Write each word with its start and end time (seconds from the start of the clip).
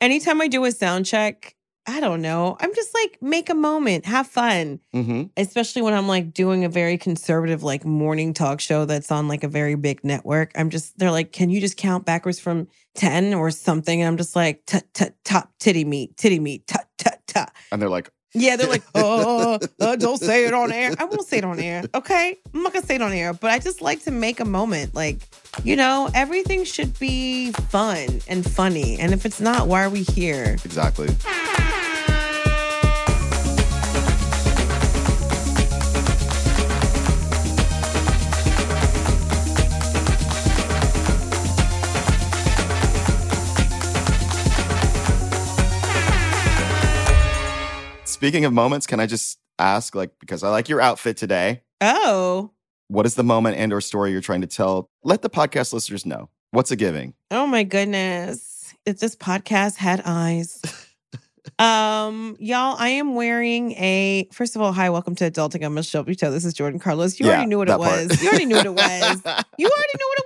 Anytime 0.00 0.40
I 0.40 0.48
do 0.48 0.64
a 0.64 0.72
sound 0.72 1.06
check, 1.06 1.54
I 1.88 2.00
don't 2.00 2.20
know. 2.20 2.56
I'm 2.60 2.74
just 2.74 2.92
like, 2.92 3.16
make 3.22 3.48
a 3.48 3.54
moment, 3.54 4.04
have 4.04 4.26
fun. 4.26 4.78
Mm-hmm. 4.94 5.24
Especially 5.38 5.80
when 5.80 5.94
I'm 5.94 6.06
like 6.06 6.34
doing 6.34 6.64
a 6.64 6.68
very 6.68 6.98
conservative, 6.98 7.62
like 7.62 7.84
morning 7.84 8.34
talk 8.34 8.60
show 8.60 8.84
that's 8.84 9.10
on 9.10 9.26
like 9.26 9.42
a 9.42 9.48
very 9.48 9.74
big 9.74 10.04
network. 10.04 10.52
I'm 10.54 10.68
just, 10.68 10.98
they're 10.98 11.10
like, 11.10 11.32
can 11.32 11.48
you 11.48 11.62
just 11.62 11.78
count 11.78 12.04
backwards 12.04 12.38
from 12.38 12.68
10 12.96 13.32
or 13.32 13.50
something? 13.50 14.02
And 14.02 14.08
I'm 14.08 14.18
just 14.18 14.36
like, 14.36 14.66
tut, 14.66 14.84
tut, 14.92 15.14
top 15.24 15.50
titty 15.58 15.84
meat, 15.84 16.16
titty 16.18 16.40
meat, 16.40 16.66
tut, 16.66 16.86
tut, 16.98 17.20
tut. 17.26 17.50
And 17.72 17.80
they're 17.80 17.88
like, 17.88 18.10
Yeah, 18.34 18.56
they're 18.56 18.68
like, 18.68 18.82
oh, 18.94 19.58
uh, 19.80 19.96
don't 19.96 20.18
say 20.18 20.44
it 20.46 20.54
on 20.54 20.70
air. 20.70 20.94
I 20.98 21.04
won't 21.04 21.26
say 21.26 21.38
it 21.38 21.44
on 21.44 21.58
air. 21.58 21.84
Okay. 21.94 22.38
I'm 22.52 22.62
not 22.62 22.72
going 22.72 22.82
to 22.82 22.86
say 22.86 22.96
it 22.96 23.02
on 23.02 23.12
air, 23.12 23.32
but 23.32 23.50
I 23.50 23.58
just 23.58 23.80
like 23.80 24.02
to 24.04 24.10
make 24.10 24.40
a 24.40 24.44
moment. 24.44 24.94
Like, 24.94 25.18
you 25.64 25.76
know, 25.76 26.10
everything 26.14 26.64
should 26.64 26.98
be 26.98 27.52
fun 27.52 28.20
and 28.28 28.48
funny. 28.48 28.98
And 28.98 29.12
if 29.12 29.24
it's 29.24 29.40
not, 29.40 29.66
why 29.66 29.84
are 29.84 29.90
we 29.90 30.02
here? 30.02 30.56
exactly. 30.64 31.08
Speaking 48.18 48.44
of 48.44 48.52
moments, 48.52 48.84
can 48.88 48.98
I 48.98 49.06
just 49.06 49.38
ask, 49.60 49.94
like, 49.94 50.10
because 50.18 50.42
I 50.42 50.48
like 50.50 50.68
your 50.68 50.80
outfit 50.80 51.16
today, 51.16 51.62
Oh, 51.80 52.50
what 52.88 53.06
is 53.06 53.14
the 53.14 53.22
moment 53.22 53.56
and 53.58 53.72
or 53.72 53.80
story 53.80 54.10
you're 54.10 54.20
trying 54.20 54.40
to 54.40 54.48
tell? 54.48 54.90
Let 55.04 55.22
the 55.22 55.30
podcast 55.30 55.72
listeners 55.72 56.04
know. 56.04 56.28
What's 56.50 56.72
a 56.72 56.76
giving? 56.76 57.14
oh 57.30 57.46
my 57.46 57.62
goodness. 57.62 58.74
If 58.84 58.98
this 58.98 59.14
podcast 59.14 59.76
had 59.76 60.02
eyes. 60.04 60.60
um, 61.60 62.36
y'all, 62.40 62.74
I 62.76 62.88
am 62.88 63.14
wearing 63.14 63.70
a 63.74 64.28
first 64.32 64.56
of 64.56 64.62
all, 64.62 64.72
hi, 64.72 64.90
welcome 64.90 65.14
to 65.14 65.30
Adulting. 65.30 65.64
I'm 65.64 65.74
Michelle 65.74 66.02
Buteau. 66.04 66.32
This 66.32 66.44
is 66.44 66.54
Jordan 66.54 66.80
Carlos. 66.80 67.20
You 67.20 67.26
Yeah, 67.26 67.32
already 67.34 67.46
knew 67.46 67.58
what 67.58 67.68
it 67.68 67.78
part. 67.78 68.08
was. 68.08 68.20
You 68.20 68.30
already 68.30 68.46
knew 68.46 68.56
what 68.56 68.66
it 68.66 68.74
was. 68.74 69.22
You 69.58 69.66
already 69.70 69.94
knew 69.96 70.08
what 70.08 70.18
it 70.18 70.24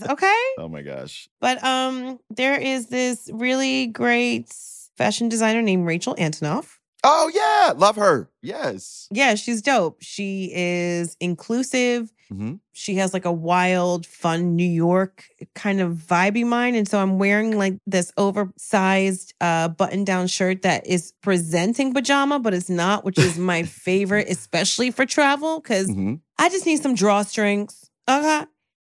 was. 0.00 0.02
Okay. 0.10 0.42
Oh 0.56 0.68
my 0.70 0.80
gosh. 0.80 1.28
But 1.40 1.62
um, 1.62 2.18
there 2.30 2.58
is 2.58 2.86
this 2.86 3.28
really 3.34 3.88
great 3.88 4.54
fashion 4.96 5.28
designer 5.28 5.60
named 5.60 5.86
Rachel 5.86 6.14
Antonoff. 6.14 6.78
Oh 7.06 7.30
yeah, 7.34 7.72
love 7.76 7.96
her. 7.96 8.30
Yes. 8.42 9.08
Yeah, 9.10 9.34
she's 9.34 9.60
dope. 9.62 9.98
She 10.00 10.50
is 10.54 11.16
inclusive. 11.20 12.10
Mhm. 12.32 12.60
She 12.72 12.94
has 12.96 13.12
like 13.12 13.26
a 13.26 13.32
wild, 13.32 14.06
fun 14.06 14.56
New 14.56 14.64
York 14.68 15.24
kind 15.54 15.80
of 15.82 15.92
vibey 15.92 16.44
mind. 16.46 16.76
And 16.76 16.88
so 16.88 16.98
I'm 16.98 17.18
wearing 17.18 17.58
like 17.58 17.74
this 17.86 18.10
oversized 18.16 19.34
uh, 19.40 19.68
button 19.68 20.04
down 20.04 20.26
shirt 20.26 20.62
that 20.62 20.86
is 20.86 21.12
presenting 21.22 21.92
pajama, 21.92 22.38
but 22.38 22.54
it's 22.54 22.70
not, 22.70 23.04
which 23.04 23.18
is 23.18 23.38
my 23.38 23.62
favorite, 23.86 24.28
especially 24.30 24.90
for 24.90 25.04
travel, 25.04 25.60
because 25.60 25.88
Mhm. 25.88 26.20
I 26.38 26.48
just 26.48 26.64
need 26.66 26.82
some 26.82 26.96
drawstrings. 26.96 27.90
Okay. 28.08 28.46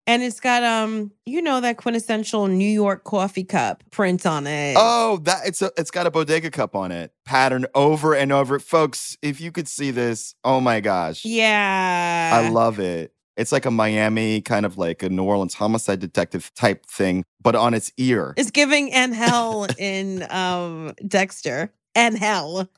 And 0.06 0.22
it's 0.22 0.38
got 0.40 0.62
um, 0.62 1.12
you 1.24 1.40
know, 1.40 1.60
that 1.60 1.78
quintessential 1.78 2.46
New 2.46 2.68
York 2.68 3.04
coffee 3.04 3.44
cup 3.44 3.82
print 3.90 4.26
on 4.26 4.46
it. 4.46 4.76
Oh, 4.78 5.18
that 5.24 5.46
it's 5.46 5.62
a 5.62 5.70
it's 5.76 5.90
got 5.90 6.06
a 6.06 6.10
bodega 6.10 6.50
cup 6.50 6.76
on 6.76 6.92
it, 6.92 7.12
patterned 7.24 7.66
over 7.74 8.14
and 8.14 8.30
over. 8.32 8.58
Folks, 8.58 9.16
if 9.22 9.40
you 9.40 9.50
could 9.50 9.66
see 9.68 9.90
this, 9.90 10.34
oh 10.44 10.60
my 10.60 10.80
gosh. 10.80 11.24
yeah. 11.24 12.30
I 12.34 12.48
love 12.50 12.78
it. 12.78 13.12
It's 13.36 13.50
like 13.50 13.64
a 13.66 13.70
Miami 13.70 14.40
kind 14.42 14.64
of 14.64 14.78
like 14.78 15.02
a 15.02 15.08
New 15.08 15.24
Orleans 15.24 15.54
homicide 15.54 15.98
detective 16.00 16.52
type 16.54 16.86
thing, 16.86 17.24
but 17.42 17.56
on 17.56 17.74
its 17.74 17.90
ear. 17.96 18.34
It's 18.36 18.50
giving 18.50 18.92
and 18.92 19.14
hell 19.24 19.66
in 19.78 20.26
um 20.30 20.92
Dexter. 21.06 21.72
And 21.96 22.18
hell. 22.18 22.68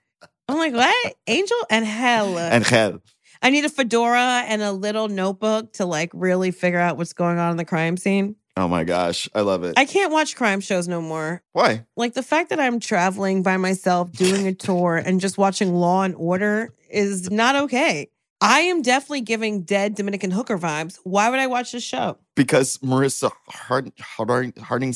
I'm 0.49 0.59
like, 0.59 0.75
what? 0.75 1.15
Angel 1.27 1.57
and 1.71 1.85
hell. 1.85 2.39
and 2.39 2.65
hell. 2.65 3.01
I 3.47 3.51
need 3.51 3.65
a 3.65 3.69
fedora 3.69 4.43
and 4.49 4.61
a 4.61 4.73
little 4.73 5.07
notebook 5.07 5.75
to 5.75 5.87
like 5.87 6.11
really 6.13 6.51
figure 6.51 6.81
out 6.81 6.97
what's 6.97 7.13
going 7.13 7.39
on 7.39 7.53
in 7.53 7.57
the 7.57 7.65
crime 7.65 7.97
scene. 7.97 8.35
Oh 8.57 8.67
my 8.67 8.83
gosh, 8.83 9.29
I 9.37 9.43
love 9.43 9.63
it. 9.63 9.79
I 9.79 9.85
can't 9.85 10.11
watch 10.11 10.35
crime 10.35 10.59
shows 10.59 10.89
no 10.89 11.01
more. 11.01 11.45
Why? 11.53 11.87
Like 11.97 12.15
the 12.15 12.25
fact 12.25 12.51
that 12.51 12.59
I'm 12.59 12.81
traveling 12.81 13.45
by 13.45 13.57
myself, 13.57 14.11
doing 14.11 14.49
a 14.49 14.53
tour, 14.53 14.97
and 15.07 15.21
just 15.21 15.39
watching 15.39 15.77
Law 15.77 16.03
and 16.03 16.17
Order 16.17 16.75
is 16.91 17.31
not 17.31 17.55
okay. 17.55 18.11
I 18.41 18.63
am 18.63 18.83
definitely 18.83 19.21
giving 19.21 19.63
dead 19.63 19.95
Dominican 19.95 20.33
hooker 20.33 20.59
vibes. 20.59 20.99
Why 21.05 21.31
would 21.31 21.39
I 21.39 21.47
watch 21.47 21.71
this 21.71 21.85
show? 21.85 22.19
Because 22.37 22.79
Marissa 22.79 23.33
Hard 23.49 23.93
Harding 23.99 24.53
Harding 24.59 24.95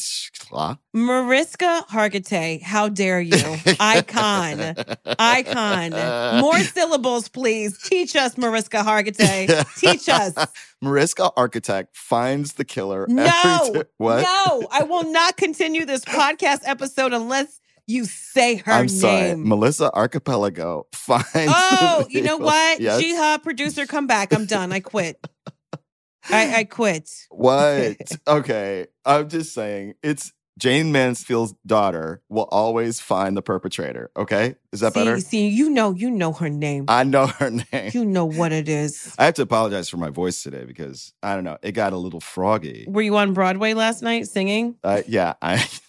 Mariska 0.92 1.84
Hargitay, 1.90 2.62
how 2.62 2.88
dare 2.88 3.20
you? 3.20 3.56
Icon. 3.80 4.74
Icon. 5.18 6.40
More 6.40 6.58
syllables, 6.60 7.28
please. 7.28 7.78
Teach 7.78 8.14
us, 8.14 8.36
Mariska 8.36 8.78
Hargitay. 8.78 9.64
Teach 9.78 10.08
us. 10.08 10.34
Mariska 10.82 11.30
Architect 11.36 11.96
finds 11.96 12.52
the 12.54 12.64
killer. 12.64 13.06
No. 13.08 13.70
ti- 13.74 13.82
what? 13.96 14.22
No, 14.22 14.68
I 14.70 14.82
will 14.84 15.10
not 15.10 15.36
continue 15.36 15.84
this 15.84 16.04
podcast 16.04 16.60
episode 16.64 17.12
unless 17.12 17.60
you 17.86 18.04
say 18.04 18.56
her 18.56 18.72
I'm 18.72 18.88
sorry. 18.88 19.20
name. 19.22 19.48
Melissa 19.48 19.90
Archipelago 19.92 20.86
finds. 20.92 21.26
Oh, 21.34 22.06
you 22.08 22.22
know 22.22 22.36
what? 22.36 22.80
Yes. 22.80 23.00
Jihad 23.00 23.42
producer, 23.42 23.86
come 23.86 24.06
back. 24.06 24.32
I'm 24.32 24.46
done. 24.46 24.72
I 24.72 24.80
quit. 24.80 25.18
I, 26.28 26.56
I 26.56 26.64
quit. 26.64 27.10
What? 27.30 27.96
okay. 28.28 28.86
I'm 29.04 29.28
just 29.28 29.54
saying 29.54 29.94
it's 30.02 30.32
Jayne 30.58 30.92
Mansfield's 30.92 31.54
daughter 31.66 32.22
will 32.28 32.48
always 32.50 33.00
find 33.00 33.34
the 33.34 33.40
perpetrator. 33.40 34.10
Okay. 34.14 34.56
Is 34.72 34.80
that 34.80 34.92
see, 34.92 35.00
better? 35.00 35.18
see, 35.20 35.48
you 35.48 35.70
know, 35.70 35.92
you 35.92 36.10
know 36.10 36.32
her 36.32 36.50
name. 36.50 36.84
I 36.88 37.04
know 37.04 37.28
her 37.28 37.50
name. 37.72 37.92
you 37.94 38.04
know 38.04 38.26
what 38.26 38.52
it 38.52 38.68
is. 38.68 39.14
I 39.18 39.24
have 39.24 39.34
to 39.34 39.42
apologize 39.42 39.88
for 39.88 39.96
my 39.96 40.10
voice 40.10 40.42
today 40.42 40.64
because 40.64 41.14
I 41.22 41.34
don't 41.34 41.44
know. 41.44 41.56
It 41.62 41.72
got 41.72 41.94
a 41.94 41.96
little 41.96 42.20
froggy. 42.20 42.84
Were 42.88 43.00
you 43.00 43.16
on 43.16 43.32
Broadway 43.32 43.72
last 43.72 44.02
night 44.02 44.28
singing? 44.28 44.76
Uh, 44.84 45.02
yeah. 45.06 45.34
I. 45.40 45.66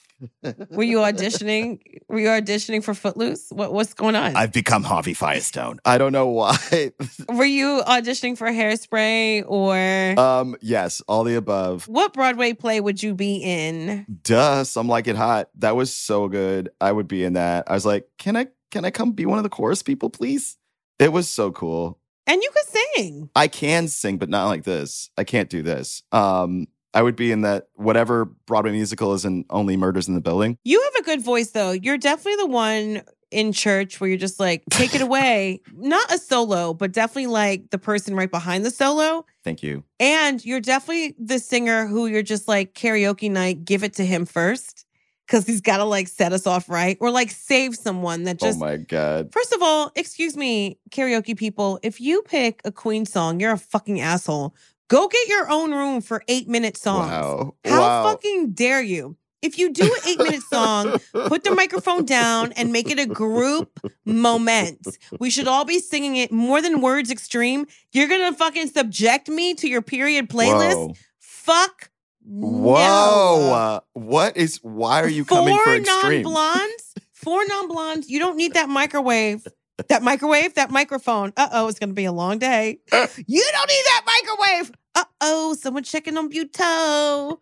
Were 0.69 0.83
you 0.83 0.97
auditioning? 0.97 1.79
Were 2.07 2.19
you 2.19 2.27
auditioning 2.27 2.83
for 2.83 2.93
Footloose? 2.93 3.49
What 3.49 3.73
what's 3.73 3.93
going 3.93 4.15
on? 4.15 4.35
I've 4.35 4.51
become 4.51 4.83
Harvey 4.83 5.13
Fierstein. 5.13 5.79
I 5.85 5.97
don't 5.97 6.11
know 6.11 6.27
why. 6.27 6.57
Were 7.29 7.45
you 7.45 7.81
auditioning 7.87 8.37
for 8.37 8.47
Hairspray 8.47 9.43
or 9.47 10.19
um, 10.19 10.55
yes, 10.61 11.01
all 11.07 11.23
the 11.23 11.35
above. 11.35 11.87
what 11.87 12.13
Broadway 12.13 12.53
play 12.53 12.79
would 12.79 13.01
you 13.01 13.13
be 13.13 13.37
in? 13.37 14.05
Duh, 14.23 14.63
some 14.63 14.87
like 14.87 15.07
it 15.07 15.15
hot. 15.15 15.49
That 15.55 15.75
was 15.75 15.95
so 15.95 16.27
good. 16.27 16.69
I 16.79 16.91
would 16.91 17.07
be 17.07 17.23
in 17.23 17.33
that. 17.33 17.69
I 17.69 17.73
was 17.73 17.85
like, 17.85 18.07
can 18.17 18.35
I 18.35 18.47
can 18.69 18.85
I 18.85 18.91
come 18.91 19.11
be 19.11 19.25
one 19.25 19.37
of 19.37 19.43
the 19.43 19.49
chorus 19.49 19.83
people, 19.83 20.09
please? 20.09 20.57
It 20.99 21.11
was 21.11 21.27
so 21.27 21.51
cool. 21.51 21.99
And 22.27 22.41
you 22.41 22.49
could 22.51 22.79
sing. 22.95 23.29
I 23.35 23.47
can 23.47 23.87
sing, 23.87 24.17
but 24.17 24.29
not 24.29 24.47
like 24.47 24.63
this. 24.63 25.09
I 25.17 25.23
can't 25.23 25.49
do 25.49 25.63
this. 25.63 26.03
Um, 26.11 26.67
I 26.94 27.02
would 27.02 27.16
be 27.16 27.31
in 27.31 27.41
that 27.41 27.68
whatever 27.75 28.25
Broadway 28.25 28.72
musical 28.72 29.13
is 29.13 29.25
in 29.25 29.46
Only 29.50 29.78
Murders 29.78 30.07
in 30.07 30.13
the 30.13 30.22
Building. 30.22 30.57
You 30.64 30.82
have 30.82 31.02
a 31.02 31.05
good 31.05 31.22
voice 31.22 31.52
though. 31.52 31.72
You're 31.72 31.97
definitely 31.97 32.38
the 32.38 32.47
one 32.47 33.02
in 33.32 33.53
church 33.53 33.99
where 33.99 34.09
you're 34.09 34.20
just 34.20 34.40
like, 34.40 34.64
take 34.70 34.93
it 34.93 35.02
away. 35.02 35.61
Not 35.73 36.14
a 36.14 36.17
solo, 36.17 36.73
but 36.73 36.91
definitely 36.91 37.28
like 37.28 37.70
the 37.72 37.78
person 37.78 38.16
right 38.16 38.29
behind 38.29 38.66
the 38.66 38.72
solo. 38.72 39.26
Thank 39.43 39.64
you. 39.64 39.84
And 39.99 40.43
you're 40.43 40.59
definitely 40.59 41.16
the 41.17 41.40
singer 41.40 41.88
who 41.88 42.08
you're 42.08 42.22
just 42.22 42.47
like 42.47 42.73
karaoke 42.73 43.32
night, 43.32 43.66
give 43.66 43.84
it 43.84 43.94
to 43.96 44.05
him 44.05 44.26
first. 44.26 44.85
Cause 45.28 45.46
he's 45.46 45.61
gotta 45.61 45.85
like 45.85 46.09
set 46.09 46.34
us 46.34 46.46
off 46.46 46.67
right. 46.67 46.97
Or 46.99 47.09
like 47.09 47.32
save 47.32 47.78
someone 47.78 48.23
that 48.23 48.35
oh 48.41 48.47
just 48.47 48.58
oh 48.58 48.66
my 48.66 48.76
god. 48.76 49.32
First 49.32 49.53
of 49.53 49.61
all, 49.61 49.90
excuse 49.96 50.35
me, 50.35 50.78
karaoke 50.90 51.37
people, 51.37 51.79
if 51.84 52.02
you 52.02 52.22
pick 52.23 52.59
a 52.66 52.72
Queen 52.72 53.05
song, 53.05 53.40
you're 53.40 53.53
a 53.53 53.58
fucking 53.58 54.02
asshole. 54.02 54.53
Go 54.91 55.08
get 55.08 55.29
your 55.29 55.49
own 55.49 55.72
room 55.72 56.02
for 56.02 56.22
eight 56.28 56.49
minute 56.49 56.76
songs. 56.76 57.09
Wow. 57.09 57.55
How 57.64 57.79
wow. 57.79 58.03
fucking 58.03 58.52
dare 58.52 58.82
you? 58.82 59.16
If 59.41 59.58
you 59.58 59.72
do 59.72 59.85
an 59.85 59.99
eight 60.05 60.17
minute 60.17 60.43
song, 60.43 60.97
put 61.14 61.46
the 61.46 61.55
microphone 61.55 62.03
down 62.03 62.52
and 62.52 62.73
make 62.73 62.91
it 62.91 62.99
a 62.99 63.05
group 63.05 63.79
moment. 64.05 64.85
We 65.17 65.29
should 65.29 65.47
all 65.47 65.64
be 65.64 65.79
singing 65.79 66.17
it 66.17 66.34
more 66.34 66.61
than 66.61 66.82
words 66.82 67.09
extreme. 67.09 67.67
You're 67.93 68.09
gonna 68.09 68.34
fucking 68.34 68.67
subject 68.67 69.29
me 69.29 69.53
to 69.55 69.67
your 69.70 69.82
period 69.82 70.29
playlist? 70.29 70.76
Whoa. 70.76 70.94
Fuck 71.20 71.90
Whoa. 72.26 72.76
No. 72.76 73.53
Uh, 73.53 73.79
what 73.94 74.35
is, 74.35 74.59
why 74.61 75.02
are 75.02 75.09
you 75.09 75.23
coming 75.23 75.55
Four 75.55 75.64
for 75.64 75.76
extreme? 75.76 76.22
non-blondes. 76.23 76.94
Four 77.14 77.46
non-blondes. 77.47 78.09
You 78.09 78.20
don't 78.20 78.35
need 78.35 78.55
that 78.55 78.67
microwave. 78.67 79.47
That 79.87 80.03
microwave, 80.03 80.53
that 80.55 80.70
microphone. 80.70 81.34
Uh 81.35 81.49
oh, 81.53 81.67
it's 81.67 81.79
gonna 81.79 81.94
be 81.94 82.05
a 82.05 82.11
long 82.11 82.37
day. 82.37 82.79
You 82.91 83.44
don't 83.52 83.67
need 83.67 83.84
that 83.87 84.03
microwave. 84.05 84.72
Uh 84.96 85.03
oh, 85.22 85.53
someone's 85.59 85.90
checking 85.91 86.17
on 86.17 86.29
Buteau. 86.32 87.40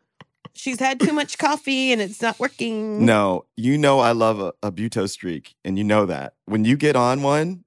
She's 0.54 0.80
had 0.80 1.00
too 1.00 1.13
much 1.13 1.38
coffee 1.38 1.92
and 1.92 2.01
it's 2.01 2.22
not 2.22 2.40
working. 2.40 3.06
No, 3.06 3.46
you 3.56 3.78
know 3.78 4.00
I 4.00 4.12
love 4.12 4.40
a, 4.40 4.54
a 4.62 4.72
Buteau 4.72 5.10
streak, 5.10 5.56
and 5.63 5.78
you 5.78 5.84
know 5.84 6.06
that. 6.06 6.34
When 6.46 6.66
you 6.66 6.75
get 6.75 6.96
on 6.96 7.22
one 7.22 7.63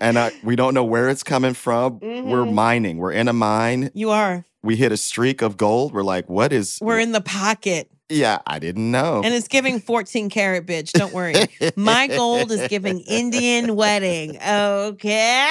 and 0.00 0.18
I, 0.18 0.32
we 0.42 0.56
don't 0.56 0.74
know 0.74 0.84
where 0.84 1.08
it's 1.08 1.22
coming 1.22 1.54
from, 1.54 2.00
we're 2.00 2.44
Mhm. 2.44 2.52
mining. 2.54 2.96
We're 2.98 3.12
in 3.12 3.28
a 3.28 3.32
mine. 3.32 3.90
You 3.94 4.10
are. 4.10 4.44
We 4.62 4.76
hit 4.76 4.92
a 4.92 4.96
streak 4.96 5.42
of 5.42 5.56
gold. 5.56 5.92
We're 5.92 6.02
like, 6.02 6.28
what 6.28 6.52
is. 6.52 6.78
We're 6.80 6.98
in 7.00 7.12
the 7.12 7.20
pocket. 7.20 7.90
Yeah, 8.08 8.38
I 8.46 8.58
didn't 8.58 8.90
know. 8.90 9.22
And 9.24 9.32
it's 9.34 9.48
giving 9.48 9.80
14 9.80 10.28
karat, 10.28 10.66
bitch. 10.66 10.92
Don't 10.92 11.12
worry. 11.14 11.34
My 11.76 12.08
gold 12.08 12.50
is 12.52 12.66
giving 12.68 13.00
Indian 13.00 13.74
wedding. 13.76 14.36
Okay. 14.42 15.48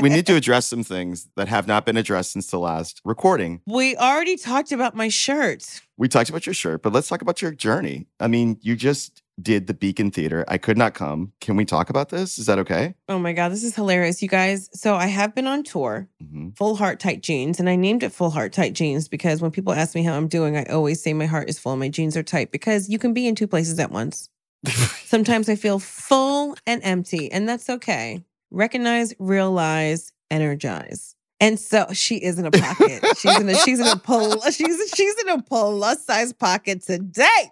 We 0.00 0.08
need 0.08 0.26
to 0.26 0.34
address 0.34 0.66
some 0.66 0.82
things 0.82 1.28
that 1.36 1.48
have 1.48 1.66
not 1.66 1.86
been 1.86 1.96
addressed 1.96 2.32
since 2.32 2.48
the 2.48 2.58
last 2.58 3.00
recording. 3.04 3.60
We 3.66 3.96
already 3.96 4.36
talked 4.36 4.72
about 4.72 4.96
my 4.96 5.08
shirt. 5.08 5.80
We 5.96 6.08
talked 6.08 6.30
about 6.30 6.46
your 6.46 6.54
shirt, 6.54 6.82
but 6.82 6.92
let's 6.92 7.08
talk 7.08 7.22
about 7.22 7.40
your 7.40 7.52
journey. 7.52 8.06
I 8.18 8.26
mean, 8.26 8.58
you 8.60 8.74
just 8.74 9.22
did 9.40 9.66
the 9.66 9.74
Beacon 9.74 10.10
Theater. 10.10 10.44
I 10.48 10.58
could 10.58 10.76
not 10.76 10.94
come. 10.94 11.32
Can 11.40 11.56
we 11.56 11.64
talk 11.64 11.90
about 11.90 12.08
this? 12.10 12.38
Is 12.38 12.46
that 12.46 12.58
okay? 12.58 12.94
Oh 13.08 13.18
my 13.18 13.32
God, 13.32 13.50
this 13.50 13.64
is 13.64 13.74
hilarious, 13.74 14.22
you 14.22 14.28
guys. 14.28 14.68
So 14.72 14.94
I 14.94 15.06
have 15.06 15.34
been 15.34 15.46
on 15.46 15.62
tour, 15.62 16.08
hmm 16.20 16.50
full 16.56 16.76
heart 16.76 17.00
tight 17.00 17.22
jeans, 17.22 17.58
and 17.58 17.68
I 17.68 17.76
named 17.76 18.02
it 18.02 18.12
full 18.12 18.30
heart 18.30 18.52
tight 18.52 18.74
jeans 18.74 19.08
because 19.08 19.40
when 19.40 19.50
people 19.50 19.72
ask 19.72 19.94
me 19.94 20.02
how 20.02 20.14
I'm 20.14 20.28
doing, 20.28 20.56
I 20.56 20.64
always 20.64 21.02
say 21.02 21.12
my 21.14 21.26
heart 21.26 21.48
is 21.48 21.58
full 21.58 21.72
and 21.72 21.80
my 21.80 21.88
jeans 21.88 22.16
are 22.16 22.22
tight 22.22 22.52
because 22.52 22.88
you 22.90 22.98
can 22.98 23.14
be 23.14 23.26
in 23.26 23.34
two 23.34 23.46
places 23.46 23.78
at 23.78 23.90
once. 23.90 24.28
Sometimes 25.06 25.48
I 25.48 25.56
feel 25.56 25.78
full 25.78 26.56
and 26.66 26.82
empty, 26.84 27.32
and 27.32 27.48
that's 27.48 27.70
okay. 27.70 28.22
Recognize, 28.52 29.14
realize, 29.18 30.12
energize. 30.30 31.16
And 31.40 31.58
so 31.58 31.88
she 31.92 32.16
is 32.16 32.38
in 32.38 32.46
a 32.46 32.52
pocket. 32.52 33.04
She's 33.18 33.40
in 33.40 33.48
a 33.48 33.56
she's 33.56 33.80
in 33.80 33.86
a 33.88 33.96
pull 33.96 34.40
she's 34.50 34.92
she's 34.94 35.20
in 35.22 35.28
a 35.28 35.42
plus 35.42 36.04
size 36.04 36.32
pocket 36.32 36.82
today. 36.82 37.50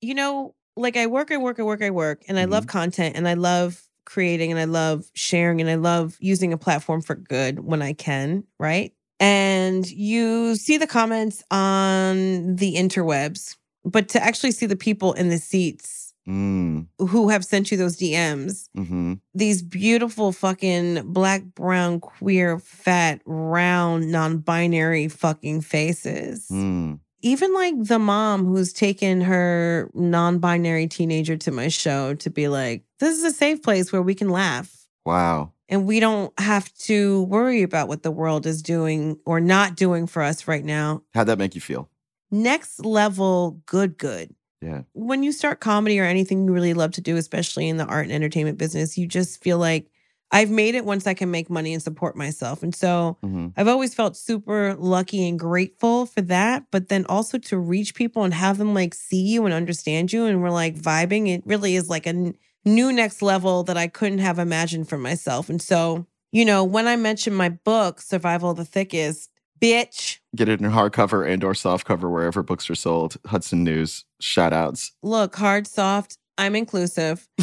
You 0.00 0.14
know, 0.14 0.54
like 0.76 0.96
I 0.96 1.06
work, 1.06 1.30
I 1.30 1.36
work, 1.36 1.60
I 1.60 1.62
work, 1.62 1.82
I 1.82 1.90
work, 1.90 2.22
and 2.26 2.38
I 2.38 2.46
love 2.46 2.64
mm-hmm. 2.64 2.78
content 2.78 3.16
and 3.16 3.28
I 3.28 3.34
love 3.34 3.82
creating 4.06 4.50
and 4.50 4.58
I 4.58 4.64
love 4.64 5.10
sharing 5.14 5.60
and 5.60 5.68
I 5.68 5.74
love 5.74 6.16
using 6.20 6.52
a 6.52 6.58
platform 6.58 7.02
for 7.02 7.14
good 7.14 7.60
when 7.60 7.82
I 7.82 7.92
can, 7.92 8.44
right? 8.58 8.92
And 9.20 9.88
you 9.90 10.56
see 10.56 10.78
the 10.78 10.86
comments 10.86 11.44
on 11.50 12.56
the 12.56 12.74
interwebs, 12.74 13.56
but 13.84 14.08
to 14.10 14.22
actually 14.22 14.52
see 14.52 14.66
the 14.66 14.74
people 14.74 15.12
in 15.12 15.28
the 15.28 15.38
seats 15.38 16.01
Mm, 16.28 16.86
who 16.98 17.30
have 17.30 17.44
sent 17.44 17.70
you 17.70 17.76
those 17.76 17.96
DMs. 17.96 18.68
hmm 18.74 19.14
These 19.34 19.62
beautiful 19.62 20.30
fucking 20.32 21.12
black, 21.12 21.42
brown, 21.42 21.98
queer, 22.00 22.58
fat, 22.58 23.20
round, 23.26 24.10
non 24.10 24.38
binary 24.38 25.08
fucking 25.08 25.62
faces. 25.62 26.46
Mm. 26.50 27.00
Even 27.22 27.54
like 27.54 27.74
the 27.76 27.98
mom 27.98 28.44
who's 28.46 28.72
taken 28.72 29.20
her 29.20 29.90
non 29.94 30.38
binary 30.38 30.86
teenager 30.86 31.36
to 31.38 31.50
my 31.50 31.68
show 31.68 32.14
to 32.14 32.30
be 32.30 32.48
like, 32.48 32.84
this 33.00 33.16
is 33.16 33.24
a 33.24 33.32
safe 33.32 33.62
place 33.62 33.92
where 33.92 34.02
we 34.02 34.14
can 34.14 34.28
laugh. 34.28 34.86
Wow. 35.04 35.52
And 35.68 35.86
we 35.86 36.00
don't 36.00 36.38
have 36.38 36.72
to 36.80 37.22
worry 37.24 37.62
about 37.62 37.88
what 37.88 38.02
the 38.02 38.10
world 38.10 38.46
is 38.46 38.62
doing 38.62 39.18
or 39.24 39.40
not 39.40 39.74
doing 39.74 40.06
for 40.06 40.22
us 40.22 40.46
right 40.46 40.64
now. 40.64 41.02
How'd 41.14 41.28
that 41.28 41.38
make 41.38 41.54
you 41.54 41.60
feel? 41.60 41.88
Next 42.30 42.84
level, 42.84 43.62
good, 43.66 43.96
good. 43.98 44.34
Yeah. 44.62 44.82
when 44.94 45.22
you 45.22 45.32
start 45.32 45.60
comedy 45.60 45.98
or 46.00 46.04
anything 46.04 46.46
you 46.46 46.52
really 46.52 46.74
love 46.74 46.92
to 46.92 47.00
do, 47.00 47.16
especially 47.16 47.68
in 47.68 47.76
the 47.78 47.86
art 47.86 48.04
and 48.06 48.12
entertainment 48.12 48.58
business, 48.58 48.98
you 48.98 49.06
just 49.06 49.42
feel 49.42 49.58
like 49.58 49.88
I've 50.30 50.50
made 50.50 50.74
it 50.74 50.84
once 50.84 51.06
I 51.06 51.14
can 51.14 51.30
make 51.30 51.50
money 51.50 51.74
and 51.74 51.82
support 51.82 52.16
myself. 52.16 52.62
And 52.62 52.74
so 52.74 53.18
hmm 53.22 53.48
I've 53.56 53.68
always 53.68 53.94
felt 53.94 54.16
super 54.16 54.74
lucky 54.78 55.28
and 55.28 55.38
grateful 55.38 56.06
for 56.06 56.22
that. 56.22 56.64
But 56.70 56.88
then 56.88 57.04
also 57.06 57.36
to 57.38 57.58
reach 57.58 57.94
people 57.94 58.24
and 58.24 58.32
have 58.32 58.56
them 58.58 58.74
like 58.74 58.94
see 58.94 59.20
you 59.22 59.44
and 59.44 59.54
understand 59.54 60.12
you 60.12 60.24
and 60.26 60.42
we're 60.42 60.50
like 60.50 60.76
vibing, 60.76 61.28
it 61.28 61.42
really 61.46 61.76
is 61.76 61.90
like 61.90 62.06
a 62.06 62.10
n- 62.10 62.34
new 62.64 62.92
next 62.92 63.20
level 63.22 63.62
that 63.64 63.76
I 63.76 63.88
couldn't 63.88 64.18
have 64.20 64.38
imagined 64.38 64.88
for 64.88 64.96
myself. 64.96 65.50
And 65.50 65.60
so, 65.60 66.06
you 66.32 66.44
know, 66.46 66.64
when 66.64 66.88
I 66.88 66.96
mentioned 66.96 67.36
my 67.36 67.50
book, 67.50 68.00
Survival 68.00 68.50
of 68.50 68.56
the 68.56 68.64
Thickest, 68.64 69.30
bitch, 69.62 70.18
Get 70.34 70.48
it 70.48 70.60
in 70.60 70.70
hardcover 70.70 71.30
and 71.30 71.44
or 71.44 71.52
softcover 71.52 72.10
wherever 72.10 72.42
books 72.42 72.68
are 72.70 72.74
sold. 72.74 73.16
Hudson 73.26 73.62
News. 73.64 74.04
Shout 74.20 74.52
outs. 74.52 74.92
look, 75.02 75.36
hard, 75.36 75.66
soft, 75.66 76.18
I'm 76.38 76.56
inclusive. 76.56 77.28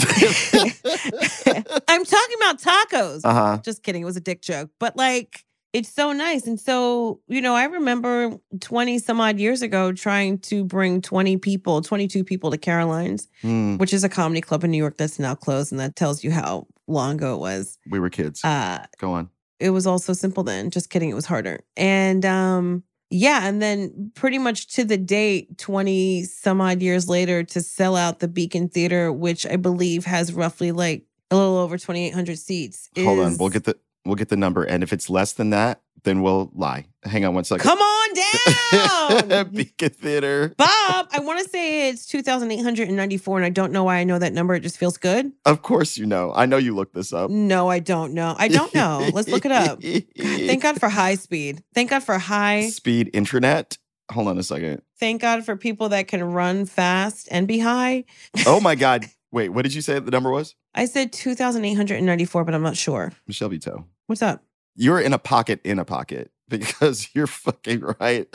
I'm 1.88 2.06
talking 2.06 2.36
about 2.38 2.60
tacos. 2.62 3.22
uh 3.24 3.34
huh. 3.34 3.58
Just 3.64 3.84
kidding. 3.84 4.02
It 4.02 4.06
was 4.06 4.18
a 4.18 4.22
dick 4.22 4.42
joke. 4.42 4.70
But 4.80 4.96
like, 4.96 5.44
it's 5.72 5.90
so 5.90 6.12
nice. 6.14 6.48
And 6.48 6.60
so, 6.60 7.20
you 7.28 7.42
know, 7.42 7.54
I 7.54 7.66
remember 7.66 8.40
20 8.60 8.98
some 9.00 9.22
odd 9.22 9.38
years 9.40 9.62
ago 9.62 9.92
trying 9.92 10.40
to 10.40 10.64
bring 10.64 11.02
20 11.02 11.38
people, 11.38 11.82
22 11.82 12.24
people 12.24 12.50
to 12.52 12.58
Caroline's, 12.58 13.28
Mm, 13.44 13.78
which 13.78 13.94
is 13.94 14.04
a 14.04 14.10
comedy 14.10 14.42
club 14.42 14.64
in 14.64 14.72
New 14.72 14.78
York 14.80 14.98
that's 14.98 15.20
now 15.20 15.36
closed. 15.36 15.72
And 15.72 15.80
that 15.80 15.96
tells 15.96 16.24
you 16.24 16.32
how 16.32 16.66
long 16.88 17.16
ago 17.18 17.36
it 17.36 17.40
was. 17.40 17.78
we 17.90 18.00
were 18.00 18.10
kids. 18.10 18.44
Uh, 18.44 18.84
Go 18.98 19.14
on. 19.14 19.30
It 19.60 19.72
was 19.72 19.86
all 19.86 20.00
so 20.00 20.14
simple 20.14 20.44
then. 20.44 20.70
Just 20.70 20.90
kidding. 20.90 21.10
It 21.10 21.16
was 21.16 21.26
harder. 21.26 21.64
And 21.76 22.26
um, 22.26 22.84
yeah, 23.10 23.48
and 23.48 23.62
then 23.62 24.12
pretty 24.16 24.38
much 24.38 24.68
to 24.76 24.86
the 24.86 24.98
date, 24.98 25.58
20 25.58 26.24
some 26.24 26.62
odd 26.62 26.82
years 26.82 27.10
later, 27.10 27.44
to 27.44 27.62
sell 27.62 27.96
out 27.96 28.20
the 28.20 28.28
Beacon 28.28 28.70
Theater, 28.70 29.12
which 29.12 29.46
I 29.46 29.56
believe 29.56 30.06
has 30.06 30.34
roughly 30.34 30.72
like 30.72 31.06
a 31.32 31.36
little 31.36 31.58
over 31.58 31.78
2,800 31.78 32.38
seats. 32.38 32.90
Hold 32.98 33.20
on. 33.20 33.38
We'll 33.38 33.50
get 33.50 33.64
the 33.66 33.78
we'll 34.06 34.16
get 34.16 34.30
the 34.30 34.38
number. 34.38 34.64
And 34.64 34.84
if 34.84 34.94
it's 34.94 35.10
less 35.10 35.34
than 35.34 35.50
that, 35.52 35.82
then 36.04 36.22
we'll 36.22 36.52
lie. 36.54 36.86
Hang 37.04 37.26
on 37.26 37.34
one 37.34 37.44
second. 37.44 37.64
Come 37.64 37.80
on 37.80 38.10
down. 38.14 39.50
Beacon 39.54 39.90
Theater. 39.90 40.54
Bob, 40.58 41.08
I 41.12 41.20
want 41.20 41.44
to 41.44 41.50
say 41.50 41.90
it's 41.90 42.06
2,894, 42.08 43.38
and 43.38 43.46
I 43.46 43.50
don't 43.50 43.72
know 43.72 43.84
why 43.86 43.98
I 43.98 44.04
know 44.04 44.20
that 44.20 44.34
number. 44.34 44.54
It 44.56 44.62
just 44.62 44.78
feels 44.78 44.98
good. 44.98 45.32
Of 45.46 45.62
course 45.62 45.98
you 45.98 46.06
know. 46.06 46.34
I 46.36 46.46
know 46.46 46.58
you 46.58 46.76
looked 46.76 46.94
this 46.94 47.14
up. 47.14 47.30
No, 47.32 47.70
I 47.70 47.80
don't 47.80 48.14
know. 48.14 48.36
I 48.38 48.48
don't 48.48 48.74
know. 48.74 49.10
Let's 49.14 49.30
look 49.30 49.46
it 49.46 49.52
up. 49.52 49.82
God, 49.82 50.04
thank 50.18 50.62
God 50.64 50.80
for 50.80 50.90
high 50.90 51.16
speed. 51.16 51.64
Thank 51.74 51.90
God 51.90 52.04
for 52.04 52.18
high. 52.18 52.70
Speed 52.70 53.12
internet. 53.14 53.78
Hold 54.12 54.28
on 54.28 54.38
a 54.38 54.44
second. 54.44 54.82
Thank 55.00 55.22
God 55.22 55.46
for 55.46 55.56
people 55.56 55.90
that 55.90 56.08
can 56.08 56.24
run 56.24 56.66
fast 56.66 57.28
and 57.32 57.48
be 57.48 57.60
high. 57.60 58.06
Oh 58.46 58.60
my 58.60 58.76
God. 58.86 59.06
Wait, 59.32 59.50
what 59.50 59.62
did 59.62 59.74
you 59.76 59.82
say 59.82 60.00
the 60.00 60.10
number 60.12 60.32
was? 60.32 60.56
I 60.74 60.86
said 60.86 61.14
2,894, 61.14 62.44
but 62.44 62.56
I'm 62.56 62.64
not 62.64 62.76
sure. 62.76 63.12
Michelle 63.28 63.50
Vito. 63.50 63.86
What's 64.08 64.24
up? 64.24 64.44
You're 64.76 65.00
in 65.00 65.14
a 65.14 65.20
pocket 65.20 65.60
in 65.64 65.80
a 65.80 65.86
pocket 65.86 66.32
because 66.50 67.10
you're 67.14 67.28
fucking 67.28 67.82
right. 68.00 68.28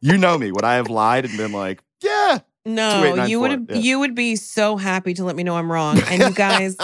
you 0.00 0.18
know 0.18 0.38
me. 0.38 0.52
Would 0.52 0.64
I 0.64 0.74
have 0.74 0.90
lied 0.90 1.24
and 1.24 1.36
been 1.36 1.52
like, 1.52 1.82
yeah. 2.02 2.40
No, 2.64 3.24
you 3.24 3.40
would 3.40 3.66
yeah. 3.70 3.76
you 3.76 3.98
would 3.98 4.14
be 4.14 4.36
so 4.36 4.76
happy 4.76 5.14
to 5.14 5.24
let 5.24 5.34
me 5.34 5.42
know 5.42 5.56
I'm 5.56 5.70
wrong. 5.70 5.98
And 6.06 6.22
you 6.22 6.30
guys, 6.30 6.76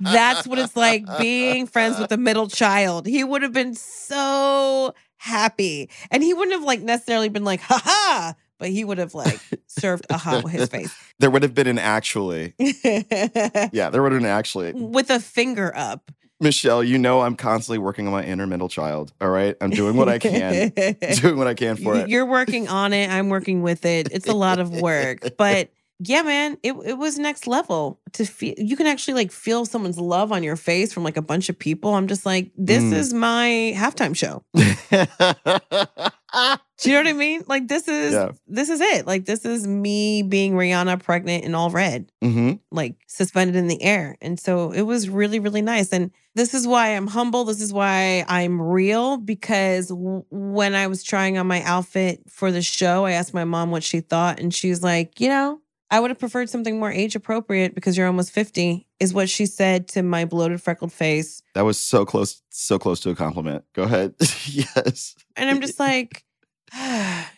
that's 0.00 0.46
what 0.46 0.58
it's 0.58 0.74
like 0.74 1.04
being 1.18 1.66
friends 1.66 1.98
with 1.98 2.10
a 2.10 2.16
middle 2.16 2.48
child. 2.48 3.06
He 3.06 3.22
would 3.22 3.42
have 3.42 3.52
been 3.52 3.74
so 3.74 4.94
happy. 5.18 5.90
And 6.10 6.22
he 6.22 6.32
wouldn't 6.32 6.54
have 6.54 6.64
like 6.64 6.80
necessarily 6.80 7.28
been 7.28 7.44
like, 7.44 7.60
ha 7.60 7.80
ha, 7.84 8.34
but 8.58 8.70
he 8.70 8.84
would 8.84 8.98
have 8.98 9.14
like 9.14 9.40
served 9.66 10.06
a 10.10 10.16
hot 10.16 10.44
with 10.44 10.52
his 10.52 10.68
face. 10.68 10.94
There 11.18 11.30
would 11.30 11.42
have 11.44 11.54
been 11.54 11.66
an 11.66 11.78
actually. 11.78 12.52
Yeah, 12.58 13.88
there 13.88 14.02
would 14.02 14.12
have 14.12 14.20
been 14.20 14.30
actually. 14.30 14.72
with 14.72 15.08
a 15.08 15.18
finger 15.18 15.72
up. 15.74 16.10
Michelle, 16.40 16.84
you 16.84 16.98
know 16.98 17.22
I'm 17.22 17.34
constantly 17.34 17.78
working 17.78 18.06
on 18.06 18.12
my 18.12 18.22
inner 18.24 18.46
middle 18.46 18.68
child. 18.68 19.12
All 19.20 19.30
right. 19.30 19.56
I'm 19.60 19.70
doing 19.70 19.96
what 19.96 20.08
I 20.08 20.18
can. 20.18 20.70
doing 21.16 21.36
what 21.38 21.46
I 21.46 21.54
can 21.54 21.76
for 21.76 21.96
it. 21.96 22.08
You're 22.08 22.26
working 22.26 22.68
on 22.68 22.92
it. 22.92 23.08
I'm 23.10 23.28
working 23.30 23.62
with 23.62 23.84
it. 23.86 24.08
It's 24.12 24.28
a 24.28 24.34
lot 24.34 24.58
of 24.58 24.70
work, 24.70 25.20
but 25.38 25.70
yeah, 25.98 26.20
man, 26.20 26.58
it 26.62 26.74
it 26.84 26.98
was 26.98 27.18
next 27.18 27.46
level 27.46 27.98
to 28.12 28.26
feel. 28.26 28.52
You 28.58 28.76
can 28.76 28.86
actually 28.86 29.14
like 29.14 29.32
feel 29.32 29.64
someone's 29.64 29.98
love 29.98 30.30
on 30.30 30.42
your 30.42 30.56
face 30.56 30.92
from 30.92 31.04
like 31.04 31.16
a 31.16 31.22
bunch 31.22 31.48
of 31.48 31.58
people. 31.58 31.94
I'm 31.94 32.06
just 32.06 32.26
like, 32.26 32.50
this 32.54 32.82
Mm. 32.82 32.92
is 32.92 33.14
my 33.14 33.72
halftime 33.74 34.14
show. 34.14 34.42
Do 36.82 36.90
you 36.90 36.96
know 36.96 37.02
what 37.04 37.08
I 37.08 37.12
mean? 37.14 37.42
Like 37.46 37.68
this 37.68 37.88
is 37.88 38.12
Yeah. 38.12 38.32
this 38.46 38.68
is 38.68 38.80
it. 38.80 39.06
Like 39.06 39.24
this 39.24 39.44
is 39.44 39.66
me 39.66 40.22
being 40.22 40.52
Rihanna 40.54 41.02
pregnant 41.02 41.44
in 41.44 41.54
all 41.54 41.70
red, 41.70 42.10
hmm 42.22 42.52
like 42.70 42.96
suspended 43.06 43.56
in 43.56 43.68
the 43.68 43.82
air. 43.82 44.16
And 44.20 44.38
so 44.38 44.70
it 44.72 44.82
was 44.82 45.08
really 45.08 45.38
really 45.38 45.62
nice. 45.62 45.92
And 45.92 46.10
this 46.34 46.52
is 46.52 46.66
why 46.66 46.88
I'm 46.94 47.06
humble. 47.06 47.44
This 47.44 47.62
is 47.62 47.72
why 47.72 48.24
I'm 48.28 48.60
real 48.60 49.16
because 49.16 49.88
w- 49.88 50.24
when 50.30 50.74
I 50.74 50.86
was 50.86 51.02
trying 51.02 51.38
on 51.38 51.46
my 51.46 51.62
outfit 51.62 52.22
for 52.28 52.52
the 52.52 52.60
show, 52.62 53.06
I 53.06 53.12
asked 53.12 53.32
my 53.32 53.44
mom 53.44 53.70
what 53.70 53.82
she 53.82 54.00
thought 54.00 54.38
and 54.38 54.52
she's 54.54 54.82
like, 54.82 55.18
"You 55.18 55.28
know, 55.30 55.60
I 55.90 56.00
would 56.00 56.10
have 56.10 56.18
preferred 56.18 56.50
something 56.50 56.78
more 56.78 56.90
age 56.92 57.14
appropriate 57.16 57.74
because 57.74 57.96
you're 57.96 58.06
almost 58.08 58.32
50, 58.32 58.86
is 59.00 59.14
what 59.14 59.30
she 59.30 59.46
said 59.46 59.88
to 59.88 60.02
my 60.02 60.24
bloated, 60.26 60.60
freckled 60.60 60.92
face. 60.92 61.42
That 61.54 61.64
was 61.64 61.80
so 61.80 62.04
close, 62.04 62.42
so 62.50 62.78
close 62.78 63.00
to 63.00 63.10
a 63.10 63.14
compliment. 63.14 63.64
Go 63.72 63.84
ahead. 63.84 64.14
yes. 64.46 65.14
And 65.36 65.48
I'm 65.48 65.60
just 65.62 65.78
like, 65.78 66.24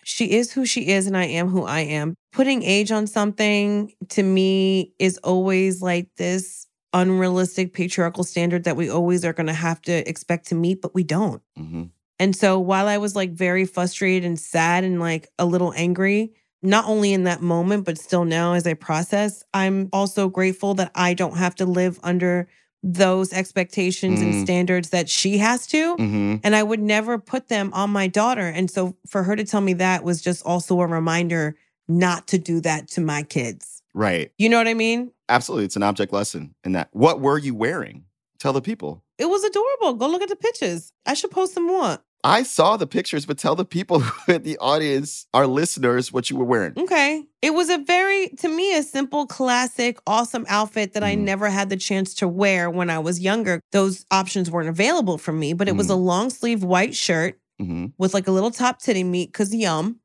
she 0.08 0.32
is 0.32 0.50
who 0.52 0.64
she 0.64 0.88
is, 0.88 1.06
and 1.06 1.14
I 1.14 1.26
am 1.26 1.48
who 1.48 1.64
I 1.64 1.80
am. 1.80 2.14
Putting 2.32 2.62
age 2.62 2.90
on 2.90 3.06
something 3.06 3.92
to 4.08 4.22
me 4.22 4.94
is 4.98 5.18
always 5.18 5.82
like 5.82 6.08
this 6.16 6.66
unrealistic 6.94 7.74
patriarchal 7.74 8.24
standard 8.24 8.64
that 8.64 8.74
we 8.74 8.88
always 8.88 9.22
are 9.22 9.34
going 9.34 9.48
to 9.48 9.52
have 9.52 9.82
to 9.82 10.08
expect 10.08 10.46
to 10.48 10.54
meet, 10.54 10.80
but 10.80 10.94
we 10.94 11.04
don't. 11.04 11.42
hmm 11.58 11.84
And 12.18 12.34
so 12.34 12.58
while 12.58 12.88
I 12.88 12.96
was 12.96 13.14
like 13.14 13.32
very 13.32 13.66
frustrated 13.66 14.24
and 14.24 14.40
sad 14.40 14.82
and 14.82 14.98
like 14.98 15.28
a 15.38 15.44
little 15.44 15.74
angry, 15.76 16.32
not 16.62 16.86
only 16.86 17.12
in 17.12 17.24
that 17.24 17.42
moment, 17.42 17.84
but 17.84 17.98
still 17.98 18.24
now 18.24 18.54
as 18.54 18.66
I 18.66 18.72
process, 18.72 19.44
I'm 19.52 19.90
also 19.92 20.30
grateful 20.30 20.72
that 20.76 20.90
I 20.94 21.12
don't 21.12 21.36
have 21.36 21.54
to 21.56 21.66
live 21.66 22.00
under 22.02 22.48
those 22.82 23.32
expectations 23.32 24.20
and 24.20 24.34
Mm. 24.34 24.42
standards 24.42 24.90
that 24.90 25.08
she 25.08 25.38
has 25.38 25.66
to. 25.68 25.96
hmm 25.96 26.36
And 26.44 26.54
I 26.54 26.62
would 26.62 26.80
never 26.80 27.18
put 27.18 27.48
them 27.48 27.70
on 27.74 27.90
my 27.90 28.06
daughter. 28.06 28.46
And 28.46 28.70
so 28.70 28.96
for 29.06 29.24
her 29.24 29.34
to 29.36 29.44
tell 29.44 29.60
me 29.60 29.72
that 29.74 30.04
was 30.04 30.22
just 30.22 30.44
also 30.46 30.80
a 30.80 30.86
reminder 30.86 31.56
not 31.88 32.26
to 32.28 32.38
do 32.38 32.60
that 32.60 32.86
to 32.88 33.00
my 33.00 33.22
kids. 33.22 33.82
Right. 33.94 34.30
You 34.38 34.48
know 34.48 34.58
what 34.58 34.68
I 34.68 34.74
mean? 34.74 35.10
Absolutely. 35.28 35.64
It's 35.64 35.76
an 35.76 35.82
object 35.82 36.12
lesson 36.12 36.54
in 36.64 36.72
that. 36.72 36.88
What 36.92 37.20
were 37.20 37.38
you 37.38 37.54
wearing? 37.54 38.04
Tell 38.38 38.52
the 38.52 38.60
people. 38.62 39.02
It 39.18 39.28
was 39.28 39.42
adorable. 39.42 39.94
Go 39.94 40.06
look 40.08 40.22
at 40.22 40.28
the 40.28 40.36
pictures. 40.36 40.92
I 41.04 41.14
should 41.14 41.32
post 41.32 41.54
some 41.54 41.66
more. 41.66 41.98
I 42.24 42.42
saw 42.42 42.76
the 42.76 42.86
pictures, 42.86 43.24
but 43.26 43.38
tell 43.38 43.54
the 43.54 43.64
people 43.64 44.02
in 44.28 44.42
the 44.42 44.58
audience, 44.58 45.26
our 45.32 45.46
listeners, 45.46 46.12
what 46.12 46.30
you 46.30 46.36
were 46.36 46.44
wearing. 46.44 46.72
Okay. 46.76 47.24
It 47.42 47.54
was 47.54 47.70
a 47.70 47.78
very, 47.78 48.28
to 48.38 48.48
me, 48.48 48.74
a 48.76 48.82
simple, 48.82 49.26
classic, 49.26 49.98
awesome 50.06 50.44
outfit 50.48 50.94
that 50.94 51.04
I 51.04 51.14
Mhm. 51.14 51.20
never 51.20 51.48
had 51.48 51.70
the 51.70 51.76
chance 51.76 52.14
to 52.14 52.26
wear 52.28 52.68
when 52.70 52.90
I 52.90 52.98
was 52.98 53.20
younger. 53.20 53.60
Those 53.72 54.04
options 54.10 54.50
weren't 54.50 54.68
available 54.68 55.16
for 55.18 55.32
me, 55.32 55.52
but 55.52 55.68
it 55.68 55.76
was 55.76 55.86
Mhm. 55.88 55.90
a 55.92 55.96
long 55.96 56.30
sleeve 56.30 56.62
white 56.64 56.94
shirt 56.96 57.38
hmm 57.60 57.86
with 57.98 58.14
like 58.14 58.28
a 58.28 58.32
little 58.32 58.50
top 58.52 58.80
titty 58.80 59.02
meat 59.04 59.30
because 59.32 59.54
yum, 59.54 60.00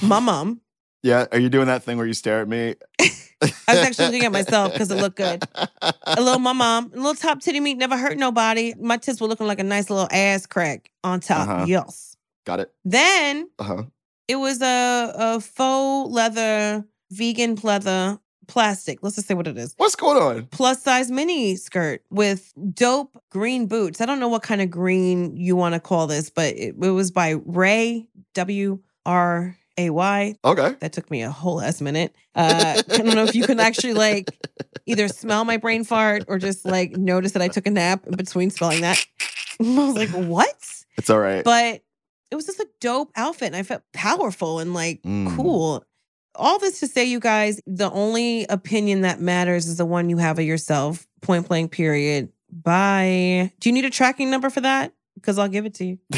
my 0.00 0.18
mom. 0.20 0.60
Yeah. 1.02 1.26
Are 1.32 1.38
you 1.38 1.48
doing 1.48 1.66
that 1.66 1.82
thing 1.84 1.96
where 1.96 2.06
you 2.06 2.14
stare 2.14 2.40
at 2.42 2.48
me? 2.48 2.74
I 3.68 3.74
was 3.74 3.78
actually 3.82 4.06
looking 4.06 4.24
at 4.24 4.32
myself 4.32 4.72
because 4.72 4.90
it 4.90 4.96
looked 4.96 5.16
good. 5.16 5.42
A 6.04 6.20
little 6.22 6.38
my 6.38 6.52
mom, 6.52 6.92
a 6.92 6.96
little 6.96 7.14
top 7.14 7.40
titty 7.40 7.60
meat 7.60 7.76
never 7.76 7.96
hurt 7.96 8.16
nobody. 8.18 8.74
My 8.80 8.96
tits 8.96 9.20
were 9.20 9.26
looking 9.28 9.46
like 9.46 9.58
a 9.58 9.64
nice 9.64 9.90
little 9.90 10.08
ass 10.10 10.46
crack 10.46 10.90
on 11.04 11.20
top. 11.20 11.48
Uh-huh. 11.48 11.64
Yes. 11.66 12.16
Got 12.44 12.60
it. 12.60 12.72
Then 12.84 13.48
Uh 13.58 13.64
huh. 13.64 13.82
it 14.28 14.36
was 14.36 14.60
a, 14.62 15.12
a 15.16 15.40
faux 15.40 16.10
leather, 16.12 16.84
vegan 17.10 17.56
leather 17.62 18.18
plastic. 18.48 18.98
Let's 19.02 19.16
just 19.16 19.28
say 19.28 19.34
what 19.34 19.46
it 19.46 19.56
is. 19.56 19.74
What's 19.76 19.94
going 19.96 20.20
on? 20.20 20.46
Plus 20.46 20.82
size 20.82 21.10
mini 21.10 21.56
skirt 21.56 22.02
with 22.10 22.52
dope 22.74 23.16
green 23.30 23.66
boots. 23.66 24.00
I 24.00 24.06
don't 24.06 24.20
know 24.20 24.28
what 24.28 24.42
kind 24.42 24.60
of 24.60 24.70
green 24.70 25.36
you 25.36 25.56
want 25.56 25.74
to 25.74 25.80
call 25.80 26.06
this, 26.06 26.28
but 26.30 26.54
it, 26.56 26.74
it 26.82 26.90
was 26.90 27.10
by 27.10 27.36
Ray 27.46 28.06
W 28.34 28.80
R 29.06 29.56
A 29.78 29.90
Y. 29.90 30.34
Okay. 30.44 30.74
That 30.80 30.92
took 30.92 31.10
me 31.10 31.22
a 31.22 31.30
whole 31.30 31.60
ass 31.60 31.80
minute. 31.80 32.14
Uh, 32.34 32.82
I 32.90 32.96
don't 32.98 33.14
know 33.14 33.24
if 33.24 33.34
you 33.34 33.44
can 33.46 33.58
actually 33.60 33.94
like 33.94 34.28
either 34.86 35.08
smell 35.08 35.44
my 35.44 35.56
brain 35.56 35.84
fart 35.84 36.24
or 36.28 36.38
just 36.38 36.64
like 36.64 36.96
notice 36.96 37.32
that 37.32 37.42
I 37.42 37.48
took 37.48 37.66
a 37.66 37.70
nap 37.70 38.06
in 38.06 38.16
between 38.16 38.50
spelling 38.50 38.82
that. 38.82 39.04
I 39.60 39.64
was 39.64 39.94
like, 39.96 40.10
what? 40.10 40.54
It's 40.98 41.08
all 41.10 41.18
right. 41.18 41.44
But 41.44 41.82
it 42.30 42.34
was 42.36 42.46
just 42.46 42.60
a 42.60 42.68
dope 42.80 43.10
outfit 43.16 43.46
and 43.48 43.56
I 43.56 43.62
felt 43.62 43.82
powerful 43.92 44.58
and 44.58 44.74
like 44.74 45.02
Mm. 45.02 45.36
cool. 45.36 45.84
All 46.34 46.58
this 46.58 46.80
to 46.80 46.86
say, 46.88 47.04
you 47.04 47.20
guys, 47.20 47.60
the 47.66 47.90
only 47.90 48.46
opinion 48.46 49.02
that 49.02 49.20
matters 49.20 49.66
is 49.66 49.76
the 49.76 49.84
one 49.84 50.08
you 50.08 50.16
have 50.16 50.38
of 50.38 50.44
yourself. 50.46 51.06
Point 51.20 51.46
blank, 51.46 51.72
period. 51.72 52.30
Bye. 52.50 53.52
Do 53.60 53.68
you 53.68 53.72
need 53.74 53.84
a 53.84 53.90
tracking 53.90 54.30
number 54.30 54.48
for 54.48 54.62
that? 54.62 54.92
Because 55.14 55.38
I'll 55.38 55.48
give 55.48 55.66
it 55.66 55.74
to 55.74 55.84
you. 55.84 55.98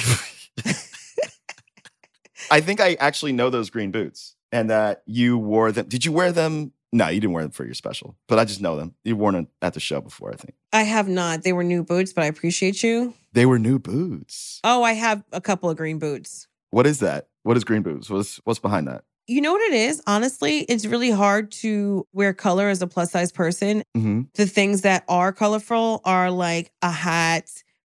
I 2.50 2.60
think 2.60 2.80
I 2.80 2.94
actually 3.00 3.32
know 3.32 3.50
those 3.50 3.70
green 3.70 3.90
boots 3.90 4.36
and 4.52 4.70
that 4.70 5.02
you 5.06 5.38
wore 5.38 5.72
them. 5.72 5.86
Did 5.86 6.04
you 6.04 6.12
wear 6.12 6.32
them? 6.32 6.72
No, 6.92 7.08
you 7.08 7.20
didn't 7.20 7.32
wear 7.32 7.42
them 7.42 7.50
for 7.50 7.64
your 7.64 7.74
special, 7.74 8.16
but 8.28 8.38
I 8.38 8.44
just 8.44 8.60
know 8.60 8.76
them. 8.76 8.94
You've 9.02 9.18
worn 9.18 9.34
them 9.34 9.48
at 9.60 9.74
the 9.74 9.80
show 9.80 10.00
before, 10.00 10.32
I 10.32 10.36
think. 10.36 10.54
I 10.72 10.82
have 10.82 11.08
not. 11.08 11.42
They 11.42 11.52
were 11.52 11.64
new 11.64 11.82
boots, 11.82 12.12
but 12.12 12.22
I 12.22 12.28
appreciate 12.28 12.84
you. 12.84 13.14
They 13.32 13.46
were 13.46 13.58
new 13.58 13.80
boots. 13.80 14.60
Oh, 14.62 14.84
I 14.84 14.92
have 14.92 15.24
a 15.32 15.40
couple 15.40 15.68
of 15.68 15.76
green 15.76 15.98
boots. 15.98 16.46
What 16.70 16.86
is 16.86 17.00
that? 17.00 17.28
What 17.42 17.56
is 17.56 17.64
green 17.64 17.82
boots? 17.82 18.08
What's 18.08 18.36
what's 18.44 18.60
behind 18.60 18.86
that? 18.86 19.02
You 19.26 19.40
know 19.40 19.52
what 19.52 19.62
it 19.62 19.72
is? 19.74 20.02
Honestly, 20.06 20.60
it's 20.60 20.84
really 20.86 21.10
hard 21.10 21.50
to 21.52 22.06
wear 22.12 22.32
color 22.34 22.68
as 22.68 22.80
a 22.82 22.86
plus 22.86 23.10
size 23.10 23.32
person. 23.32 23.82
hmm 23.94 24.22
The 24.34 24.46
things 24.46 24.82
that 24.82 25.02
are 25.08 25.32
colorful 25.32 26.00
are 26.04 26.30
like 26.30 26.70
a 26.82 26.90
hat 26.90 27.48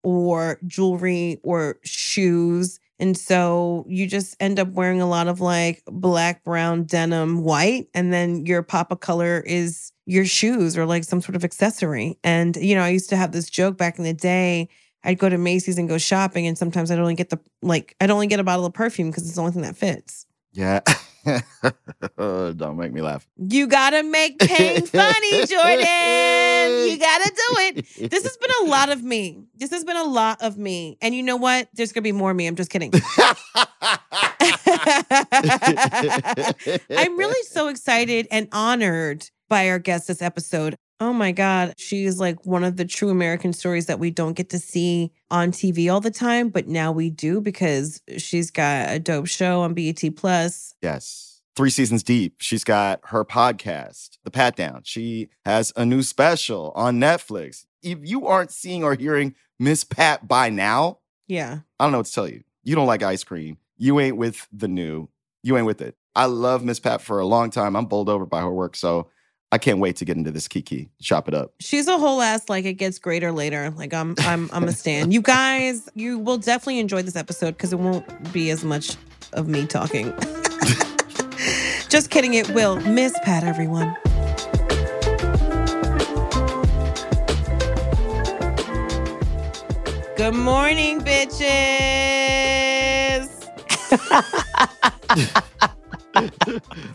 or 0.04 0.60
jewelry 0.66 1.40
or 1.44 1.78
shoes. 1.84 2.80
And 3.00 3.18
so 3.18 3.86
you 3.88 4.08
just 4.08 4.36
end 4.40 4.60
up 4.60 4.70
wearing 4.70 5.02
a 5.02 5.08
lot 5.08 5.28
of 5.28 5.40
like 5.40 5.82
black, 5.86 6.44
brown, 6.44 6.84
denim, 6.84 7.44
white. 7.44 7.88
And 7.94 8.12
then 8.12 8.46
your 8.46 8.62
pop 8.62 8.92
of 8.92 9.00
color 9.00 9.42
is 9.46 9.92
your 10.06 10.26
shoes 10.26 10.78
or 10.78 10.86
like 10.86 11.04
some 11.04 11.22
sort 11.22 11.36
of 11.36 11.44
accessory. 11.46 12.18
And, 12.24 12.56
you 12.58 12.76
know, 12.76 12.82
I 12.82 12.90
used 12.90 13.10
to 13.10 13.16
have 13.16 13.32
this 13.32 13.50
joke 13.50 13.78
back 13.78 13.98
in 13.98 14.04
the 14.04 14.14
day. 14.14 14.70
I'd 15.04 15.18
go 15.18 15.30
to 15.30 15.38
Macy's 15.38 15.78
and 15.78 15.88
go 15.88 15.98
shopping, 15.98 16.46
and 16.46 16.58
sometimes 16.58 16.92
I'd 16.92 17.00
only 17.00 17.16
get 17.16 17.30
the 17.30 17.40
like, 17.62 17.96
I'd 18.02 18.12
only 18.12 18.28
get 18.28 18.42
a 18.42 18.44
bottle 18.44 18.66
of 18.66 18.74
perfume 18.74 19.10
because 19.10 19.26
it's 19.26 19.36
the 19.36 19.42
only 19.42 19.54
thing 19.54 19.62
that 19.62 19.78
fits. 19.78 20.26
Yeah. 20.52 20.82
Don't 22.18 22.78
make 22.78 22.92
me 22.94 23.02
laugh. 23.02 23.28
You 23.38 23.68
gotta 23.68 24.04
make 24.04 24.40
pain 24.40 24.86
funny, 24.86 25.46
Jordan. 25.46 26.90
You 26.90 26.98
gotta 26.98 27.30
do 27.30 27.56
it. 27.60 28.10
This 28.10 28.24
has 28.24 28.38
been 28.38 28.52
a 28.64 28.70
lot 28.70 28.90
of 28.90 29.04
me. 29.04 29.44
This 29.56 29.72
has 29.72 29.84
been 29.84 29.98
a 29.98 30.04
lot 30.04 30.42
of 30.42 30.58
me. 30.58 30.98
And 31.02 31.14
you 31.16 31.24
know 31.24 31.36
what? 31.38 31.68
There's 31.74 31.92
gonna 31.92 32.04
be 32.04 32.12
more 32.12 32.32
of 32.32 32.38
me. 32.38 32.48
I'm 32.48 32.56
just 32.56 32.70
kidding. 32.72 32.92
I'm 36.90 37.18
really 37.18 37.44
so 37.44 37.68
excited 37.68 38.28
and 38.32 38.48
honored 38.52 39.26
by 39.48 39.70
our 39.70 39.80
guest 39.80 40.08
this 40.08 40.22
episode. 40.22 40.76
Oh 41.02 41.14
my 41.14 41.32
God. 41.32 41.74
She's 41.78 42.20
like 42.20 42.46
one 42.46 42.64
of 42.64 42.76
the 42.76 42.86
true 42.86 43.10
American 43.10 43.54
stories 43.54 43.86
that 43.86 44.00
we 44.00 44.12
don't 44.12 44.34
get 44.34 44.50
to 44.50 44.60
see 44.60 45.12
on 45.32 45.52
TV 45.52 45.92
all 45.92 46.02
the 46.02 46.12
time, 46.12 46.50
but 46.50 46.68
now 46.68 46.92
we 46.92 47.10
do 47.10 47.40
because 47.40 48.02
she's 48.18 48.52
got 48.52 48.90
a 48.92 49.00
dope 49.00 49.28
show 49.28 49.62
on 49.62 49.74
BET 49.74 50.02
Plus. 50.18 50.76
Yes. 50.82 51.42
Three 51.56 51.70
seasons 51.70 52.04
deep. 52.04 52.36
She's 52.40 52.64
got 52.64 53.00
her 53.06 53.24
podcast, 53.26 54.18
The 54.24 54.32
Pat 54.32 54.56
Down. 54.56 54.82
She 54.84 55.30
has 55.46 55.72
a 55.76 55.86
new 55.86 56.02
special 56.04 56.72
on 56.76 57.00
Netflix. 57.00 57.66
If 57.82 58.00
you 58.02 58.28
aren't 58.28 58.52
seeing 58.52 58.84
or 58.84 58.96
hearing 58.96 59.36
Miss 59.58 59.84
Pat 59.84 60.28
by 60.28 60.50
now, 60.50 61.00
Yeah. 61.28 61.60
I 61.80 61.86
don't 61.86 61.92
know 61.94 62.00
what 62.00 62.08
to 62.08 62.14
tell 62.14 62.28
you. 62.28 62.44
You 62.64 62.76
don't 62.76 62.88
like 62.88 63.04
ice 63.04 63.24
cream. 63.24 63.58
You 63.78 64.00
ain't 64.00 64.18
with 64.18 64.48
the 64.52 64.68
new. 64.68 65.08
You 65.44 65.56
ain't 65.58 65.66
with 65.66 65.82
it. 65.82 65.96
I 66.16 66.26
love 66.26 66.64
Miss 66.64 66.80
Pat 66.80 67.02
for 67.02 67.20
a 67.20 67.26
long 67.26 67.50
time. 67.52 67.76
I'm 67.78 67.86
bowled 67.86 68.10
over 68.10 68.26
by 68.26 68.42
her 68.42 68.52
work. 68.52 68.76
So 68.76 69.08
I 69.52 69.58
can't 69.58 69.80
wait 69.80 69.96
to 69.98 70.06
get 70.06 70.16
into 70.16 70.30
this 70.30 70.48
Kiki. 70.48 70.90
Chop 71.02 71.28
it 71.28 71.34
up. 71.34 71.54
She's 71.60 71.88
a 71.88 71.98
whole 71.98 72.22
ass 72.22 72.50
like 72.50 72.66
it 72.66 72.74
gets 72.74 73.00
greater 73.00 73.32
later. 73.32 73.72
Like 73.72 73.94
I'm 73.94 74.14
I'm 74.20 74.48
I'm 74.54 74.66
a 74.66 74.72
stan. 74.72 75.12
You 75.12 75.22
guys, 75.22 75.90
you 75.96 76.20
will 76.20 76.38
definitely 76.38 76.78
enjoy 76.80 77.02
this 77.02 77.16
episode 77.16 77.52
because 77.52 77.74
it 77.74 77.80
won't 77.80 78.32
be 78.32 78.52
as 78.52 78.64
much 78.64 78.96
of 79.34 79.48
me 79.48 79.66
talking. 79.66 80.14
Just 81.90 82.12
kidding, 82.12 82.36
it 82.36 82.48
will. 82.52 82.80
Miss 82.82 83.18
Pat, 83.24 83.44
everyone. 83.44 83.96
Good 90.16 90.36
morning, 90.36 91.02
bitches. 91.02 91.40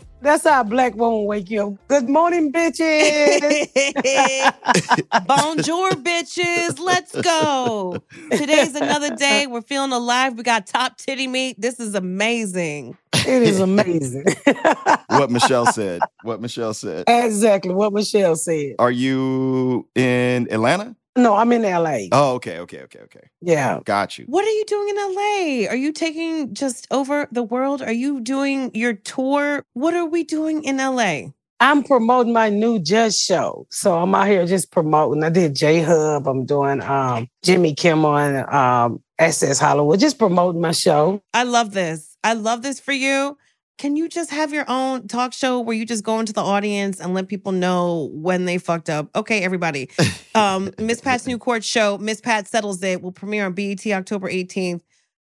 That's 0.25 0.43
how 0.43 0.61
a 0.61 0.63
black 0.63 0.95
woman 0.95 1.25
wake 1.25 1.51
you 1.51 1.67
up. 1.67 1.87
Good 1.87 2.09
morning, 2.09 2.51
bitches. 2.51 3.67
Bonjour, 5.27 5.91
bitches. 5.91 6.79
Let's 6.79 7.21
go. 7.21 8.03
Today's 8.31 8.73
another 8.73 9.15
day. 9.15 9.45
We're 9.45 9.61
feeling 9.61 9.91
alive. 9.91 10.33
We 10.33 10.41
got 10.41 10.65
top 10.65 10.97
titty 10.97 11.27
meat. 11.27 11.61
This 11.61 11.79
is 11.79 11.93
amazing. 11.93 12.97
it 13.13 13.43
is 13.43 13.59
amazing. 13.59 14.25
What 15.09 15.29
Michelle 15.29 15.67
said. 15.67 16.01
What 16.23 16.41
Michelle 16.41 16.73
said. 16.73 17.05
exactly 17.07 17.73
what 17.73 17.93
Michelle 17.93 18.35
said. 18.35 18.75
Are 18.79 18.91
you 18.91 19.87
in 19.93 20.47
Atlanta? 20.51 20.95
No, 21.17 21.35
I'm 21.35 21.51
in 21.53 21.61
LA. 21.61 22.07
Oh, 22.11 22.33
okay, 22.35 22.59
okay, 22.59 22.81
okay, 22.81 22.99
okay. 22.99 23.29
Yeah. 23.41 23.79
Got 23.85 24.17
you. 24.17 24.25
What 24.27 24.43
are 24.45 24.49
you 24.49 24.65
doing 24.67 24.89
in 24.89 24.95
LA? 24.95 25.69
Are 25.69 25.75
you 25.75 25.93
taking 25.93 26.53
just 26.53 26.87
over 26.91 27.27
the 27.31 27.43
world? 27.43 27.81
Are 27.81 27.93
you 27.93 28.19
doing 28.19 28.71
your 28.73 28.93
tour? 28.93 29.63
What 29.73 29.93
are 29.93 30.05
we 30.05 30.23
doing 30.23 30.63
in 30.63 30.77
LA? 30.77 31.29
I'm 31.61 31.83
promoting 31.83 32.33
my 32.33 32.49
new 32.49 32.79
Just 32.79 33.21
show. 33.23 33.65
So 33.71 33.97
I'm 33.97 34.13
out 34.13 34.27
here 34.27 34.45
just 34.45 34.71
promoting. 34.71 35.23
I 35.23 35.29
did 35.29 35.55
J 35.55 35.81
Hud. 35.81 36.27
I'm 36.27 36.45
doing 36.45 36.81
um, 36.81 37.29
Jimmy 37.43 37.73
Kimmel 37.73 38.17
and 38.17 38.49
um, 38.53 39.01
Access 39.17 39.57
Hollywood, 39.57 40.01
just 40.01 40.19
promoting 40.19 40.59
my 40.59 40.73
show. 40.73 41.21
I 41.33 41.43
love 41.43 41.71
this. 41.71 42.17
I 42.25 42.33
love 42.33 42.61
this 42.61 42.81
for 42.81 42.91
you. 42.91 43.37
Can 43.77 43.95
you 43.95 44.07
just 44.07 44.31
have 44.31 44.53
your 44.53 44.65
own 44.67 45.07
talk 45.07 45.33
show 45.33 45.59
where 45.59 45.75
you 45.75 45.85
just 45.85 46.03
go 46.03 46.19
into 46.19 46.33
the 46.33 46.41
audience 46.41 46.99
and 46.99 47.13
let 47.13 47.27
people 47.27 47.51
know 47.51 48.09
when 48.13 48.45
they 48.45 48.57
fucked 48.57 48.89
up? 48.89 49.09
Okay, 49.15 49.43
everybody. 49.43 49.89
Um, 50.33 50.71
Miss 50.77 50.99
Pat's 51.01 51.27
new 51.27 51.37
court 51.37 51.63
show, 51.63 51.97
Miss 51.97 52.19
Pat 52.19 52.47
settles 52.47 52.83
it, 52.83 53.01
will 53.01 53.11
premiere 53.11 53.45
on 53.45 53.53
BET 53.53 53.85
October 53.87 54.29
18th. 54.29 54.81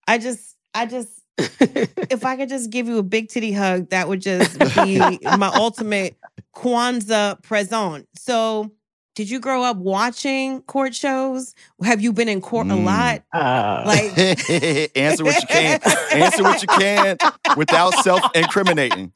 I 0.09 0.19
just, 0.19 0.57
I 0.75 0.87
just, 0.87 1.09
if 1.39 2.25
I 2.25 2.37
could 2.37 2.49
just 2.49 2.71
give 2.71 2.89
you 2.89 2.99
a 2.99 3.03
big 3.03 3.29
titty 3.29 3.53
hug, 3.53 3.91
that 3.91 4.09
would 4.09 4.23
just 4.23 4.59
be 4.59 4.99
my 5.39 5.51
ultimate 5.55 6.17
Kwanzaa 6.55 7.43
present. 7.43 8.09
So, 8.17 8.73
did 9.15 9.29
you 9.31 9.41
grow 9.41 9.63
up 9.63 9.77
watching 9.77 10.63
court 10.63 10.95
shows? 10.95 11.55
Have 11.85 12.01
you 12.01 12.13
been 12.13 12.29
in 12.29 12.41
court 12.41 12.67
a 12.69 12.71
Mm. 12.71 12.85
lot? 12.85 13.23
Uh, 13.33 13.83
Like, 13.87 14.19
Answer 14.97 15.25
what 15.25 15.41
you 15.41 15.47
can. 15.49 15.81
Answer 16.13 16.43
what 16.43 16.63
you 16.63 16.69
can 16.69 17.17
without 17.57 17.95
self 18.03 18.23
incriminating. 18.35 19.13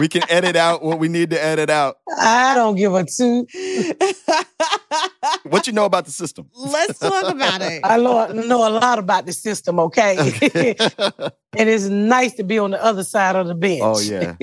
We 0.00 0.08
can 0.08 0.22
edit 0.28 0.56
out 0.56 0.82
what 0.82 0.98
we 0.98 1.08
need 1.08 1.30
to 1.30 1.42
edit 1.42 1.70
out. 1.70 1.96
I 2.18 2.54
don't 2.54 2.74
give 2.74 2.94
a 2.94 3.04
two. 3.04 3.46
What 5.44 5.66
you 5.66 5.72
know 5.72 5.84
about 5.84 6.04
the 6.06 6.10
system? 6.10 6.48
Let's 6.56 6.98
talk 6.98 7.32
about 7.32 7.60
it. 7.62 7.80
I 7.84 7.96
know, 7.98 8.26
know 8.32 8.68
a 8.68 8.70
lot 8.70 8.98
about 8.98 9.26
the 9.26 9.32
system, 9.32 9.78
okay? 9.78 10.16
and 11.56 11.68
it's 11.68 11.84
nice 11.86 12.34
to 12.34 12.44
be 12.44 12.58
on 12.58 12.70
the 12.72 12.82
other 12.82 13.04
side 13.04 13.36
of 13.36 13.46
the 13.46 13.54
bench. 13.54 13.82
oh 13.84 14.00
yeah. 14.00 14.34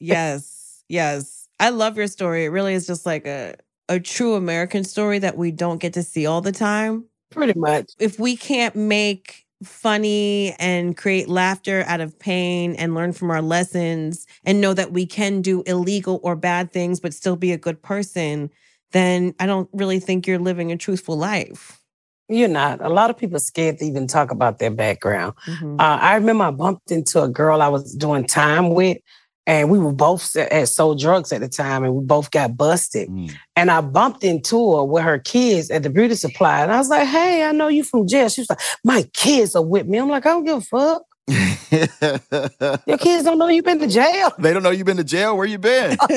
yes, 0.00 0.82
yes. 0.88 1.48
I 1.58 1.70
love 1.70 1.96
your 1.96 2.06
story. 2.08 2.44
It 2.44 2.48
really 2.48 2.74
is 2.74 2.86
just 2.86 3.06
like 3.06 3.26
a 3.26 3.54
a 3.88 4.00
true 4.00 4.34
American 4.34 4.84
story 4.84 5.18
that 5.20 5.36
we 5.36 5.50
don't 5.50 5.78
get 5.78 5.92
to 5.94 6.02
see 6.02 6.26
all 6.26 6.40
the 6.40 6.52
time. 6.52 7.04
Pretty 7.30 7.58
much. 7.58 7.92
If 7.98 8.18
we 8.18 8.36
can't 8.36 8.74
make 8.76 9.44
funny 9.62 10.54
and 10.58 10.96
create 10.96 11.28
laughter 11.28 11.82
out 11.86 12.00
of 12.00 12.18
pain 12.18 12.74
and 12.74 12.94
learn 12.94 13.12
from 13.12 13.30
our 13.30 13.40
lessons 13.42 14.26
and 14.44 14.60
know 14.60 14.74
that 14.74 14.92
we 14.92 15.06
can 15.06 15.40
do 15.40 15.62
illegal 15.62 16.20
or 16.22 16.36
bad 16.36 16.72
things 16.72 17.00
but 17.00 17.14
still 17.14 17.36
be 17.36 17.52
a 17.52 17.58
good 17.58 17.80
person, 17.82 18.50
then 18.92 19.34
I 19.40 19.46
don't 19.46 19.68
really 19.72 19.98
think 19.98 20.26
you're 20.26 20.38
living 20.38 20.72
a 20.72 20.76
truthful 20.76 21.16
life. 21.16 21.80
You're 22.28 22.48
not. 22.48 22.84
A 22.84 22.88
lot 22.88 23.08
of 23.10 23.16
people 23.16 23.36
are 23.36 23.40
scared 23.40 23.78
to 23.78 23.84
even 23.84 24.06
talk 24.06 24.30
about 24.30 24.58
their 24.58 24.70
background. 24.70 25.34
Mhm. 25.46 25.80
Uh, 25.80 25.98
I 26.00 26.16
remember 26.16 26.44
I 26.44 26.50
bumped 26.50 26.90
into 26.90 27.22
a 27.22 27.28
girl 27.28 27.62
I 27.62 27.68
was 27.68 27.94
doing 27.94 28.26
time 28.26 28.70
with, 28.70 28.98
and 29.46 29.70
we 29.70 29.78
were 29.78 29.92
both 29.92 30.34
had 30.34 30.68
sold 30.68 30.98
drugs 31.00 31.32
at 31.32 31.40
the 31.40 31.48
time, 31.48 31.84
and 31.84 31.94
we 31.94 32.04
both 32.04 32.30
got 32.30 32.56
busted. 32.56 33.08
Mm. 33.08 33.32
And 33.54 33.70
I 33.70 33.80
bumped 33.80 34.24
into 34.24 34.76
her 34.76 34.84
with 34.84 35.04
her 35.04 35.18
kids 35.18 35.70
at 35.70 35.82
the 35.82 35.90
beauty 35.90 36.14
supply, 36.16 36.62
and 36.62 36.72
I 36.72 36.78
was 36.78 36.88
like, 36.88 37.06
"Hey, 37.06 37.44
I 37.44 37.52
know 37.52 37.68
you 37.68 37.84
from 37.84 38.06
jail." 38.08 38.28
She 38.28 38.40
was 38.40 38.50
like, 38.50 38.60
"My 38.84 39.02
kids 39.12 39.54
are 39.54 39.62
with 39.62 39.86
me." 39.86 39.98
I'm 39.98 40.08
like, 40.08 40.26
"I 40.26 40.30
don't 40.30 40.44
give 40.44 40.58
a 40.58 40.60
fuck. 40.60 41.02
Your 42.86 42.98
kids 42.98 43.24
don't 43.24 43.38
know 43.38 43.48
you've 43.48 43.64
been 43.64 43.78
to 43.80 43.86
jail." 43.88 44.32
they 44.38 44.52
don't 44.52 44.62
know 44.62 44.70
you've 44.70 44.86
been 44.86 44.96
to 44.96 45.04
jail. 45.04 45.36
Where 45.36 45.46
you 45.46 45.58
been? 45.58 45.96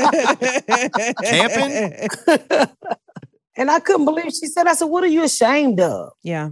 Camping? 1.23 2.07
and 3.57 3.71
I 3.71 3.79
couldn't 3.79 4.05
believe 4.05 4.25
she 4.33 4.47
said, 4.47 4.67
"I 4.67 4.73
said, 4.73 4.85
what 4.85 5.03
are 5.03 5.07
you 5.07 5.23
ashamed 5.23 5.79
of?" 5.79 6.11
Yeah. 6.23 6.49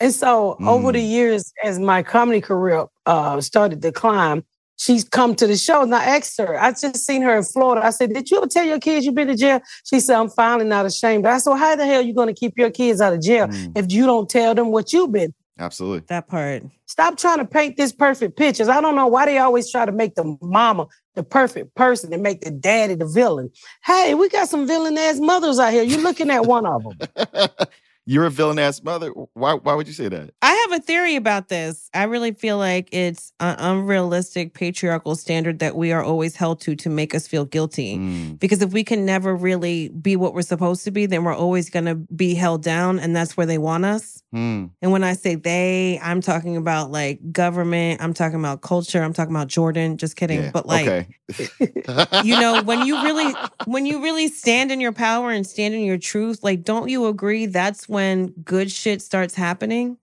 And 0.00 0.12
so 0.12 0.56
over 0.66 0.90
the 0.92 0.98
Mm. 0.98 1.08
years, 1.10 1.52
as 1.62 1.78
my 1.78 2.02
comedy 2.02 2.40
career 2.40 2.86
uh, 3.06 3.40
started 3.40 3.80
to 3.82 3.92
climb, 3.92 4.44
she's 4.76 5.04
come 5.08 5.34
to 5.36 5.46
the 5.46 5.56
show. 5.56 5.82
And 5.82 5.94
I 5.94 6.04
asked 6.16 6.38
her, 6.38 6.60
I 6.60 6.70
just 6.70 7.04
seen 7.06 7.22
her 7.22 7.36
in 7.36 7.42
Florida. 7.44 7.84
I 7.84 7.90
said, 7.90 8.12
Did 8.12 8.30
you 8.30 8.38
ever 8.38 8.46
tell 8.46 8.64
your 8.64 8.80
kids 8.80 9.06
you've 9.06 9.14
been 9.14 9.28
to 9.28 9.36
jail? 9.36 9.60
She 9.84 10.00
said, 10.00 10.16
I'm 10.16 10.30
finally 10.30 10.66
not 10.68 10.86
ashamed. 10.86 11.26
I 11.26 11.38
said, 11.38 11.50
well, 11.50 11.58
How 11.58 11.76
the 11.76 11.86
hell 11.86 12.00
are 12.00 12.04
you 12.04 12.14
going 12.14 12.28
to 12.28 12.34
keep 12.34 12.54
your 12.56 12.70
kids 12.70 13.00
out 13.00 13.12
of 13.12 13.20
jail 13.22 13.48
Mm, 13.48 13.76
if 13.76 13.92
you 13.92 14.06
don't 14.06 14.28
tell 14.28 14.54
them 14.54 14.70
what 14.70 14.92
you've 14.92 15.12
been? 15.12 15.34
absolutely. 15.58 16.04
That 16.08 16.26
part. 16.26 16.64
Stop 16.86 17.16
trying 17.16 17.38
to 17.38 17.44
paint 17.44 17.76
this 17.76 17.92
perfect 17.92 18.36
pictures. 18.36 18.68
I 18.68 18.80
don't 18.80 18.96
know 18.96 19.06
why 19.06 19.26
they 19.26 19.38
always 19.38 19.70
try 19.70 19.84
to 19.86 19.92
make 19.92 20.14
the 20.16 20.36
mama 20.42 20.86
the 21.14 21.22
perfect 21.22 21.74
person 21.76 22.12
and 22.12 22.22
make 22.22 22.40
the 22.40 22.50
daddy 22.50 22.94
the 22.96 23.06
villain. 23.06 23.50
Hey, 23.84 24.14
we 24.14 24.28
got 24.28 24.48
some 24.48 24.66
villain 24.66 24.98
ass 24.98 25.20
mothers 25.20 25.58
out 25.60 25.72
here. 25.72 25.82
You're 25.84 26.00
looking 26.02 26.30
at 26.30 26.46
one 26.46 26.66
of 26.66 26.82
them. 26.82 27.48
You're 28.06 28.26
a 28.26 28.30
villain 28.30 28.58
ass 28.58 28.82
mother. 28.82 29.08
Why? 29.32 29.54
Why 29.54 29.74
would 29.74 29.86
you 29.86 29.94
say 29.94 30.08
that? 30.08 30.30
I 30.42 30.52
have 30.68 30.78
a 30.78 30.82
theory 30.82 31.16
about 31.16 31.48
this. 31.48 31.88
I 31.94 32.02
really 32.04 32.32
feel 32.32 32.58
like 32.58 32.88
it's 32.92 33.32
an 33.40 33.56
unrealistic 33.58 34.52
patriarchal 34.52 35.16
standard 35.16 35.60
that 35.60 35.74
we 35.74 35.90
are 35.92 36.02
always 36.02 36.36
held 36.36 36.60
to 36.62 36.76
to 36.76 36.90
make 36.90 37.14
us 37.14 37.26
feel 37.26 37.44
guilty. 37.46 37.96
Mm, 37.96 38.38
Because 38.38 38.60
if 38.60 38.72
we 38.72 38.84
can 38.84 39.06
never 39.06 39.34
really 39.34 39.88
be 39.88 40.16
what 40.16 40.34
we're 40.34 40.42
supposed 40.42 40.84
to 40.84 40.90
be, 40.90 41.06
then 41.06 41.24
we're 41.24 41.34
always 41.34 41.70
going 41.70 41.86
to 41.86 41.94
be 41.94 42.34
held 42.34 42.62
down, 42.62 42.98
and 42.98 43.16
that's 43.16 43.36
where 43.36 43.46
they 43.46 43.58
want 43.58 43.84
us. 43.86 44.22
mm. 44.34 44.68
And 44.82 44.92
when 44.92 45.02
I 45.02 45.14
say 45.14 45.34
they, 45.36 45.98
I'm 46.02 46.20
talking 46.20 46.56
about 46.58 46.90
like 46.90 47.32
government, 47.32 48.02
I'm 48.02 48.12
talking 48.12 48.38
about 48.38 48.60
culture, 48.60 49.02
I'm 49.02 49.14
talking 49.14 49.34
about 49.34 49.48
Jordan. 49.48 49.96
Just 49.96 50.16
kidding. 50.16 50.42
Yeah, 50.42 50.50
But 50.52 50.66
like, 50.66 50.86
okay. 50.86 51.06
you 52.22 52.38
know, 52.38 52.62
when 52.62 52.86
you 52.86 53.02
really 53.02 53.32
when 53.64 53.86
you 53.86 54.02
really 54.02 54.28
stand 54.28 54.70
in 54.70 54.80
your 54.80 54.92
power 54.92 55.30
and 55.30 55.46
stand 55.46 55.72
in 55.74 55.80
your 55.80 55.96
truth, 55.98 56.40
like, 56.42 56.62
don't 56.64 56.88
you 56.90 57.06
agree 57.06 57.46
that's 57.46 57.88
when 57.94 58.34
good 58.44 58.70
shit 58.70 59.00
starts 59.00 59.34
happening? 59.34 59.96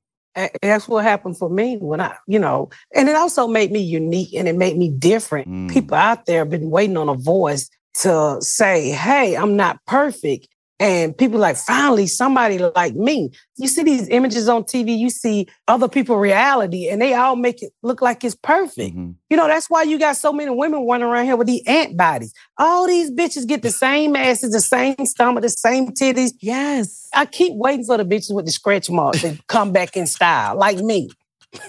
That's 0.62 0.88
what 0.88 1.04
happened 1.04 1.38
for 1.38 1.50
me 1.50 1.78
when 1.78 2.00
I, 2.00 2.16
you 2.26 2.40
know, 2.40 2.70
and 2.96 3.10
it 3.10 3.16
also 3.16 3.48
made 3.48 3.72
me 3.72 3.82
unique 3.82 4.34
and 4.34 4.48
it 4.48 4.56
made 4.56 4.78
me 4.78 4.90
different. 4.90 5.48
Mm. 5.48 5.70
People 5.70 5.98
out 5.98 6.26
there 6.26 6.40
have 6.40 6.50
been 6.50 6.70
waiting 6.72 6.98
on 6.98 7.10
a 7.10 7.14
voice 7.14 7.70
to 7.96 8.38
say, 8.40 8.92
hey, 8.92 9.36
I'm 9.36 9.58
not 9.58 9.78
perfect. 9.86 10.48
And 10.82 11.16
people 11.16 11.40
like, 11.40 11.58
finally, 11.58 12.08
somebody 12.08 12.58
like 12.58 12.96
me. 12.96 13.30
You 13.58 13.68
see 13.68 13.84
these 13.84 14.10
images 14.10 14.50
on 14.50 14.64
TV, 14.64 14.98
you 14.98 15.12
see 15.12 15.48
other 15.68 15.88
people 15.88 16.18
reality, 16.18 16.90
and 16.90 17.00
they 17.00 17.14
all 17.14 17.36
make 17.36 17.62
it 17.62 17.72
look 17.84 18.02
like 18.02 18.24
it's 18.24 18.34
perfect. 18.34 18.98
Mhm. 18.98 19.14
You 19.30 19.38
know, 19.38 19.48
that's 19.48 19.70
why 19.70 19.84
you 19.84 20.00
got 20.00 20.18
so 20.18 20.34
many 20.34 20.50
women 20.50 20.88
running 20.88 21.06
around 21.06 21.26
here 21.26 21.36
with 21.36 21.46
these 21.46 21.62
ant 21.68 21.96
bodies. 21.96 22.34
All 22.58 22.88
these 22.88 23.12
bitches 23.12 23.46
get 23.46 23.62
the 23.62 23.70
same 23.70 24.16
asses, 24.16 24.54
the 24.54 24.60
same 24.60 25.06
stomach, 25.06 25.44
the 25.44 25.50
same 25.50 25.90
titties. 25.90 26.32
Yes. 26.42 27.08
I 27.14 27.28
keep 27.28 27.54
waiting 27.54 27.86
for 27.86 27.98
the 27.98 28.04
bitches 28.04 28.34
with 28.34 28.48
the 28.48 28.52
scratch 28.52 28.90
marks 28.90 29.22
to 29.22 29.38
come 29.48 29.72
back 29.72 29.96
in 29.96 30.08
style, 30.08 30.58
like 30.58 30.80
me. 30.80 31.12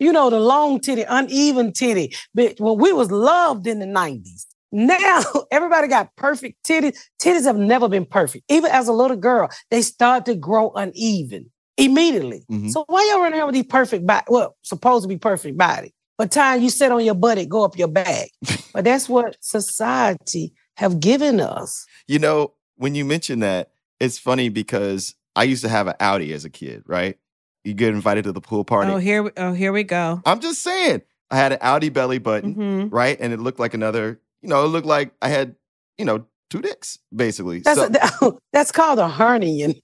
you 0.00 0.12
know, 0.12 0.28
the 0.28 0.40
long 0.40 0.80
titty, 0.80 1.04
uneven 1.08 1.72
titty. 1.72 2.12
But 2.34 2.58
when 2.58 2.78
we 2.78 2.92
was 2.92 3.12
loved 3.12 3.68
in 3.68 3.78
the 3.78 3.86
90s, 3.86 4.46
now 4.74 5.22
everybody 5.50 5.88
got 5.88 6.14
perfect 6.16 6.64
titties. 6.64 6.98
Titties 7.20 7.44
have 7.44 7.56
never 7.56 7.88
been 7.88 8.04
perfect. 8.04 8.44
Even 8.48 8.70
as 8.70 8.88
a 8.88 8.92
little 8.92 9.16
girl, 9.16 9.48
they 9.70 9.82
start 9.82 10.26
to 10.26 10.34
grow 10.34 10.72
uneven 10.72 11.50
immediately. 11.76 12.44
Mhm. 12.50 12.70
So 12.70 12.84
why 12.88 13.08
y'all 13.10 13.22
running 13.22 13.38
around 13.38 13.46
with 13.46 13.54
these 13.54 13.66
perfect 13.66 14.06
body? 14.06 14.24
Well, 14.28 14.56
supposed 14.62 15.04
to 15.04 15.08
be 15.08 15.16
perfect 15.16 15.56
body. 15.56 15.94
But 16.18 16.30
time 16.30 16.62
you 16.62 16.70
sit 16.70 16.92
on 16.92 17.04
your 17.04 17.14
butt, 17.14 17.38
it 17.38 17.48
go 17.48 17.64
up 17.64 17.76
your 17.76 17.88
back. 17.88 18.30
but 18.72 18.84
that's 18.84 19.08
what 19.08 19.36
society 19.40 20.52
have 20.76 21.00
given 21.00 21.40
us. 21.40 21.86
You 22.06 22.18
know, 22.18 22.52
when 22.76 22.94
you 22.94 23.04
mention 23.04 23.40
that, 23.40 23.70
it's 24.00 24.18
funny 24.18 24.48
because 24.48 25.14
I 25.36 25.44
used 25.44 25.62
to 25.62 25.68
have 25.68 25.86
an 25.86 25.94
outie 26.00 26.32
as 26.32 26.44
a 26.44 26.50
kid, 26.50 26.82
right? 26.86 27.16
You 27.64 27.74
get 27.74 27.94
invited 27.94 28.24
to 28.24 28.32
the 28.32 28.40
pool 28.40 28.64
party. 28.64 28.90
Oh, 28.92 28.98
here 28.98 29.22
we 29.22 29.30
oh, 29.36 29.52
here 29.52 29.72
we 29.72 29.84
go. 29.84 30.20
I'm 30.26 30.40
just 30.40 30.62
saying, 30.62 31.02
I 31.30 31.36
had 31.36 31.52
an 31.52 31.58
outie 31.60 31.92
belly 31.92 32.18
button, 32.18 32.54
hmm 32.54 32.88
right? 32.94 33.16
And 33.18 33.32
it 33.32 33.40
looked 33.40 33.58
like 33.58 33.74
another, 33.74 34.20
you 34.44 34.50
know, 34.50 34.64
it 34.64 34.68
looked 34.68 34.86
like 34.86 35.12
I 35.22 35.28
had, 35.28 35.56
you 35.96 36.04
know, 36.04 36.26
two 36.50 36.60
dicks, 36.60 36.98
basically. 37.14 37.60
That's 37.60 37.78
so 38.18 38.38
that's 38.52 38.70
called 38.70 38.98
a 38.98 39.08
hernian. 39.08 39.80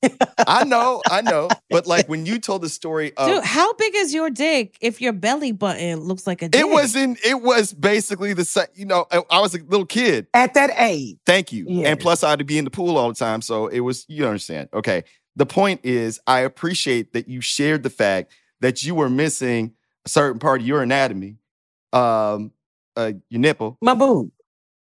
I 0.47 0.65
know, 0.65 1.03
I 1.11 1.23
know. 1.23 1.49
But 1.71 1.87
like 1.87 2.09
when 2.09 2.27
you 2.27 2.41
told 2.41 2.63
the 2.63 2.69
story 2.69 3.17
of 3.17 3.29
Dude, 3.29 3.45
how 3.45 3.73
big 3.75 3.95
is 3.95 4.13
your 4.13 4.29
dick 4.29 4.77
if 4.81 5.01
your 5.01 5.13
belly 5.13 5.53
button 5.53 6.01
looks 6.01 6.27
like 6.27 6.43
a 6.43 6.49
dick? 6.49 6.61
it 6.61 6.69
wasn't 6.69 7.25
it 7.25 7.41
was 7.43 7.73
basically 7.73 8.35
the 8.35 8.45
same, 8.45 8.67
you 8.75 8.85
know, 8.85 9.07
I, 9.11 9.23
I 9.31 9.41
was 9.41 9.55
a 9.55 9.59
little 9.59 9.87
kid. 9.87 10.27
At 10.35 10.55
that 10.55 10.71
age, 10.77 11.17
Thank 11.25 11.53
you. 11.53 11.65
Yes. 11.69 11.87
And 11.87 12.01
plus, 12.01 12.25
I 12.25 12.31
had 12.31 12.41
to 12.41 12.45
be 12.45 12.59
in 12.59 12.65
the 12.65 12.71
pool 12.71 12.99
all 12.99 13.09
the 13.09 13.15
time. 13.15 13.41
So 13.41 13.69
it 13.69 13.81
was, 13.81 14.05
you 14.09 14.27
understand. 14.27 14.69
Okay. 14.75 15.05
The 15.37 15.47
point 15.47 15.81
is, 15.85 16.21
I 16.27 16.41
appreciate 16.41 17.13
that 17.13 17.29
you 17.29 17.41
shared 17.41 17.85
the 17.85 17.91
fact 17.91 18.33
that 18.61 18.83
you 18.83 18.95
were 18.97 19.09
missing 19.09 19.75
a 20.05 20.09
certain 20.09 20.41
part 20.41 20.61
of 20.61 20.67
your 20.67 20.83
anatomy, 20.83 21.37
um, 21.93 22.51
uh, 22.97 23.13
your 23.29 23.41
nipple. 23.41 23.79
my 23.81 23.95
boob. 23.95 24.31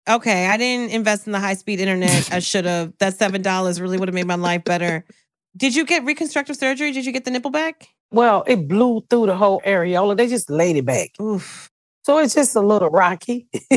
Okay, 0.09 0.47
I 0.47 0.57
didn't 0.57 0.90
invest 0.92 1.27
in 1.27 1.33
the 1.33 1.40
high 1.40 1.55
speed 1.55 1.81
internet. 1.81 2.33
I 2.33 2.38
should 2.40 2.64
have. 2.64 2.92
That 2.99 3.14
seven 3.14 3.42
dollars 3.42 3.81
really 3.81 3.99
would 3.99 4.09
have 4.09 4.14
made 4.14 4.27
my 4.27 4.37
life 4.37 4.64
better. 4.64 5.05
Did 5.57 5.75
you 5.75 5.85
get 5.85 6.05
reconstructive 6.05 6.57
surgery? 6.57 6.92
Did 6.92 7.05
you 7.05 7.12
get 7.12 7.25
the 7.25 7.31
nipple 7.31 7.51
back? 7.51 7.88
Well, 8.11 8.44
it 8.47 8.68
blew 8.68 9.05
through 9.11 9.27
the 9.27 9.37
whole 9.37 9.61
areola. 9.66 10.16
They 10.16 10.29
just 10.29 10.49
laid 10.49 10.77
it 10.77 10.87
back. 10.87 11.11
Oof. 11.21 11.68
So 12.05 12.18
it's 12.18 12.35
just 12.35 12.57
a 12.57 12.61
little 12.61 12.88
rocky. 12.88 13.49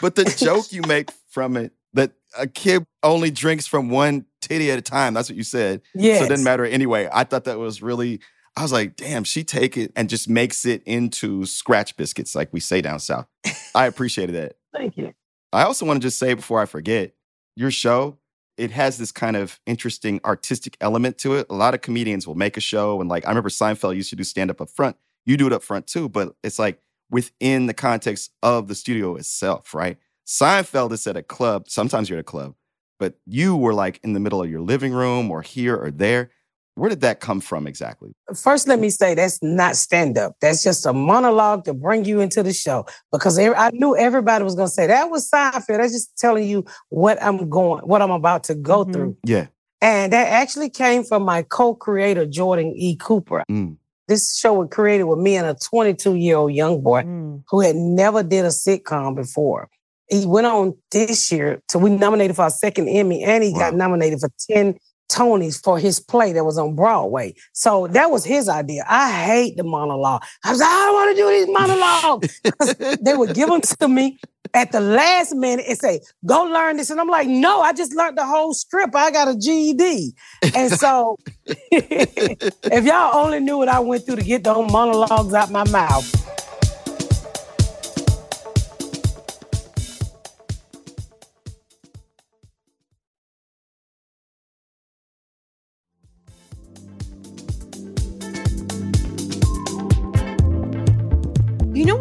but 0.00 0.14
the 0.14 0.32
joke 0.36 0.72
you 0.72 0.82
make 0.82 1.10
from 1.28 1.56
it 1.56 1.72
that 1.94 2.12
a 2.38 2.46
kid 2.46 2.86
only 3.02 3.32
drinks 3.32 3.66
from 3.66 3.90
one 3.90 4.26
titty 4.40 4.70
at 4.70 4.78
a 4.78 4.82
time. 4.82 5.14
That's 5.14 5.28
what 5.28 5.36
you 5.36 5.42
said. 5.42 5.82
Yeah. 5.94 6.18
So 6.18 6.24
it 6.26 6.28
didn't 6.28 6.44
matter 6.44 6.64
anyway. 6.64 7.08
I 7.12 7.24
thought 7.24 7.44
that 7.44 7.58
was 7.58 7.82
really. 7.82 8.20
I 8.56 8.62
was 8.62 8.72
like, 8.72 8.96
damn, 8.96 9.24
she 9.24 9.44
take 9.44 9.76
it 9.76 9.92
and 9.96 10.08
just 10.08 10.28
makes 10.28 10.66
it 10.66 10.82
into 10.84 11.46
scratch 11.46 11.96
biscuits, 11.96 12.34
like 12.34 12.52
we 12.52 12.60
say 12.60 12.82
down 12.82 12.98
south. 12.98 13.26
I 13.74 13.86
appreciated 13.86 14.34
that. 14.34 14.56
Thank 14.72 14.96
you. 14.96 15.12
I 15.52 15.62
also 15.62 15.86
want 15.86 16.00
to 16.00 16.06
just 16.06 16.18
say 16.18 16.34
before 16.34 16.60
I 16.60 16.66
forget, 16.66 17.14
your 17.56 17.70
show, 17.70 18.18
it 18.56 18.70
has 18.70 18.98
this 18.98 19.12
kind 19.12 19.36
of 19.36 19.60
interesting 19.66 20.20
artistic 20.24 20.76
element 20.80 21.18
to 21.18 21.34
it. 21.34 21.46
A 21.50 21.54
lot 21.54 21.74
of 21.74 21.80
comedians 21.80 22.26
will 22.26 22.34
make 22.34 22.56
a 22.56 22.60
show 22.60 23.00
and 23.00 23.08
like 23.08 23.26
I 23.26 23.28
remember 23.28 23.48
Seinfeld 23.48 23.96
used 23.96 24.10
to 24.10 24.16
do 24.16 24.24
stand 24.24 24.50
up 24.50 24.60
up 24.60 24.70
front. 24.70 24.96
You 25.24 25.36
do 25.36 25.46
it 25.46 25.52
up 25.52 25.62
front 25.62 25.86
too, 25.86 26.08
but 26.08 26.34
it's 26.42 26.58
like 26.58 26.80
within 27.10 27.66
the 27.66 27.74
context 27.74 28.32
of 28.42 28.68
the 28.68 28.74
studio 28.74 29.16
itself, 29.16 29.74
right? 29.74 29.98
Seinfeld 30.26 30.92
is 30.92 31.06
at 31.06 31.16
a 31.16 31.22
club. 31.22 31.68
Sometimes 31.68 32.08
you're 32.08 32.18
at 32.18 32.22
a 32.22 32.24
club, 32.24 32.54
but 32.98 33.14
you 33.26 33.56
were 33.56 33.74
like 33.74 34.00
in 34.02 34.12
the 34.12 34.20
middle 34.20 34.42
of 34.42 34.50
your 34.50 34.60
living 34.60 34.92
room 34.92 35.30
or 35.30 35.42
here 35.42 35.76
or 35.76 35.90
there. 35.90 36.30
Where 36.74 36.88
did 36.88 37.02
that 37.02 37.20
come 37.20 37.40
from 37.40 37.66
exactly? 37.66 38.12
First, 38.34 38.66
let 38.66 38.80
me 38.80 38.88
say 38.88 39.14
that's 39.14 39.38
not 39.42 39.76
stand 39.76 40.16
up. 40.16 40.36
That's 40.40 40.62
just 40.62 40.86
a 40.86 40.92
monologue 40.92 41.64
to 41.64 41.74
bring 41.74 42.04
you 42.06 42.20
into 42.20 42.42
the 42.42 42.52
show 42.54 42.86
because 43.10 43.38
I 43.38 43.70
knew 43.74 43.94
everybody 43.96 44.42
was 44.42 44.54
going 44.54 44.68
to 44.68 44.72
say 44.72 44.86
that 44.86 45.10
was 45.10 45.28
Seinfeld. 45.30 45.78
That's 45.78 45.92
just 45.92 46.16
telling 46.16 46.48
you 46.48 46.64
what 46.88 47.22
I'm 47.22 47.50
going, 47.50 47.82
what 47.86 48.00
I'm 48.00 48.10
about 48.10 48.44
to 48.44 48.54
go 48.54 48.84
Mhm. 48.86 48.92
through. 48.92 49.16
Yeah. 49.24 49.46
And 49.82 50.12
that 50.14 50.28
actually 50.28 50.70
came 50.70 51.04
from 51.04 51.24
my 51.24 51.42
co-creator, 51.42 52.24
Jordan 52.24 52.72
E. 52.74 52.96
Cooper. 52.96 53.42
Mm. 53.50 53.76
This 54.08 54.36
show 54.36 54.54
was 54.54 54.68
created 54.70 55.04
with 55.04 55.18
me 55.18 55.36
and 55.36 55.46
a 55.46 55.54
22 55.54 56.14
year 56.14 56.36
old 56.36 56.52
young 56.52 56.80
boy 56.80 57.02
Mm. 57.02 57.42
who 57.50 57.60
had 57.60 57.76
never 57.76 58.22
did 58.22 58.44
a 58.44 58.48
sitcom 58.48 59.14
before. 59.14 59.68
He 60.08 60.24
went 60.26 60.46
on 60.46 60.74
this 60.90 61.30
year 61.32 61.60
to 61.68 61.78
we 61.78 61.90
nominated 61.90 62.36
for 62.36 62.42
our 62.42 62.50
second 62.50 62.88
Emmy, 62.88 63.22
and 63.24 63.42
he 63.44 63.52
got 63.52 63.74
nominated 63.74 64.20
for 64.20 64.28
10 64.50 64.76
Tonys 65.12 65.62
for 65.62 65.78
his 65.78 66.00
play 66.00 66.32
that 66.32 66.44
was 66.44 66.58
on 66.58 66.74
Broadway. 66.74 67.34
So 67.52 67.86
that 67.88 68.10
was 68.10 68.24
his 68.24 68.48
idea. 68.48 68.84
I 68.88 69.10
hate 69.10 69.56
the 69.56 69.64
monologue. 69.64 70.22
I 70.44 70.50
was 70.50 70.60
like, 70.60 70.68
I 70.68 70.84
don't 70.86 70.94
want 70.94 71.16
to 71.16 71.22
do 71.22 71.28
these 71.30 71.48
monologues. 71.48 72.98
they 73.02 73.14
would 73.14 73.34
give 73.34 73.48
them 73.48 73.60
to 73.60 73.88
me 73.88 74.18
at 74.54 74.72
the 74.72 74.80
last 74.80 75.34
minute 75.34 75.64
and 75.68 75.78
say, 75.78 76.00
go 76.26 76.44
learn 76.44 76.76
this. 76.76 76.90
And 76.90 77.00
I'm 77.00 77.08
like, 77.08 77.28
no, 77.28 77.60
I 77.60 77.72
just 77.72 77.94
learned 77.94 78.18
the 78.18 78.26
whole 78.26 78.54
script. 78.54 78.94
I 78.94 79.10
got 79.10 79.28
a 79.28 79.36
GED. 79.36 80.14
And 80.54 80.72
so 80.72 81.18
if 81.46 82.84
y'all 82.84 83.16
only 83.16 83.40
knew 83.40 83.58
what 83.58 83.68
I 83.68 83.80
went 83.80 84.04
through 84.04 84.16
to 84.16 84.24
get 84.24 84.44
those 84.44 84.70
monologues 84.70 85.34
out 85.34 85.50
my 85.50 85.68
mouth. 85.70 86.18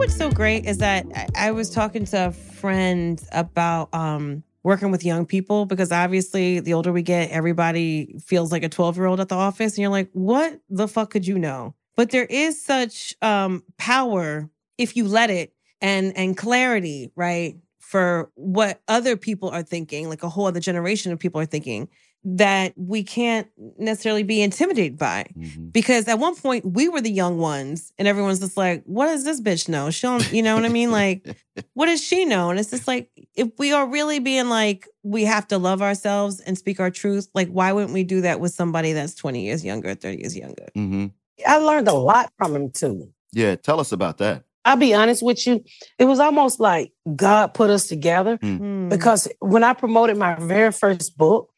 What's 0.01 0.17
so 0.17 0.31
great 0.31 0.65
is 0.65 0.79
that 0.79 1.05
I- 1.35 1.51
was 1.51 1.69
talking 1.69 2.05
to 2.05 2.27
a 2.27 2.31
friend 2.31 3.21
about 3.33 3.93
um, 3.93 4.43
working 4.63 4.89
with 4.89 5.05
young 5.05 5.27
people 5.27 5.67
because 5.67 5.91
obviously 5.91 6.59
the 6.59 6.73
older 6.73 6.91
we 6.91 7.03
get, 7.03 7.29
everybody 7.29 8.15
feels 8.17 8.51
like 8.51 8.63
a 8.63 8.69
12 8.69 8.97
year 8.97 9.05
old 9.05 9.19
at 9.19 9.29
the 9.29 9.35
office. 9.35 9.73
And 9.73 9.83
you're 9.83 9.91
like, 9.91 10.09
what 10.13 10.59
the 10.71 10.87
fuck 10.87 11.11
could 11.11 11.27
you 11.27 11.37
know? 11.37 11.75
But 11.95 12.09
there 12.09 12.25
is 12.25 12.59
such 12.65 13.13
um, 13.21 13.63
power 13.77 14.49
if 14.79 14.95
you 14.97 15.07
let 15.07 15.29
it 15.29 15.53
and 15.81 16.17
and 16.17 16.35
clarity, 16.35 17.11
right? 17.15 17.57
For 17.77 18.31
what 18.33 18.81
other 18.87 19.15
people 19.15 19.49
are 19.49 19.61
thinking, 19.61 20.09
like 20.09 20.23
a 20.23 20.29
whole 20.29 20.47
other 20.47 20.59
generation 20.59 21.11
of 21.11 21.19
people 21.19 21.39
are 21.41 21.45
thinking, 21.45 21.89
that 22.23 22.73
we 22.77 23.03
can't 23.03 23.47
necessarily 23.79 24.21
be 24.23 24.41
intimidated 24.41 24.97
by 24.97 25.25
Mhm. 25.37 25.71
because 25.73 26.07
at 26.07 26.19
one 26.19 26.35
point 26.35 26.63
we 26.65 26.87
were 26.87 27.01
the 27.01 27.09
young 27.11 27.39
ones 27.39 27.91
and 27.97 28.07
everyone's 28.07 28.39
just 28.39 28.55
like 28.57 28.83
what 28.85 29.07
does 29.07 29.23
this 29.23 29.41
bitch 29.41 29.67
know 29.67 29.89
she 29.89 30.05
don't 30.05 30.31
you 30.31 30.43
know 30.43 30.53
what 30.55 30.63
i 30.63 30.69
mean 30.69 30.91
like 30.91 31.25
what 31.73 31.87
does 31.87 31.99
she 32.03 32.25
know 32.25 32.51
and 32.51 32.59
it's 32.59 32.69
just 32.69 32.87
like 32.87 33.09
if 33.35 33.49
we 33.57 33.73
are 33.73 33.87
really 33.87 34.19
being 34.19 34.49
like 34.49 34.87
we 35.01 35.23
have 35.23 35.47
to 35.47 35.57
love 35.57 35.81
ourselves 35.81 36.39
and 36.41 36.57
speak 36.59 36.79
our 36.79 36.91
truth 36.91 37.27
like 37.33 37.49
why 37.49 37.71
wouldn't 37.73 37.93
we 37.93 38.03
do 38.03 38.21
that 38.21 38.39
with 38.39 38.53
somebody 38.53 38.93
that's 38.93 39.15
20 39.15 39.43
years 39.43 39.65
younger 39.65 39.95
30 39.95 40.17
years 40.19 40.37
younger 40.37 40.67
Mhm. 40.77 41.11
I 41.47 41.57
learned 41.57 41.87
a 41.87 41.93
lot 41.93 42.31
from 42.37 42.55
him 42.55 42.69
too. 42.69 43.09
Yeah. 43.33 43.55
Tell 43.55 43.79
us 43.79 43.91
about 43.91 44.19
that. 44.19 44.43
I'll 44.63 44.75
be 44.77 44.93
honest 44.93 45.23
with 45.23 45.47
you. 45.47 45.63
It 45.97 46.05
was 46.05 46.19
almost 46.19 46.59
like 46.59 46.91
God 47.15 47.55
put 47.55 47.71
us 47.71 47.87
together 47.87 48.37
Hmm. 48.39 48.89
because 48.89 49.27
when 49.39 49.63
I 49.63 49.73
promoted 49.73 50.17
my 50.17 50.35
very 50.35 50.71
first 50.71 51.17
book, 51.17 51.49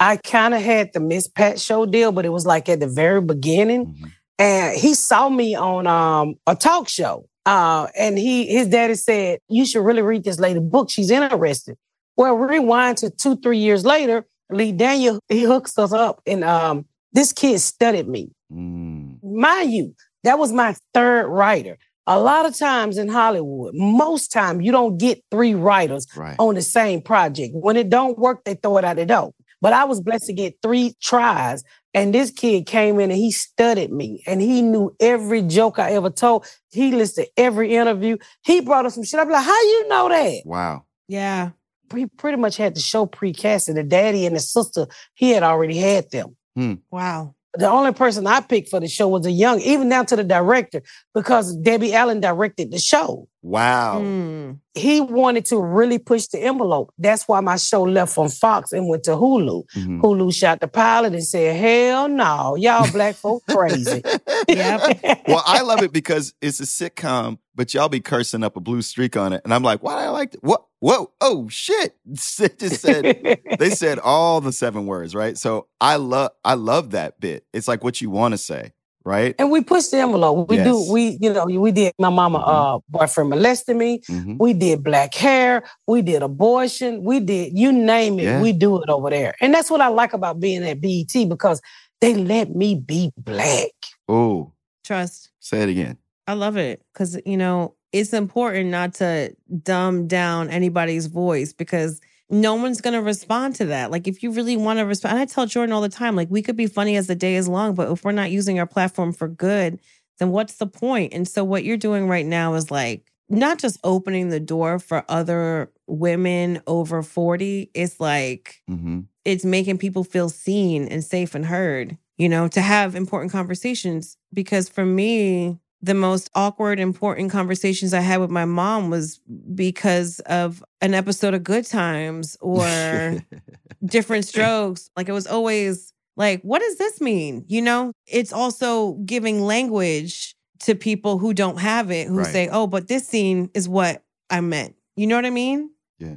I 0.00 0.16
kind 0.16 0.54
of 0.54 0.62
had 0.62 0.92
the 0.92 1.00
Miss 1.00 1.28
Pat 1.28 1.58
show 1.60 1.84
deal, 1.86 2.12
but 2.12 2.24
it 2.24 2.28
was 2.30 2.46
like 2.46 2.68
at 2.68 2.80
the 2.80 2.86
very 2.86 3.20
beginning. 3.20 3.86
Mhm. 3.86 4.12
And 4.38 4.76
he 4.76 4.94
saw 4.94 5.28
me 5.28 5.54
on 5.56 5.86
um, 5.86 6.36
a 6.46 6.54
talk 6.54 6.88
show. 6.88 7.26
Uh, 7.44 7.88
and 7.96 8.18
he 8.18 8.46
his 8.46 8.68
daddy 8.68 8.94
said, 8.94 9.40
You 9.48 9.64
should 9.66 9.84
really 9.84 10.02
read 10.02 10.22
this 10.24 10.38
lady 10.38 10.60
book. 10.60 10.90
She's 10.90 11.10
interested. 11.10 11.76
Well, 12.16 12.34
rewind 12.36 12.98
to 12.98 13.10
two, 13.10 13.36
three 13.36 13.58
years 13.58 13.84
later, 13.84 14.26
Lee 14.50 14.72
Daniel, 14.72 15.20
he 15.28 15.42
hooks 15.42 15.76
us 15.78 15.92
up. 15.92 16.20
And 16.26 16.44
um, 16.44 16.84
this 17.12 17.32
kid 17.32 17.58
studied 17.60 18.08
me. 18.08 18.30
Mm. 18.52 19.18
mind 19.22 19.72
you, 19.72 19.94
that 20.24 20.38
was 20.38 20.52
my 20.52 20.74
third 20.94 21.26
writer. 21.28 21.76
A 22.06 22.18
lot 22.18 22.46
of 22.46 22.56
times 22.56 22.96
in 22.96 23.08
Hollywood, 23.08 23.74
most 23.74 24.32
time 24.32 24.60
you 24.62 24.72
don't 24.72 24.96
get 24.96 25.22
three 25.30 25.54
writers 25.54 26.06
Right. 26.16 26.34
on 26.38 26.54
the 26.54 26.62
same 26.62 27.02
project. 27.02 27.54
When 27.54 27.76
it 27.76 27.90
don't 27.90 28.18
work, 28.18 28.44
they 28.44 28.54
throw 28.54 28.78
it 28.78 28.84
out 28.84 28.96
the 28.96 29.04
door. 29.04 29.32
But 29.60 29.72
I 29.72 29.84
was 29.84 30.00
blessed 30.00 30.26
to 30.26 30.32
get 30.32 30.58
three 30.62 30.94
tries. 31.00 31.64
And 31.94 32.14
this 32.14 32.30
kid 32.30 32.66
came 32.66 33.00
in 33.00 33.10
and 33.10 33.18
he 33.18 33.32
studied 33.32 33.90
me 33.90 34.22
and 34.26 34.40
he 34.40 34.62
knew 34.62 34.94
every 35.00 35.42
joke 35.42 35.78
I 35.78 35.92
ever 35.92 36.10
told. 36.10 36.46
He 36.70 36.92
listened 36.92 37.26
to 37.26 37.42
every 37.42 37.74
interview. 37.74 38.18
He 38.44 38.60
brought 38.60 38.86
us 38.86 38.94
some 38.94 39.04
shit. 39.04 39.18
I'm 39.18 39.28
like, 39.28 39.44
how 39.44 39.62
you 39.62 39.88
know 39.88 40.08
that? 40.10 40.42
Wow. 40.44 40.84
yeah 41.08 41.50
He 41.94 42.06
pretty 42.06 42.36
much 42.36 42.56
had 42.56 42.76
the 42.76 42.80
show 42.80 43.06
pre-casted. 43.06 43.76
The 43.76 43.82
daddy 43.82 44.26
and 44.26 44.36
the 44.36 44.40
sister, 44.40 44.86
he 45.14 45.30
had 45.30 45.42
already 45.42 45.78
had 45.78 46.10
them. 46.10 46.36
Hmm. 46.54 46.74
wow 46.90 47.34
the 47.56 47.68
only 47.68 47.92
person 47.92 48.26
I 48.26 48.40
picked 48.40 48.68
for 48.68 48.78
the 48.80 48.88
show 48.88 49.08
was 49.08 49.24
a 49.26 49.30
young, 49.30 49.60
even 49.60 49.88
down 49.88 50.06
to 50.06 50.16
the 50.16 50.24
director, 50.24 50.82
because 51.14 51.56
Debbie 51.56 51.94
Allen 51.94 52.20
directed 52.20 52.70
the 52.70 52.78
show. 52.78 53.26
Wow. 53.42 54.00
Hmm. 54.00 54.52
He 54.74 55.00
wanted 55.00 55.44
to 55.46 55.58
really 55.58 55.98
push 55.98 56.26
the 56.26 56.38
envelope. 56.40 56.92
That's 56.98 57.26
why 57.26 57.40
my 57.40 57.56
show 57.56 57.82
left 57.82 58.14
from 58.14 58.28
Fox 58.28 58.72
and 58.72 58.88
went 58.88 59.04
to 59.04 59.12
Hulu. 59.12 59.64
Mhm. 59.76 60.00
Hulu 60.02 60.34
shot 60.34 60.60
the 60.60 60.68
pilot 60.68 61.14
and 61.14 61.24
said, 61.24 61.56
Hell 61.56 62.08
no, 62.08 62.54
y'all 62.56 62.90
black 62.92 63.14
folk 63.14 63.42
crazy. 63.50 64.02
Yep. 64.48 65.24
well, 65.28 65.42
I 65.44 65.60
love 65.62 65.82
it 65.82 65.92
because 65.92 66.32
it's 66.40 66.58
a 66.60 66.62
sitcom, 66.64 67.38
but 67.54 67.74
y'all 67.74 67.88
be 67.88 68.00
cursing 68.00 68.42
up 68.42 68.56
a 68.56 68.60
blue 68.60 68.80
streak 68.82 69.16
on 69.16 69.32
it, 69.34 69.42
and 69.44 69.52
I'm 69.52 69.62
like, 69.62 69.82
why 69.82 70.00
do 70.00 70.06
I 70.06 70.08
like 70.08 70.34
it? 70.34 70.40
What? 70.42 70.64
Whoa! 70.80 71.10
Oh 71.20 71.48
shit! 71.48 71.96
It 72.40 72.58
just 72.58 72.80
said 72.80 73.04
they 73.58 73.70
said 73.70 73.98
all 73.98 74.40
the 74.40 74.52
seven 74.52 74.86
words, 74.86 75.14
right? 75.14 75.36
So 75.36 75.66
I 75.80 75.96
love 75.96 76.30
I 76.44 76.54
love 76.54 76.90
that 76.92 77.20
bit. 77.20 77.44
It's 77.52 77.66
like 77.68 77.82
what 77.82 78.00
you 78.00 78.10
want 78.10 78.32
to 78.32 78.38
say, 78.38 78.72
right? 79.04 79.34
and 79.38 79.50
we 79.50 79.60
pushed 79.62 79.90
the 79.90 79.98
envelope. 79.98 80.48
We 80.48 80.56
Yes. 80.56 80.66
do, 80.66 80.92
we, 80.92 81.18
you 81.20 81.32
know, 81.32 81.46
we 81.46 81.72
did 81.72 81.92
my 81.98 82.10
mama 82.10 82.38
Mhm. 82.38 82.46
uh 82.76 82.78
boyfriend 82.88 83.30
molested 83.30 83.76
me. 83.76 84.00
Mhm. 84.08 84.36
We 84.38 84.52
did 84.52 84.84
black 84.84 85.14
hair. 85.14 85.64
We 85.88 86.02
did 86.02 86.22
abortion. 86.22 87.02
We 87.02 87.18
did 87.20 87.58
you 87.58 87.72
name 87.72 88.20
it. 88.20 88.24
Yeah. 88.24 88.40
We 88.42 88.52
do 88.52 88.80
it 88.82 88.88
over 88.88 89.10
there. 89.10 89.34
And 89.40 89.52
that's 89.52 89.70
what 89.70 89.80
I 89.80 89.88
like 89.88 90.12
about 90.12 90.38
being 90.38 90.62
at 90.64 90.80
BET 90.80 91.12
because 91.28 91.60
they 92.00 92.14
let 92.14 92.54
me 92.54 92.76
be 92.76 93.12
black. 93.16 93.72
Oh, 94.08 94.52
trust 94.84 95.30
say 95.40 95.62
it 95.64 95.68
again. 95.70 95.98
I 96.28 96.34
love 96.34 96.56
it 96.56 96.82
because 96.92 97.18
you 97.26 97.36
know 97.36 97.74
it's 97.92 98.12
important 98.12 98.70
not 98.70 98.94
to 98.94 99.34
dumb 99.62 100.06
down 100.06 100.50
anybody's 100.50 101.06
voice 101.06 101.52
because 101.52 102.00
no 102.30 102.54
one's 102.54 102.80
gonna 102.80 103.00
respond 103.02 103.54
to 103.56 103.66
that. 103.66 103.90
Like 103.90 104.06
if 104.06 104.22
you 104.22 104.30
really 104.30 104.56
want 104.56 104.78
to 104.78 104.84
respond, 104.84 105.14
and 105.14 105.22
I 105.22 105.24
tell 105.24 105.46
Jordan 105.46 105.72
all 105.72 105.80
the 105.80 105.88
time, 105.88 106.14
like 106.16 106.30
we 106.30 106.42
could 106.42 106.56
be 106.56 106.66
funny 106.66 106.96
as 106.96 107.06
the 107.06 107.14
day 107.14 107.36
is 107.36 107.48
long, 107.48 107.74
but 107.74 107.90
if 107.90 108.04
we're 108.04 108.12
not 108.12 108.30
using 108.30 108.58
our 108.58 108.66
platform 108.66 109.12
for 109.12 109.28
good, 109.28 109.80
then 110.18 110.30
what's 110.30 110.56
the 110.56 110.66
point? 110.66 111.14
And 111.14 111.26
so 111.26 111.44
what 111.44 111.64
you're 111.64 111.76
doing 111.76 112.08
right 112.08 112.26
now 112.26 112.54
is 112.54 112.70
like 112.70 113.04
not 113.30 113.58
just 113.58 113.78
opening 113.84 114.28
the 114.28 114.40
door 114.40 114.78
for 114.78 115.04
other 115.08 115.70
women 115.86 116.60
over 116.66 117.02
40, 117.02 117.70
it's 117.74 118.00
like 118.00 118.62
hmm 118.66 119.00
it's 119.24 119.44
making 119.44 119.76
people 119.76 120.04
feel 120.04 120.30
seen 120.30 120.88
and 120.88 121.04
safe 121.04 121.34
and 121.34 121.44
heard, 121.44 121.98
you 122.16 122.30
know, 122.30 122.48
to 122.48 122.62
have 122.62 122.94
important 122.94 123.30
conversations. 123.30 124.16
Because 124.32 124.70
for 124.70 124.86
me, 124.86 125.58
the 125.80 125.94
most 125.94 126.30
awkward, 126.34 126.80
important 126.80 127.30
conversations 127.30 127.94
I 127.94 128.00
had 128.00 128.20
with 128.20 128.30
my 128.30 128.44
mom 128.44 128.90
was 128.90 129.20
because 129.54 130.18
of 130.20 130.62
an 130.80 130.92
episode 130.94 131.34
of 131.34 131.44
Good 131.44 131.66
Times 131.66 132.36
or 132.40 133.18
Diff'rent 133.84 134.24
Strokes. 134.24 134.90
Like 134.96 135.08
it 135.08 135.12
was 135.12 135.26
always 135.26 135.92
like, 136.16 136.42
what 136.42 136.60
does 136.60 136.78
this 136.78 137.00
mean? 137.00 137.44
You 137.46 137.62
know, 137.62 137.92
it's 138.06 138.32
also 138.32 138.94
giving 139.04 139.42
language 139.42 140.34
to 140.60 140.74
people 140.74 141.18
who 141.18 141.32
don't 141.32 141.60
have 141.60 141.90
it, 141.92 142.08
who 142.08 142.18
Right. 142.18 142.26
say, 142.26 142.48
oh, 142.50 142.66
but 142.66 142.88
this 142.88 143.06
scene 143.06 143.48
is 143.54 143.68
what 143.68 144.02
I 144.30 144.40
meant. 144.40 144.74
You 144.96 145.06
know 145.06 145.14
what 145.14 145.26
I 145.26 145.30
mean? 145.30 145.70
Yeah. 146.00 146.16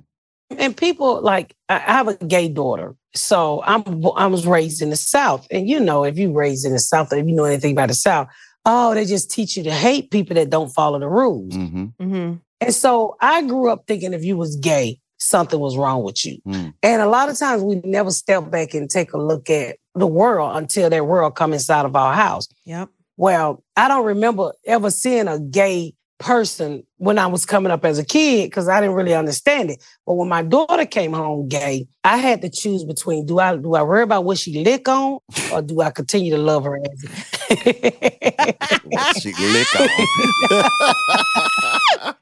And 0.49 0.75
people 0.75 1.21
like 1.21 1.55
I 1.69 1.75
I 1.75 1.79
have 1.79 2.07
a 2.07 2.15
gay 2.25 2.49
daughter. 2.49 2.95
So 3.13 3.61
I'm 3.63 3.83
I 4.17 4.25
was 4.25 4.47
raised 4.47 4.81
in 4.81 4.89
the 4.89 4.95
South. 4.95 5.45
And 5.51 5.69
you 5.69 5.79
know, 5.79 6.03
if 6.03 6.17
you 6.17 6.33
raised 6.33 6.65
in 6.65 6.73
the 6.73 6.79
South, 6.79 7.13
if 7.13 7.27
you 7.27 7.33
know 7.35 7.43
anything 7.43 7.73
about 7.73 7.89
the 7.89 7.93
South, 7.93 8.27
oh, 8.65 8.93
they 8.93 9.05
just 9.05 9.31
teach 9.31 9.57
you 9.57 9.63
to 9.63 9.71
hate 9.71 10.11
people 10.11 10.35
that 10.35 10.49
don't 10.49 10.69
follow 10.69 10.99
the 10.99 11.07
rules. 11.07 11.53
hmm 11.55 11.85
Mm-hmm. 11.99 12.35
And 12.61 12.75
so 12.75 13.17
I 13.19 13.41
grew 13.41 13.69
up 13.71 13.85
thinking 13.87 14.13
if 14.13 14.23
you 14.23 14.37
was 14.37 14.55
gay, 14.55 14.99
something 15.17 15.59
was 15.59 15.75
wrong 15.77 16.03
with 16.03 16.23
you. 16.25 16.37
Mm. 16.47 16.73
And 16.83 17.01
a 17.01 17.07
lot 17.07 17.29
of 17.29 17.37
times 17.37 17.63
we 17.63 17.81
never 17.83 18.11
step 18.11 18.51
back 18.51 18.75
and 18.75 18.89
take 18.89 19.13
a 19.13 19.17
look 19.17 19.49
at 19.49 19.77
the 19.95 20.05
world 20.05 20.55
until 20.55 20.89
that 20.89 21.07
world 21.07 21.35
come 21.35 21.53
inside 21.53 21.85
of 21.85 21.95
our 21.95 22.13
house. 22.13 22.47
Yep. 22.65 22.89
Well, 23.17 23.63
I 23.75 23.87
don't 23.87 24.05
remember 24.05 24.51
ever 24.65 24.91
seeing 24.91 25.27
a 25.27 25.39
gay 25.39 25.93
person 26.21 26.83
when 26.97 27.17
I 27.17 27.27
was 27.27 27.45
coming 27.45 27.71
up 27.71 27.83
as 27.83 27.97
a 27.99 28.05
kid 28.05 28.45
because 28.45 28.69
I 28.69 28.79
didn't 28.79 28.95
really 28.95 29.13
understand 29.13 29.71
it. 29.71 29.83
But 30.05 30.13
when 30.13 30.29
my 30.29 30.43
daughter 30.43 30.85
came 30.85 31.13
home 31.13 31.47
gay, 31.47 31.87
I 32.03 32.17
had 32.17 32.41
to 32.43 32.49
choose 32.49 32.83
between 32.83 33.25
do 33.25 33.39
I 33.39 33.57
do 33.57 33.73
I 33.73 33.81
worry 33.81 34.03
about 34.03 34.23
what 34.23 34.37
she 34.37 34.63
lick 34.63 34.87
on 34.87 35.19
or 35.51 35.61
do 35.61 35.81
I 35.81 35.89
continue 35.89 36.31
to 36.31 36.37
love 36.37 36.63
her 36.63 36.77
as 36.77 37.03
What 38.85 39.17
she 39.17 39.33
lick 39.33 39.67
on. 39.79 39.89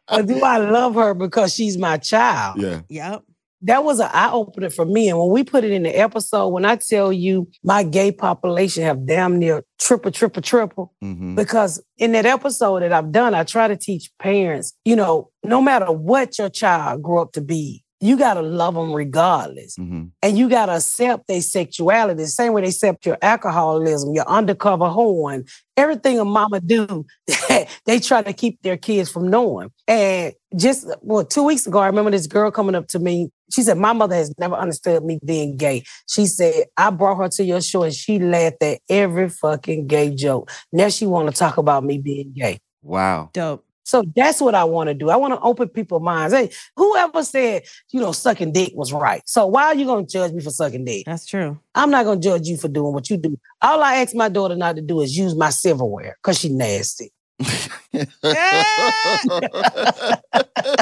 or 0.20 0.24
do 0.24 0.42
I 0.44 0.58
love 0.58 0.96
her 0.96 1.14
because 1.14 1.54
she's 1.54 1.78
my 1.78 1.98
child? 1.98 2.62
yeah. 2.62 2.82
Yep. 2.90 3.24
That 3.64 3.84
was 3.84 4.00
an 4.00 4.10
eye 4.14 4.32
opener 4.32 4.70
for 4.70 4.86
me. 4.86 5.10
And 5.10 5.20
when 5.20 5.30
we 5.30 5.44
put 5.44 5.64
it 5.64 5.72
in 5.72 5.84
the 5.84 5.90
episode, 5.90 6.48
when 6.50 6.66
I 6.66 6.78
tell 6.78 7.12
you 7.12 7.50
my 7.64 7.84
gay 7.84 8.12
population 8.12 8.84
have 8.84 9.06
damn 9.06 9.38
near 9.38 9.64
triple, 9.80 10.12
triple, 10.12 10.42
triple, 10.42 10.94
hmm 11.02 11.36
because 11.36 11.82
in 11.98 12.12
that 12.14 12.26
episode 12.26 12.82
that 12.82 12.92
I've 12.94 13.12
done, 13.12 13.34
I 13.34 13.44
try 13.44 13.68
to 13.68 13.78
teach 13.78 14.12
parents, 14.20 14.74
you 14.86 14.96
know, 14.96 15.30
no 15.44 15.62
matter 15.62 15.92
what 15.92 16.38
your 16.38 16.50
child 16.50 17.02
grew 17.02 17.22
up 17.22 17.34
to 17.34 17.42
be, 17.42 17.84
you 18.02 18.18
got 18.18 18.36
to 18.36 18.42
love 18.42 18.76
them 18.76 18.94
regardless. 18.94 19.76
hmm 19.76 20.06
And 20.22 20.38
you 20.38 20.50
got 20.50 20.68
to 20.68 20.76
accept 20.76 21.28
their 21.28 21.42
sexuality 21.42 22.22
the 22.22 22.28
same 22.28 22.54
way 22.54 22.62
they 22.62 22.70
accept 22.70 23.06
your 23.06 23.18
alcoholism, 23.22 24.14
your 24.14 24.28
undercover 24.28 24.88
horn, 24.88 25.46
everything 25.76 26.20
a 26.20 26.26
mama 26.26 26.60
do, 26.62 27.06
they 27.86 28.00
try 28.00 28.22
to 28.22 28.34
keep 28.34 28.62
their 28.62 28.78
kids 28.78 29.10
from 29.12 29.30
knowing. 29.30 29.72
And 29.88 30.34
just, 30.56 30.88
well, 31.02 31.26
two 31.26 31.44
weeks 31.44 31.68
ago, 31.68 31.80
I 31.80 31.88
remember 31.88 32.12
this 32.12 32.28
girl 32.28 32.52
coming 32.52 32.76
up 32.76 32.88
to 32.90 33.00
me. 33.00 33.30
She 33.52 33.64
said, 33.64 33.78
my 33.78 33.94
mother 33.94 34.16
has 34.16 34.34
never 34.38 34.56
understood 34.56 35.04
me 35.04 35.20
being 35.26 35.58
gay. 35.58 35.84
She 36.08 36.26
said, 36.26 36.66
I 36.78 36.92
brought 36.92 37.18
her 37.18 37.30
to 37.30 37.44
your 37.44 37.62
show 37.62 37.84
and 37.84 37.94
she 37.94 38.20
laughed 38.20 38.62
at 38.62 38.80
every 38.90 39.30
fucking 39.30 39.88
gay 39.88 40.14
joke. 40.14 40.52
Now 40.72 40.90
she 40.90 41.06
want 41.06 41.30
to 41.30 41.36
talk 41.36 41.58
about 41.58 41.84
me 41.84 41.98
being 41.98 42.34
gay. 42.36 42.60
Wow. 42.82 43.32
Dope. 43.34 43.66
So 43.90 44.04
that's 44.16 44.40
what 44.40 44.54
I 44.54 44.64
want 44.66 44.90
to 44.90 44.94
do. 44.94 45.10
I 45.10 45.16
want 45.16 45.34
to 45.34 45.40
open 45.42 45.68
people's 45.70 46.04
minds. 46.04 46.34
Hey, 46.34 46.52
whoever 46.76 47.24
said, 47.24 47.64
you 47.90 48.00
know, 48.00 48.12
sucking 48.12 48.54
dick 48.54 48.72
was 48.76 48.94
right. 48.94 49.24
So 49.26 49.48
why 49.48 49.64
are 49.66 49.76
you 49.76 49.86
going 49.86 50.06
to 50.06 50.12
judge 50.12 50.32
me 50.32 50.44
for 50.44 50.52
sucking 50.52 50.86
dick? 50.86 51.06
That's 51.08 51.26
true. 51.26 51.60
I'm 51.74 51.90
not 51.90 52.06
going 52.06 52.22
to 52.22 52.24
judge 52.24 52.48
you 52.48 52.58
for 52.58 52.68
doing 52.68 52.94
what 52.94 53.10
you 53.10 53.18
do. 53.18 53.40
All 53.64 53.82
I 53.82 53.96
ask 53.96 54.14
my 54.14 54.30
daughter 54.30 54.56
not 54.56 54.76
to 54.76 54.84
do 54.84 55.02
is 55.02 55.18
use 55.18 55.36
my 55.36 55.50
silverware 55.50 56.18
because 56.22 56.40
she 56.40 56.50
nasty. 56.50 57.12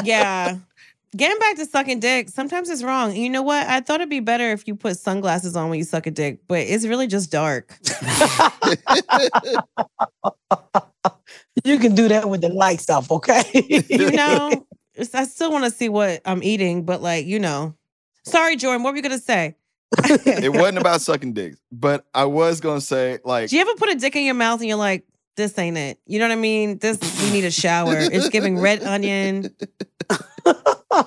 Yeah. 0.04 0.58
Getting 1.16 1.38
back 1.38 1.56
to 1.56 1.64
sucking 1.64 2.00
dick, 2.00 2.28
sometimes 2.28 2.68
it's 2.68 2.82
wrong. 2.82 3.16
You 3.16 3.30
know 3.30 3.42
what? 3.42 3.66
I 3.66 3.80
thought 3.80 3.96
it'd 3.96 4.10
be 4.10 4.20
better 4.20 4.52
if 4.52 4.68
you 4.68 4.74
put 4.74 4.98
sunglasses 4.98 5.56
on 5.56 5.70
when 5.70 5.78
you 5.78 5.84
suck 5.84 6.06
a 6.06 6.10
dick, 6.10 6.40
but 6.46 6.60
it's 6.60 6.86
really 6.86 7.06
just 7.06 7.30
dark. 7.30 7.78
You 11.64 11.78
can 11.78 11.94
do 11.94 12.08
that 12.08 12.28
with 12.28 12.40
the 12.40 12.48
lights 12.48 12.88
off, 12.88 13.10
okay? 13.10 13.42
You 13.88 14.10
know, 14.12 14.66
I 15.14 15.24
still 15.24 15.50
want 15.50 15.64
to 15.64 15.70
see 15.70 15.88
what 15.88 16.20
I'm 16.24 16.42
eating, 16.42 16.84
but 16.84 17.02
like, 17.02 17.26
you 17.26 17.38
know. 17.38 17.74
Sorry, 18.24 18.56
Jordan, 18.56 18.82
what 18.82 18.92
were 18.92 18.96
you 18.96 19.02
going 19.02 19.18
to 19.18 19.22
say? 19.22 19.56
it 20.04 20.52
wasn't 20.52 20.78
about 20.78 21.00
sucking 21.00 21.32
dicks, 21.32 21.58
but 21.72 22.04
I 22.14 22.26
was 22.26 22.60
gonna 22.60 22.78
say 22.78 23.20
like 23.24 23.48
Do 23.48 23.56
you 23.56 23.62
ever 23.62 23.74
put 23.76 23.88
a 23.88 23.94
dick 23.94 24.14
in 24.16 24.24
your 24.26 24.34
mouth 24.34 24.60
and 24.60 24.68
you're 24.68 24.76
like, 24.76 25.06
this 25.38 25.58
ain't 25.58 25.78
it? 25.78 25.98
You 26.04 26.18
know 26.18 26.26
what 26.26 26.32
I 26.32 26.40
mean? 26.40 26.76
This, 26.76 26.98
we 27.22 27.30
need 27.30 27.44
a 27.44 27.50
shower. 27.50 27.96
It's 27.96 28.28
giving 28.28 28.58
red 28.58 28.82
onion. 28.82 29.54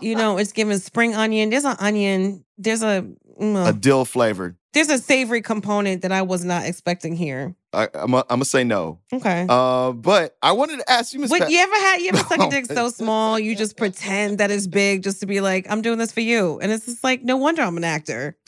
You 0.02 0.16
know, 0.16 0.38
it's 0.38 0.52
giving 0.52 0.78
spring 0.80 1.16
onion. 1.16 1.50
There's 1.50 1.66
an 1.66 1.76
onion. 1.80 2.44
There's 2.58 2.82
a, 2.84 3.06
mm, 3.40 3.68
a 3.70 3.74
dill 3.74 4.06
flavored. 4.06 4.56
there's 4.74 4.90
a 4.90 4.98
savory 4.98 5.42
component 5.42 6.02
that 6.04 6.12
I 6.12 6.22
was 6.22 6.46
not 6.46 6.66
expecting 6.66 7.16
here. 7.16 7.56
I, 7.74 7.88
I'm 7.94 8.14
I'm 8.16 8.24
gonna 8.30 8.46
say 8.46 8.64
no. 8.64 9.00
Okay. 9.14 9.46
Uh, 9.50 9.92
but 9.94 10.36
I 10.42 10.52
wanted 10.54 10.80
to 10.80 10.92
ask 10.92 11.14
you, 11.14 11.20
Miss. 11.20 11.32
What 11.32 11.42
Pat- 11.42 11.52
you 11.52 11.60
ever 11.60 11.74
had? 11.76 11.98
You 12.02 12.10
ever 12.10 12.18
suck 12.20 12.40
a 12.40 12.50
dick 12.50 12.66
so 12.68 12.90
small 13.02 13.40
you 13.40 13.56
just 13.56 13.78
pretend 13.78 14.38
that 14.40 14.52
it's 14.52 14.68
big 14.68 15.04
just 15.04 15.20
to 15.22 15.26
be 15.26 15.42
like, 15.42 15.66
I'm 15.70 15.82
doing 15.82 15.98
this 15.98 16.12
for 16.12 16.22
you, 16.22 16.60
and 16.62 16.72
it's 16.72 16.86
just 16.86 17.04
like, 17.04 17.24
no 17.24 17.38
wonder 17.38 17.62
I'm 17.62 17.78
an 17.78 17.84
actor. 17.84 18.38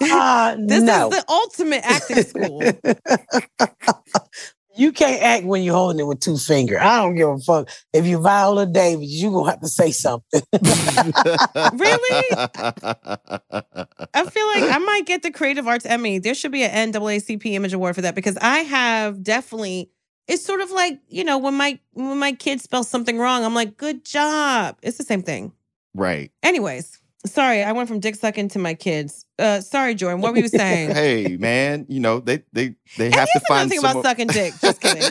Uh, 0.00 0.56
This 0.58 0.82
no. 0.82 1.08
is 1.08 1.16
the 1.16 1.24
ultimate 1.28 1.82
acting 1.84 2.22
school. 2.24 2.62
You 4.94 5.06
can't 5.06 5.22
act 5.22 5.44
when 5.44 5.62
you're 5.62 5.74
holding 5.74 5.98
it 6.00 6.06
with 6.06 6.20
two 6.20 6.36
fingers. 6.36 6.78
I 6.80 7.02
don't 7.02 7.16
give 7.16 7.28
a 7.28 7.38
fuck. 7.38 7.68
If 7.92 8.06
you 8.06 8.18
Viola 8.18 8.66
Davis, 8.66 9.08
you 9.08 9.30
going 9.30 9.46
to 9.46 9.50
have 9.50 9.60
to 9.60 9.68
say 9.68 9.90
something. 9.90 10.42
Really? 11.74 12.28
I 12.36 14.24
feel 14.30 14.46
like 14.46 14.70
I 14.70 14.78
might 14.84 15.06
get 15.06 15.22
the 15.22 15.30
Creative 15.30 15.66
Arts 15.66 15.86
Emmy. 15.86 16.18
There 16.18 16.34
should 16.34 16.52
be 16.52 16.62
an 16.62 16.92
NAACP 16.92 17.44
Image 17.46 17.72
Award 17.72 17.94
for 17.94 18.02
that 18.02 18.14
because 18.14 18.36
I 18.38 18.58
have 18.58 19.22
definitely. 19.22 19.90
It's 20.26 20.44
sort 20.44 20.60
of 20.60 20.70
like 20.70 21.00
you 21.08 21.24
know 21.24 21.38
when 21.38 21.54
my 21.54 21.78
when 21.92 22.18
my 22.18 22.32
kid 22.32 22.60
spells 22.60 22.88
something 22.88 23.18
wrong, 23.18 23.44
I'm 23.44 23.54
like, 23.54 23.76
good 23.76 24.04
job. 24.04 24.76
It's 24.82 24.98
the 24.98 25.04
same 25.04 25.22
thing. 25.22 25.52
right. 25.94 26.30
Anyways, 26.42 26.98
sorry, 27.26 27.62
I 27.62 27.72
went 27.72 27.88
from 27.88 28.00
dick 28.00 28.16
sucking 28.16 28.48
to 28.50 28.58
my 28.58 28.74
kids. 28.74 29.24
Uh, 29.38 29.60
sorry, 29.60 29.94
Jordan. 29.94 30.20
What 30.20 30.32
were 30.32 30.38
you 30.40 30.48
saying? 30.48 30.90
Hey, 30.94 31.36
man, 31.38 31.86
you 31.88 32.00
know 32.00 32.20
they 32.20 32.42
they 32.52 32.74
they 32.96 33.06
And 33.06 33.14
have 33.14 33.28
to 33.28 33.32
here's 33.34 33.44
another 33.48 33.50
find 33.60 33.70
thing 33.70 33.80
someone- 33.80 34.00
about 34.00 34.10
sucking 34.10 34.26
dick. 34.28 34.54
Just 34.60 34.80
kidding. 34.80 35.02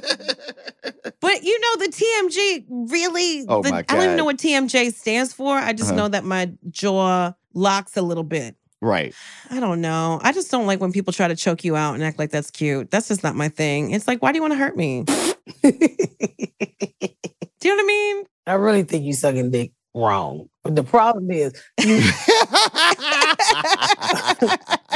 But 1.20 1.44
you 1.44 1.60
know, 1.60 1.86
the 1.86 1.92
TMJ 1.92 2.66
really. 2.92 3.46
Oh 3.48 3.62
the- 3.62 3.72
my 3.72 3.78
I 3.80 3.84
don't 3.96 4.04
even 4.04 4.18
know 4.18 4.26
what 4.26 4.38
TMJ 4.38 4.94
stands 4.94 5.34
for. 5.34 5.56
I 5.58 5.72
just 5.74 5.90
Uh-huh. 5.92 6.02
know 6.02 6.08
that 6.10 6.24
my 6.26 6.52
jaw 6.70 7.34
locks 7.54 7.96
a 7.98 8.02
little 8.02 8.24
bit. 8.26 8.56
right. 8.82 9.14
I 9.50 9.60
don't 9.62 9.80
know. 9.82 10.20
I 10.22 10.34
just 10.34 10.52
don't 10.52 10.66
like 10.66 10.82
when 10.82 10.92
people 10.92 11.14
try 11.14 11.28
to 11.30 11.36
choke 11.36 11.64
you 11.64 11.76
out 11.78 11.94
and 11.94 12.04
act 12.04 12.20
like 12.20 12.32
that's 12.32 12.52
cute. 12.52 12.92
That's 12.92 13.08
just 13.08 13.24
not 13.24 13.36
my 13.36 13.48
thing. 13.48 13.92
It's 13.92 14.08
like, 14.08 14.22
why 14.22 14.32
do 14.34 14.38
you 14.38 14.42
want 14.42 14.54
to 14.54 14.58
hurt 14.58 14.76
me? 14.76 15.04
Do 15.64 17.70
you 17.70 17.76
know 17.76 17.76
what 17.76 17.84
I 17.84 17.88
mean? 17.88 18.24
I 18.46 18.54
really 18.54 18.84
think 18.84 19.06
you 19.06 19.14
sucking 19.14 19.52
dick 19.52 19.72
wrong. 19.94 20.50
But 20.64 20.76
the 20.76 20.84
problem 20.84 21.30
is 21.32 21.54
you 21.80 22.02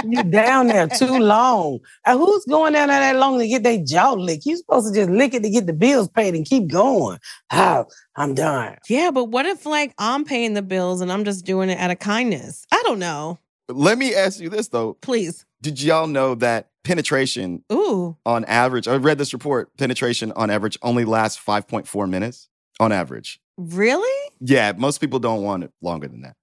you 0.18 0.24
down 0.24 0.68
there 0.68 0.88
too 0.88 1.18
long. 1.20 1.80
And 2.06 2.20
who's 2.20 2.46
going 2.46 2.74
down 2.74 2.88
there 2.88 3.00
that 3.00 3.18
long 3.18 3.40
to 3.40 3.48
get 3.48 3.64
their 3.64 3.84
jaw 3.84 4.14
licked? 4.14 4.46
You 4.46 4.56
supposed 4.58 4.94
to 4.94 5.00
just 5.00 5.10
lick 5.10 5.34
it 5.34 5.44
to 5.44 5.50
get 5.50 5.66
the 5.66 5.74
bills 5.74 6.08
paid 6.08 6.36
and 6.36 6.46
keep 6.46 6.68
going. 6.68 7.20
How 7.50 7.88
I'm 8.16 8.34
done. 8.34 8.78
Yeah, 8.88 9.12
but 9.12 9.26
what 9.26 9.46
if 9.46 9.66
like 9.66 9.94
I'm 9.98 10.24
paying 10.24 10.54
the 10.54 10.62
bills 10.62 11.02
and 11.02 11.12
I'm 11.12 11.26
just 11.26 11.46
doing 11.46 11.70
it 11.70 11.78
out 11.78 11.92
of 11.92 12.00
kindness? 12.00 12.66
I 12.72 12.82
don't 12.84 13.00
know. 13.00 13.40
Let 13.70 13.98
me 13.98 14.16
ask 14.16 14.40
you 14.40 14.50
this 14.50 14.70
though: 14.70 14.94
Please. 15.02 15.46
Did 15.62 15.82
y'all 15.82 16.08
know 16.08 16.36
that 16.36 16.70
penetration 16.84 17.64
Ooh. 17.72 18.16
on 18.26 18.46
average? 18.46 18.88
I 18.88 18.96
read 18.96 19.18
this 19.18 19.34
report. 19.34 19.76
Penetration 19.78 20.32
on 20.34 20.50
average 20.50 20.78
only 20.82 21.04
lasts 21.04 21.38
five 21.38 21.68
point 21.68 21.88
four 21.88 22.08
minutes 22.08 22.48
on 22.80 22.92
average. 22.92 23.42
Really? 23.58 24.27
Yeah, 24.40 24.74
most 24.78 25.00
people 25.00 25.20
don't 25.20 25.44
want 25.44 25.64
it 25.64 25.72
longer 25.82 26.08
than 26.08 26.22
that. 26.22 26.36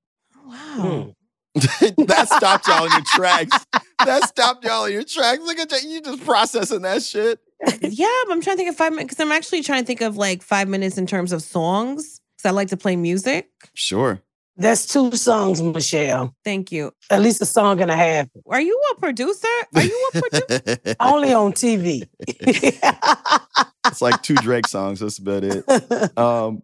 Wow. 0.46 0.54
Hmm. 0.54 1.11
that 2.04 2.28
stopped 2.28 2.66
y'all 2.66 2.85
in 2.85 2.90
your 2.90 3.02
tracks. 3.07 3.64
That 4.04 4.24
stopped 4.24 4.64
y'all 4.64 4.87
in 4.87 4.92
your 4.92 5.04
tracks. 5.04 5.40
Look 5.44 5.59
at 5.59 5.68
that. 5.70 5.85
You 5.85 6.00
just 6.00 6.24
processing 6.24 6.83
that 6.83 7.02
shit. 7.02 7.38
Yeah, 7.80 8.07
but 8.26 8.33
I'm 8.33 8.40
trying 8.42 8.57
to 8.57 8.59
think 8.59 8.70
of 8.70 8.76
five 8.76 8.92
minutes 8.92 9.14
because 9.14 9.24
I'm 9.24 9.33
actually 9.33 9.62
trying 9.62 9.83
to 9.83 9.87
think 9.87 10.00
of 10.00 10.16
like 10.16 10.42
five 10.42 10.68
minutes 10.68 10.98
in 10.98 11.07
terms 11.07 11.33
of 11.33 11.42
songs 11.42 12.20
because 12.37 12.50
I 12.50 12.52
like 12.52 12.68
to 12.68 12.76
play 12.76 12.96
music. 12.96 13.50
Sure. 13.74 14.20
That's 14.57 14.87
two 14.87 15.11
songs, 15.16 15.61
Michelle. 15.62 16.35
Thank 16.44 16.70
you. 16.70 16.92
At 17.11 17.22
least 17.22 17.42
a 17.42 17.46
song 17.46 17.80
and 17.80 17.90
a 17.90 17.96
half. 17.96 18.28
Are 18.48 18.61
you 18.61 18.80
a 18.92 19.00
producer? 19.00 19.48
Are 19.74 19.83
you 19.83 20.11
a 20.14 20.20
producer? 20.20 20.96
Only 21.00 21.33
on 21.33 21.52
TV. 21.52 22.09
it's 22.28 24.00
like 24.00 24.22
two 24.22 24.37
Drake 24.37 24.68
songs. 24.68 25.00
That's 25.00 25.18
about 25.18 25.44
it. 25.44 25.64
Um, 26.18 26.62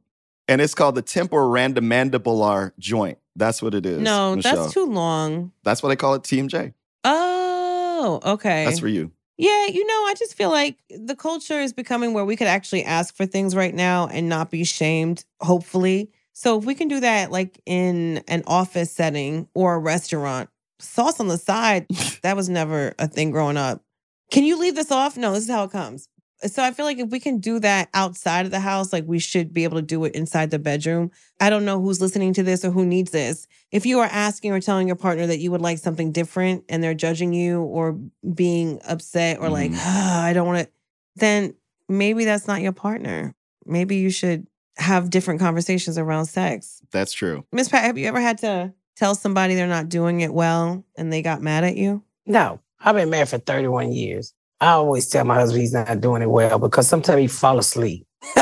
and 0.50 0.60
it's 0.60 0.74
called 0.74 0.96
the 0.96 1.02
temporomandibular 1.02 2.72
joint. 2.78 3.18
That's 3.36 3.62
what 3.62 3.72
it 3.72 3.86
is. 3.86 4.00
no, 4.00 4.34
Michelle. 4.34 4.56
that's 4.56 4.74
too 4.74 4.84
long. 4.84 5.52
That's 5.62 5.82
what 5.82 5.90
they 5.90 5.96
call 5.96 6.14
it. 6.14 6.22
TMJ. 6.22 6.74
Oh, 7.04 8.20
okay. 8.24 8.64
That's 8.64 8.80
for 8.80 8.88
you. 8.88 9.12
Yeah, 9.38 9.66
you 9.68 9.86
know, 9.86 10.04
I 10.06 10.14
just 10.18 10.34
feel 10.34 10.50
like 10.50 10.76
the 10.90 11.16
culture 11.16 11.58
is 11.60 11.72
becoming 11.72 12.12
where 12.12 12.24
we 12.24 12.36
could 12.36 12.48
actually 12.48 12.84
ask 12.84 13.16
for 13.16 13.24
things 13.24 13.54
right 13.54 13.74
now 13.74 14.08
and 14.08 14.28
not 14.28 14.50
be 14.50 14.64
shamed, 14.64 15.24
hopefully. 15.40 16.10
So 16.34 16.58
if 16.58 16.64
we 16.64 16.74
can 16.74 16.88
do 16.88 17.00
that 17.00 17.30
like 17.30 17.60
in 17.64 18.22
an 18.28 18.42
office 18.46 18.90
setting 18.92 19.48
or 19.54 19.76
a 19.76 19.78
restaurant, 19.78 20.50
sauce 20.80 21.20
on 21.20 21.28
the 21.28 21.38
side, 21.38 21.86
that 22.22 22.36
was 22.36 22.48
never 22.48 22.92
a 22.98 23.06
thing 23.06 23.30
growing 23.30 23.56
up. 23.56 23.82
Can 24.30 24.44
you 24.44 24.58
leave 24.58 24.74
this 24.74 24.90
off? 24.90 25.16
No, 25.16 25.32
this 25.32 25.44
is 25.44 25.50
how 25.50 25.64
it 25.64 25.70
comes. 25.70 26.08
So 26.46 26.62
I 26.62 26.70
feel 26.72 26.86
like 26.86 26.98
if 26.98 27.10
we 27.10 27.20
can 27.20 27.38
do 27.38 27.58
that 27.60 27.88
outside 27.92 28.46
of 28.46 28.50
the 28.50 28.60
house, 28.60 28.92
like 28.92 29.04
we 29.06 29.18
should 29.18 29.52
be 29.52 29.64
able 29.64 29.76
to 29.76 29.82
do 29.82 30.04
it 30.04 30.14
inside 30.14 30.50
the 30.50 30.58
bedroom. 30.58 31.10
I 31.40 31.50
don't 31.50 31.64
know 31.64 31.80
who's 31.80 32.00
listening 32.00 32.32
to 32.34 32.42
this 32.42 32.64
or 32.64 32.70
who 32.70 32.86
needs 32.86 33.10
this. 33.10 33.46
If 33.70 33.84
you 33.84 33.98
are 34.00 34.08
asking 34.10 34.52
or 34.52 34.60
telling 34.60 34.86
your 34.86 34.96
partner 34.96 35.26
that 35.26 35.38
you 35.38 35.50
would 35.50 35.60
like 35.60 35.78
something 35.78 36.12
different 36.12 36.64
and 36.68 36.82
they're 36.82 36.94
judging 36.94 37.32
you 37.34 37.60
or 37.62 37.98
being 38.34 38.80
upset 38.88 39.38
or 39.38 39.48
like, 39.50 39.70
Mhm. 39.72 39.78
ah, 39.80 40.22
I 40.24 40.32
don't 40.32 40.46
want 40.46 40.66
to, 40.66 40.72
then 41.16 41.54
maybe 41.88 42.24
that's 42.24 42.46
not 42.46 42.62
your 42.62 42.72
partner. 42.72 43.34
Maybe 43.66 43.96
you 43.96 44.10
should 44.10 44.46
have 44.78 45.10
different 45.10 45.40
conversations 45.40 45.98
around 45.98 46.24
sex. 46.26 46.80
That's 46.90 47.12
true. 47.12 47.44
Miss 47.52 47.68
Pat, 47.68 47.84
have 47.84 47.98
you 47.98 48.06
ever 48.06 48.20
had 48.20 48.38
to 48.38 48.72
tell 48.96 49.14
somebody 49.14 49.54
they're 49.54 49.66
not 49.66 49.88
doing 49.90 50.20
it 50.22 50.32
well 50.32 50.84
and 50.96 51.12
they 51.12 51.20
got 51.20 51.42
mad 51.42 51.64
at 51.64 51.76
you? 51.76 52.02
No, 52.24 52.60
I've 52.80 52.94
been 52.96 53.10
married 53.10 53.28
for 53.28 53.38
31 53.38 53.92
years. 53.92 54.32
I 54.60 54.72
always 54.72 55.08
tell 55.08 55.24
my 55.24 55.36
husband 55.36 55.62
he's 55.62 55.72
not 55.72 56.00
doing 56.00 56.22
it 56.22 56.30
well 56.30 56.58
because 56.58 56.86
sometimes 56.86 57.20
he 57.20 57.26
fall 57.28 57.58
asleep. 57.58 58.06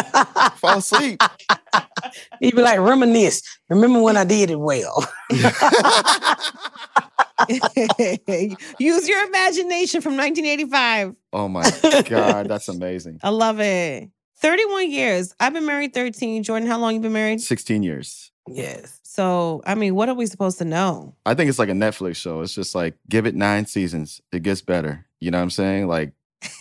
Fall 0.56 0.78
asleep. 0.78 1.20
he 2.40 2.50
be 2.50 2.60
like, 2.60 2.80
reminisce. 2.80 3.42
Remember 3.70 4.02
when 4.02 4.16
I 4.16 4.24
did 4.24 4.50
it 4.50 4.58
well. 4.58 5.06
Use 8.78 9.08
your 9.08 9.24
imagination 9.24 10.00
from 10.00 10.16
1985. 10.16 11.14
oh 11.32 11.46
my 11.48 11.70
God, 12.06 12.48
that's 12.48 12.68
amazing. 12.68 13.20
I 13.22 13.28
love 13.28 13.60
it. 13.60 14.08
31 14.40 14.90
years. 14.90 15.32
I've 15.38 15.52
been 15.52 15.66
married 15.66 15.94
13. 15.94 16.42
Jordan, 16.42 16.68
how 16.68 16.78
long 16.78 16.94
you 16.94 17.00
been 17.00 17.12
married? 17.12 17.40
16 17.40 17.82
years. 17.84 18.32
yes. 18.48 18.97
So, 19.18 19.62
I 19.66 19.74
mean, 19.74 19.96
what 19.96 20.08
are 20.08 20.14
we 20.14 20.26
supposed 20.26 20.58
to 20.58 20.64
know? 20.64 21.12
I 21.26 21.34
think 21.34 21.48
it's 21.48 21.58
like 21.58 21.68
a 21.68 21.72
Netflix 21.72 22.14
show. 22.14 22.40
It's 22.42 22.54
just 22.54 22.72
like 22.76 22.94
give 23.08 23.26
it 23.26 23.34
nine 23.34 23.66
seasons, 23.66 24.20
it 24.30 24.44
gets 24.44 24.62
better. 24.62 25.06
You 25.18 25.32
know 25.32 25.38
what 25.38 25.42
I'm 25.42 25.50
saying? 25.50 25.88
Like 25.88 26.12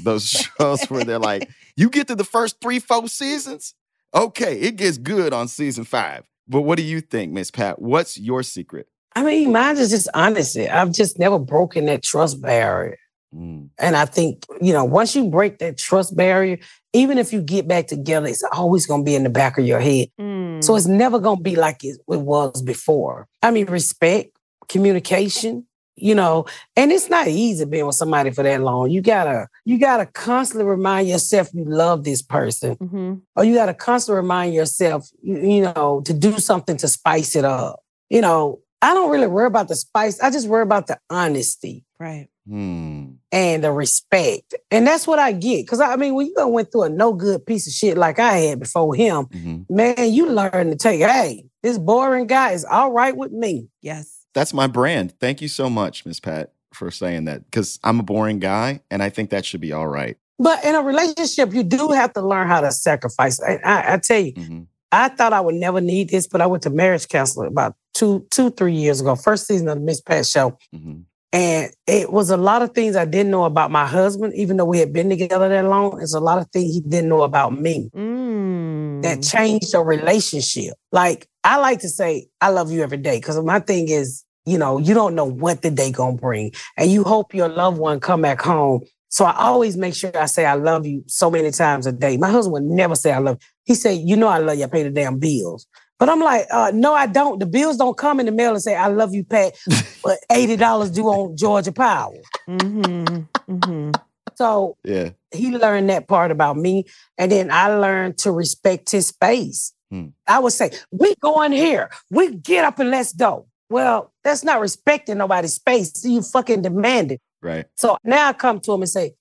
those 0.04 0.28
shows 0.60 0.84
where 0.86 1.04
they're 1.04 1.20
like, 1.20 1.48
you 1.76 1.92
get 1.92 2.08
to 2.08 2.16
the 2.16 2.24
first 2.24 2.60
three, 2.60 2.80
four 2.80 3.08
seasons, 3.10 3.76
okay, 4.12 4.60
it 4.60 4.76
gets 4.76 4.98
good 4.98 5.34
on 5.34 5.48
season 5.48 5.84
five. 5.84 6.24
But 6.48 6.62
what 6.62 6.78
do 6.78 6.84
you 6.84 7.00
think, 7.00 7.32
Miss 7.32 7.52
Pat? 7.52 7.80
What's 7.80 8.18
your 8.18 8.42
secret? 8.42 8.88
I 9.16 9.22
mean, 9.22 9.52
mine 9.52 9.78
is 9.78 9.92
just 9.92 10.10
honesty. 10.16 10.68
I've 10.68 10.94
just 10.94 11.20
never 11.20 11.38
broken 11.38 11.86
that 11.86 12.02
trust 12.02 12.42
barrier. 12.42 12.98
Mm, 13.36 13.70
And 13.78 13.96
I 13.96 14.06
think, 14.06 14.46
you 14.62 14.74
know, 14.74 14.86
once 14.86 15.16
you 15.16 15.30
break 15.30 15.60
that 15.60 15.78
trust 15.78 16.16
barrier, 16.16 16.60
even 16.94 17.18
if 17.18 17.34
you 17.34 17.42
get 17.42 17.68
back 17.68 17.88
together, 17.88 18.28
it's 18.28 18.44
always 18.54 18.86
going 18.86 19.02
to 19.02 19.06
be 19.06 19.16
in 19.16 19.24
the 19.24 19.30
back 19.30 19.58
of 19.58 19.66
your 19.66 19.80
head. 19.80 20.08
Mm. 20.20 20.64
So 20.64 20.76
it's 20.76 20.88
never 20.88 21.20
going 21.20 21.38
to 21.38 21.44
be 21.44 21.56
like 21.56 21.84
it, 21.84 21.98
it 22.10 22.20
was 22.22 22.62
before. 22.62 23.28
I 23.44 23.52
mean, 23.52 23.66
respect, 23.68 24.32
communication, 24.70 25.66
you 25.96 26.16
know, 26.16 26.46
and 26.76 26.92
it's 26.92 27.10
not 27.10 27.28
easy 27.28 27.66
being 27.66 27.86
with 27.86 27.96
somebody 27.96 28.30
for 28.32 28.44
that 28.44 28.62
long. 28.62 28.90
You 28.92 29.02
gotta, 29.02 29.48
you 29.66 29.80
gotta 29.80 30.06
constantly 30.06 30.66
remind 30.70 31.08
yourself 31.10 31.50
you 31.54 31.66
love 31.66 32.04
this 32.04 32.22
person, 32.22 32.76
Mhm. 32.78 33.22
or 33.36 33.44
you 33.44 33.56
gotta 33.56 33.74
constantly 33.74 34.22
remind 34.22 34.54
yourself, 34.54 35.10
you, 35.24 35.38
you 35.40 35.62
know, 35.64 36.02
to 36.06 36.14
do 36.14 36.38
something 36.40 36.78
to 36.78 36.88
spice 36.88 37.36
it 37.36 37.46
up. 37.46 37.80
You 38.10 38.22
know, 38.22 38.60
I 38.82 38.94
don't 38.94 39.10
really 39.10 39.26
worry 39.28 39.48
about 39.48 39.68
the 39.70 39.76
spice. 39.76 40.20
I 40.22 40.30
just 40.30 40.48
worry 40.48 40.62
about 40.64 40.86
the 40.88 41.00
honesty 41.10 41.84
Right. 42.00 42.28
hmm. 42.48 43.14
And 43.32 43.64
the 43.64 43.72
respect. 43.72 44.56
And 44.72 44.86
that's 44.88 45.06
what 45.08 45.20
I 45.20 45.32
get. 45.32 45.68
Cause 45.68 45.80
I 45.82 45.96
mean, 45.96 46.16
when 46.16 46.28
you 46.28 46.34
done 46.36 46.52
went 46.54 46.72
through 46.72 46.84
a 46.84 46.90
no 46.90 47.14
good 47.14 47.46
piece 47.46 47.68
of 47.68 47.74
shit 47.74 47.98
like 47.98 48.20
I 48.20 48.34
had 48.38 48.60
before 48.60 48.96
him, 48.96 49.26
Mhm. 49.26 49.66
man, 49.70 50.12
you 50.14 50.30
learn 50.30 50.70
to 50.70 50.76
take, 50.76 51.02
hey, 51.02 51.46
this 51.64 51.78
boring 51.78 52.28
guy 52.28 52.52
is 52.52 52.64
all 52.66 52.92
right 52.92 53.16
with 53.16 53.32
me. 53.32 53.68
Yes. 53.82 54.14
That's 54.34 54.54
my 54.54 54.68
brand. 54.68 55.14
Thank 55.20 55.42
you 55.42 55.48
so 55.48 55.70
much, 55.70 56.06
Miss 56.06 56.20
Pat, 56.20 56.54
for 56.74 56.92
saying 56.92 57.26
that. 57.26 57.44
Because 57.46 57.80
I'm 57.84 58.00
a 58.00 58.04
boring 58.04 58.40
guy, 58.40 58.82
and 58.92 59.02
I 59.02 59.10
think 59.10 59.32
that 59.32 59.46
should 59.46 59.62
be 59.62 59.74
all 59.74 59.88
right. 59.88 60.16
But 60.40 60.64
in 60.64 60.76
a 60.76 60.82
relationship, 60.82 61.54
you 61.54 61.64
do 61.64 61.90
have 61.90 62.14
to 62.14 62.22
learn 62.22 62.48
how 62.48 62.62
to 62.62 62.72
sacrifice. 62.72 63.42
I, 63.42 63.60
I, 63.66 63.94
I 63.94 63.98
tell 63.98 64.20
you, 64.20 64.34
Mhm. 64.34 64.68
I 64.92 65.10
thought 65.10 65.34
I 65.34 65.42
would 65.42 65.56
never 65.56 65.82
need 65.82 66.10
this, 66.10 66.28
but 66.28 66.40
I 66.40 66.46
went 66.46 66.64
to 66.64 66.70
marriage 66.70 67.08
counselor 67.10 67.48
about 67.48 67.76
two, 67.94 68.26
two, 68.32 68.52
three 68.52 68.74
years 68.76 69.02
ago, 69.02 69.16
first 69.16 69.48
season 69.48 69.68
of 69.68 69.80
the 69.80 69.84
Miss 69.84 70.00
Pat 70.00 70.26
show. 70.26 70.58
Mhm. 70.74 71.04
And 71.34 71.72
it 71.86 72.12
was 72.12 72.30
a 72.30 72.38
lot 72.38 72.62
of 72.62 72.72
things 72.72 72.96
I 72.96 73.06
didn't 73.06 73.32
know 73.32 73.44
about 73.44 73.70
my 73.70 73.86
husband, 73.86 74.34
even 74.36 74.58
though 74.58 74.66
we 74.66 74.80
had 74.80 74.94
been 74.94 75.10
together 75.10 75.50
that 75.50 75.66
long. 75.66 76.02
It's 76.02 76.14
a 76.16 76.20
lot 76.22 76.40
of 76.40 76.50
things 76.52 76.74
he 76.74 76.82
didn't 76.82 77.10
know 77.10 77.24
about 77.24 77.60
me 77.60 77.90
Mm. 77.94 79.02
that 79.04 79.22
changed 79.22 79.74
the 79.74 79.80
relationship. 79.82 80.74
Like 80.92 81.28
I 81.44 81.58
like 81.58 81.80
to 81.80 81.90
say, 81.90 82.28
I 82.40 82.50
love 82.50 82.72
you 82.72 82.82
every 82.82 82.98
day. 82.98 83.20
Cause 83.20 83.42
my 83.44 83.60
thing 83.60 83.90
is, 83.90 84.24
you 84.46 84.58
know, 84.58 84.78
you 84.78 84.94
don't 84.94 85.16
know 85.16 85.26
what 85.26 85.62
the 85.62 85.70
day 85.72 85.92
gonna 85.92 86.16
bring. 86.16 86.52
And 86.78 86.90
you 86.90 87.04
hope 87.04 87.34
your 87.34 87.50
loved 87.50 87.78
one 87.78 88.00
come 88.00 88.22
back 88.22 88.42
home. 88.42 88.82
So 89.10 89.26
I 89.26 89.36
always 89.38 89.78
make 89.78 89.96
sure 89.96 90.12
I 90.18 90.26
say 90.26 90.46
I 90.46 90.56
love 90.56 90.86
you 90.86 91.04
so 91.08 91.30
many 91.30 91.52
times 91.52 91.88
a 91.88 91.92
day. 91.92 92.18
My 92.18 92.30
husband 92.30 92.54
would 92.54 92.64
never 92.64 92.96
say 92.96 93.12
I 93.12 93.20
love 93.20 93.38
you. 93.42 93.48
He 93.66 93.76
said, 93.76 94.00
you 94.00 94.16
know 94.16 94.28
I 94.28 94.38
love 94.40 94.58
you, 94.58 94.64
I 94.64 94.68
pay 94.68 94.84
the 94.84 94.90
damn 94.90 95.20
bills. 95.20 95.68
But 96.00 96.10
I'm 96.10 96.20
like, 96.20 96.46
uh, 96.52 96.72
no, 96.74 96.94
I 96.94 97.08
don't. 97.08 97.40
The 97.40 97.46
bills 97.48 97.78
don't 97.78 97.98
come 97.98 98.20
in 98.20 98.28
the 98.28 98.32
mail 98.32 98.52
and 98.52 98.62
say, 98.62 98.76
I 98.76 98.88
love 98.88 99.14
you, 99.16 99.24
Pat, 99.24 99.56
but 100.04 100.20
$80 100.32 100.94
due 100.94 101.08
on 101.08 101.36
Georgia 101.36 101.72
Power. 101.72 102.14
Mm-hmm. 102.48 103.52
Mm-hmm. 103.52 103.92
So 104.36 104.78
Yeah. 104.84 105.10
he 105.34 105.50
learned 105.52 105.90
that 105.90 106.08
part 106.08 106.30
about 106.32 106.58
me. 106.58 106.86
And 107.18 107.32
then 107.32 107.50
I 107.50 107.74
learned 107.76 108.20
to 108.20 108.32
respect 108.32 108.92
his 108.92 109.08
space. 109.08 109.74
Hmm. 109.90 110.08
I 110.28 110.40
would 110.40 110.54
say, 110.54 110.72
we 110.92 111.16
going 111.22 111.52
here. 111.52 111.90
We 112.12 112.36
get 112.36 112.66
up 112.66 112.78
and 112.80 112.92
let's 112.92 113.14
go. 113.14 113.48
Well, 113.70 114.14
that's 114.24 114.44
not 114.44 114.60
respecting 114.62 115.18
nobody's 115.18 115.56
space. 115.56 116.06
You 116.06 116.22
fucking 116.22 116.62
demand 116.62 117.14
it. 117.14 117.22
Right. 117.42 117.66
So 117.76 117.98
now 118.04 118.28
I 118.30 118.34
come 118.34 118.60
to 118.62 118.74
him 118.74 118.82
and 118.82 118.90
say, 118.90 119.14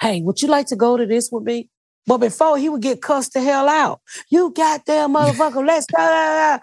hey, 0.00 0.20
would 0.22 0.40
you 0.40 0.48
like 0.48 0.66
to 0.68 0.76
go 0.76 0.96
to 0.96 1.04
this 1.06 1.28
with 1.30 1.44
me? 1.44 1.68
But 2.06 2.18
before 2.18 2.58
he 2.58 2.68
would 2.68 2.82
get 2.82 3.00
cussed 3.00 3.32
the 3.32 3.40
hell 3.40 3.68
out. 3.68 4.00
You 4.28 4.50
goddamn 4.50 5.14
motherfucker, 5.14 5.66
let's 5.66 5.86
go. 5.86 6.58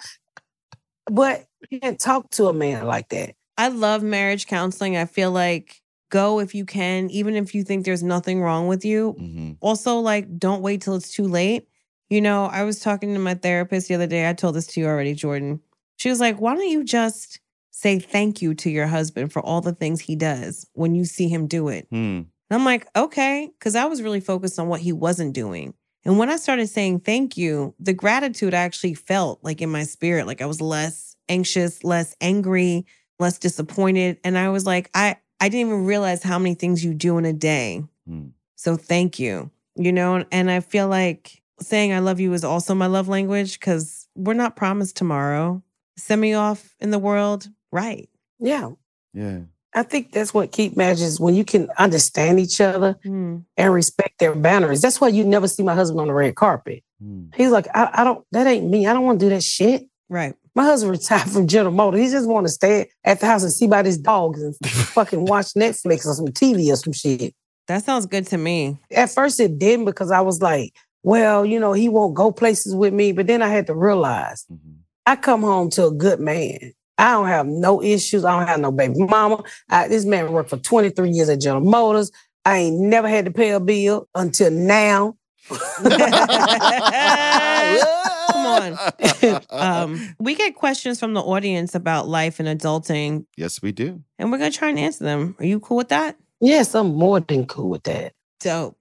But 1.06 1.46
you 1.70 1.80
can't 1.80 2.00
talk 2.00 2.30
to 2.32 2.48
a 2.48 2.54
man 2.54 2.86
like 2.86 3.10
that. 3.10 3.36
I 3.58 3.70
love 3.70 4.04
marriage 4.04 4.48
counseling. 4.48 4.96
I 4.98 5.06
feel 5.06 5.32
like 5.32 5.82
go 6.10 6.40
if 6.40 6.56
you 6.56 6.66
can, 6.66 7.10
even 7.12 7.36
if 7.36 7.54
you 7.54 7.64
think 7.64 7.86
there's 7.86 8.04
nothing 8.04 8.42
wrong 8.42 8.68
with 8.68 8.86
you. 8.86 9.12
hmm 9.12 9.52
Also, 9.62 10.00
like, 10.00 10.38
don't 10.38 10.62
wait 10.62 10.82
till 10.82 10.96
it's 10.96 11.12
too 11.12 11.28
late. 11.28 11.68
You 12.10 12.22
know, 12.22 12.46
I 12.46 12.64
was 12.64 12.80
talking 12.80 13.14
to 13.14 13.20
my 13.20 13.36
therapist 13.36 13.88
the 13.88 13.96
other 13.96 14.08
day. 14.08 14.28
I 14.28 14.34
told 14.34 14.56
this 14.56 14.68
to 14.68 14.80
you 14.80 14.88
already, 14.88 15.14
Jordan. 15.14 15.62
She 15.98 16.10
was 16.10 16.20
like, 16.20 16.40
why 16.40 16.56
don't 16.56 16.70
you 16.70 16.84
just 16.84 17.40
say 17.72 18.00
thank 18.00 18.42
you 18.42 18.54
to 18.56 18.70
your 18.70 18.88
husband 18.88 19.32
for 19.32 19.42
all 19.46 19.62
the 19.62 19.76
things 19.76 20.02
he 20.02 20.16
does 20.16 20.68
when 20.74 20.96
you 20.96 21.06
see 21.06 21.28
him 21.28 21.46
do 21.46 21.68
it? 21.68 21.88
Hmm. 21.92 22.22
And 22.50 22.60
I'm 22.60 22.66
like, 22.66 22.88
okay, 22.96 23.50
because 23.58 23.76
I 23.76 23.86
was 23.86 24.02
really 24.02 24.20
focused 24.20 24.60
on 24.60 24.68
what 24.68 24.82
he 24.82 24.92
wasn't 24.92 25.34
doing. 25.34 25.74
And 26.06 26.18
when 26.18 26.30
I 26.30 26.38
started 26.38 26.68
saying 26.68 27.02
thank 27.02 27.38
you, 27.38 27.76
the 27.80 27.94
gratitude 27.94 28.54
I 28.54 28.60
actually 28.60 28.94
felt 28.94 29.40
like 29.44 29.62
in 29.62 29.70
my 29.70 29.84
spirit, 29.84 30.28
like 30.28 30.42
I 30.42 30.46
was 30.46 30.62
less 30.62 31.16
anxious, 31.28 31.84
less 31.84 32.16
angry, 32.22 32.86
less 33.20 33.38
disappointed. 33.38 34.18
And 34.24 34.38
I 34.38 34.50
was 34.50 34.66
like, 34.66 34.90
I, 34.94 35.18
I 35.40 35.50
didn't 35.50 35.68
even 35.68 35.86
realize 35.86 36.24
how 36.24 36.40
many 36.40 36.56
things 36.56 36.84
you 36.84 36.94
do 36.94 37.18
in 37.18 37.26
a 37.26 37.34
day. 37.34 37.84
Hmm. 38.08 38.28
So 38.56 38.76
thank 38.76 39.20
you. 39.20 39.52
You 39.76 39.94
know, 39.94 40.26
and 40.32 40.52
I 40.52 40.60
feel 40.60 40.88
like 40.88 41.42
saying 41.62 41.94
I 41.94 42.00
love 42.00 42.20
you 42.20 42.34
is 42.34 42.44
also 42.44 42.74
my 42.74 42.88
love 42.88 43.08
language 43.08 43.60
because 43.60 44.08
we're 44.16 44.34
not 44.34 44.56
promised 44.56 44.98
tomorrow. 44.98 45.62
Send 45.98 46.20
me 46.20 46.34
off 46.34 46.76
in 46.80 46.92
the 46.92 47.00
world, 47.00 47.48
right? 47.72 48.10
Yeah. 48.40 48.72
Yeah. 49.14 49.42
I 49.74 49.84
think 49.84 50.12
that's 50.12 50.34
what 50.34 50.52
keep 50.52 50.76
marriages 50.76 51.20
when 51.20 51.36
you 51.36 51.46
can 51.46 51.70
understand 51.78 52.40
each 52.40 52.60
other 52.60 52.98
Hmm. 53.04 53.38
and 53.56 53.74
respect 53.74 54.20
their 54.20 54.34
boundaries. 54.36 54.82
That's 54.82 55.00
why 55.00 55.10
you 55.10 55.24
never 55.24 55.48
see 55.48 55.62
my 55.64 55.76
husband 55.76 56.02
on 56.02 56.08
the 56.08 56.14
red 56.14 56.36
carpet. 56.36 56.84
Hmm. 57.02 57.26
He's 57.36 57.52
like, 57.52 57.68
I, 57.76 57.90
I 57.94 58.04
don't, 58.04 58.26
that 58.32 58.48
ain't 58.48 58.68
me. 58.70 58.88
I 58.88 58.94
don't 58.94 59.04
want 59.06 59.20
to 59.20 59.26
do 59.26 59.30
that 59.30 59.44
shit. 59.44 59.88
Right. 60.10 60.34
My 60.56 60.64
husband 60.64 60.92
retired 60.92 61.30
from 61.30 61.48
General 61.48 61.74
Motors. 61.74 62.02
He 62.02 62.10
just 62.10 62.28
want 62.28 62.48
to 62.48 62.52
stay 62.52 62.90
at 63.04 63.20
the 63.20 63.28
house 63.28 63.44
and 63.44 63.54
see 63.54 63.66
about 63.66 63.86
his 63.86 63.98
dogs 64.00 64.42
and 64.42 64.56
fucking 64.66 65.26
watch 65.26 65.54
Netflix 65.54 66.06
or 66.08 66.14
some 66.16 66.28
TV 66.30 66.72
or 66.74 66.76
some 66.76 66.92
shit. 66.94 67.34
That 67.68 67.84
sounds 67.86 68.08
good 68.08 68.26
to 68.28 68.38
me. 68.40 68.80
At 68.92 69.12
first 69.12 69.40
it 69.40 69.60
didn't 69.60 69.86
because 69.86 70.10
I 70.10 70.22
was 70.22 70.42
like, 70.42 70.74
well, 71.04 71.46
you 71.46 71.60
know, 71.60 71.74
he 71.74 71.88
won't 71.90 72.16
go 72.16 72.32
places 72.32 72.76
with 72.76 72.92
me. 72.94 73.12
But 73.12 73.28
then 73.28 73.44
I 73.44 73.50
had 73.50 73.68
to 73.68 73.76
realize 73.76 74.46
Mhm. 74.52 74.78
I 75.06 75.16
come 75.16 75.42
home 75.44 75.70
to 75.72 75.86
a 75.88 75.92
good 75.92 76.20
man. 76.20 76.74
I 77.00 77.12
don't 77.14 77.28
have 77.28 77.48
no 77.48 77.82
issues. 77.82 78.26
I 78.26 78.38
don't 78.38 78.48
have 78.48 78.60
no 78.60 78.72
baby 78.72 78.96
mama. 79.00 79.42
I, 79.70 79.88
this 79.88 80.04
man 80.06 80.32
worked 80.34 80.50
for 80.50 80.58
23 80.58 81.10
years 81.10 81.30
at 81.30 81.40
General 81.40 81.64
Motors. 81.64 82.12
I 82.46 82.58
ain't 82.58 82.80
never 82.80 83.08
had 83.08 83.26
to 83.26 83.32
pay 83.32 83.52
a 83.52 83.60
bill 83.60 84.08
until 84.16 84.52
now. 84.52 85.16
Come 88.30 88.46
on. 88.46 88.78
Um, 89.50 90.16
we 90.20 90.36
get 90.36 90.56
questions 90.56 91.00
from 91.00 91.14
the 91.14 91.22
audience 91.22 91.76
about 91.76 92.08
life 92.08 92.40
and 92.40 92.48
adulting, 92.48 93.26
yes, 93.36 93.62
we 93.62 93.72
do. 93.72 94.02
and 94.18 94.32
we're 94.32 94.38
gonna 94.38 94.52
try 94.52 94.70
and 94.70 94.80
answer 94.80 95.04
them. 95.04 95.36
Are 95.40 95.46
you 95.46 95.60
cool 95.60 95.78
with 95.78 95.90
that? 95.90 96.16
Yes, 96.40 96.74
I'm 96.76 96.96
more 96.96 97.20
than 97.20 97.46
cool 97.46 97.70
with 97.70 97.84
that. 97.84 98.14
Dope. 98.40 98.78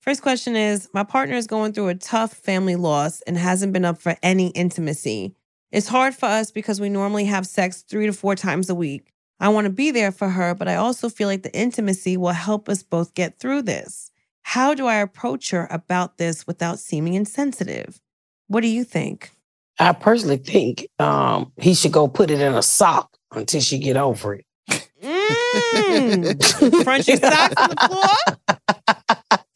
First 0.00 0.22
question 0.22 0.56
is 0.56 0.88
My 0.94 1.04
partner 1.04 1.34
is 1.36 1.46
going 1.46 1.72
through 1.72 1.88
a 1.88 1.94
tough 1.94 2.32
family 2.32 2.76
loss 2.76 3.20
and 3.22 3.36
hasn't 3.36 3.72
been 3.72 3.84
up 3.84 4.00
for 4.00 4.16
any 4.22 4.48
intimacy. 4.48 5.34
It's 5.72 5.88
hard 5.88 6.14
for 6.14 6.26
us 6.26 6.50
because 6.50 6.80
we 6.80 6.90
normally 6.90 7.24
have 7.24 7.46
sex 7.46 7.80
three 7.82 8.06
to 8.06 8.12
four 8.12 8.36
times 8.36 8.68
a 8.68 8.74
week. 8.74 9.10
I 9.40 9.48
want 9.48 9.64
to 9.64 9.72
be 9.72 9.90
there 9.90 10.12
for 10.12 10.28
her, 10.28 10.54
but 10.54 10.68
I 10.68 10.76
also 10.76 11.08
feel 11.08 11.28
like 11.28 11.42
the 11.42 11.54
intimacy 11.54 12.16
will 12.18 12.28
help 12.28 12.68
us 12.68 12.82
both 12.82 13.14
get 13.14 13.38
through 13.38 13.62
this. 13.62 14.10
How 14.42 14.74
do 14.74 14.86
I 14.86 14.96
approach 14.96 15.50
her 15.50 15.66
about 15.70 16.18
this 16.18 16.46
without 16.46 16.78
seeming 16.78 17.14
insensitive? 17.14 18.00
What 18.48 18.60
do 18.60 18.68
you 18.68 18.84
think? 18.84 19.32
I 19.78 19.92
personally 19.94 20.36
think 20.36 20.86
um, 20.98 21.50
he 21.56 21.74
should 21.74 21.92
go 21.92 22.06
put 22.06 22.30
it 22.30 22.40
in 22.40 22.52
a 22.52 22.62
sock 22.62 23.16
until 23.32 23.62
she 23.62 23.78
get 23.78 23.96
over 23.96 24.34
it. 24.34 24.44
Mm. 25.02 26.24
Your 27.08 27.18
socks 27.18 27.54
on 27.56 27.70
the 27.70 27.76
floor? 27.88 28.36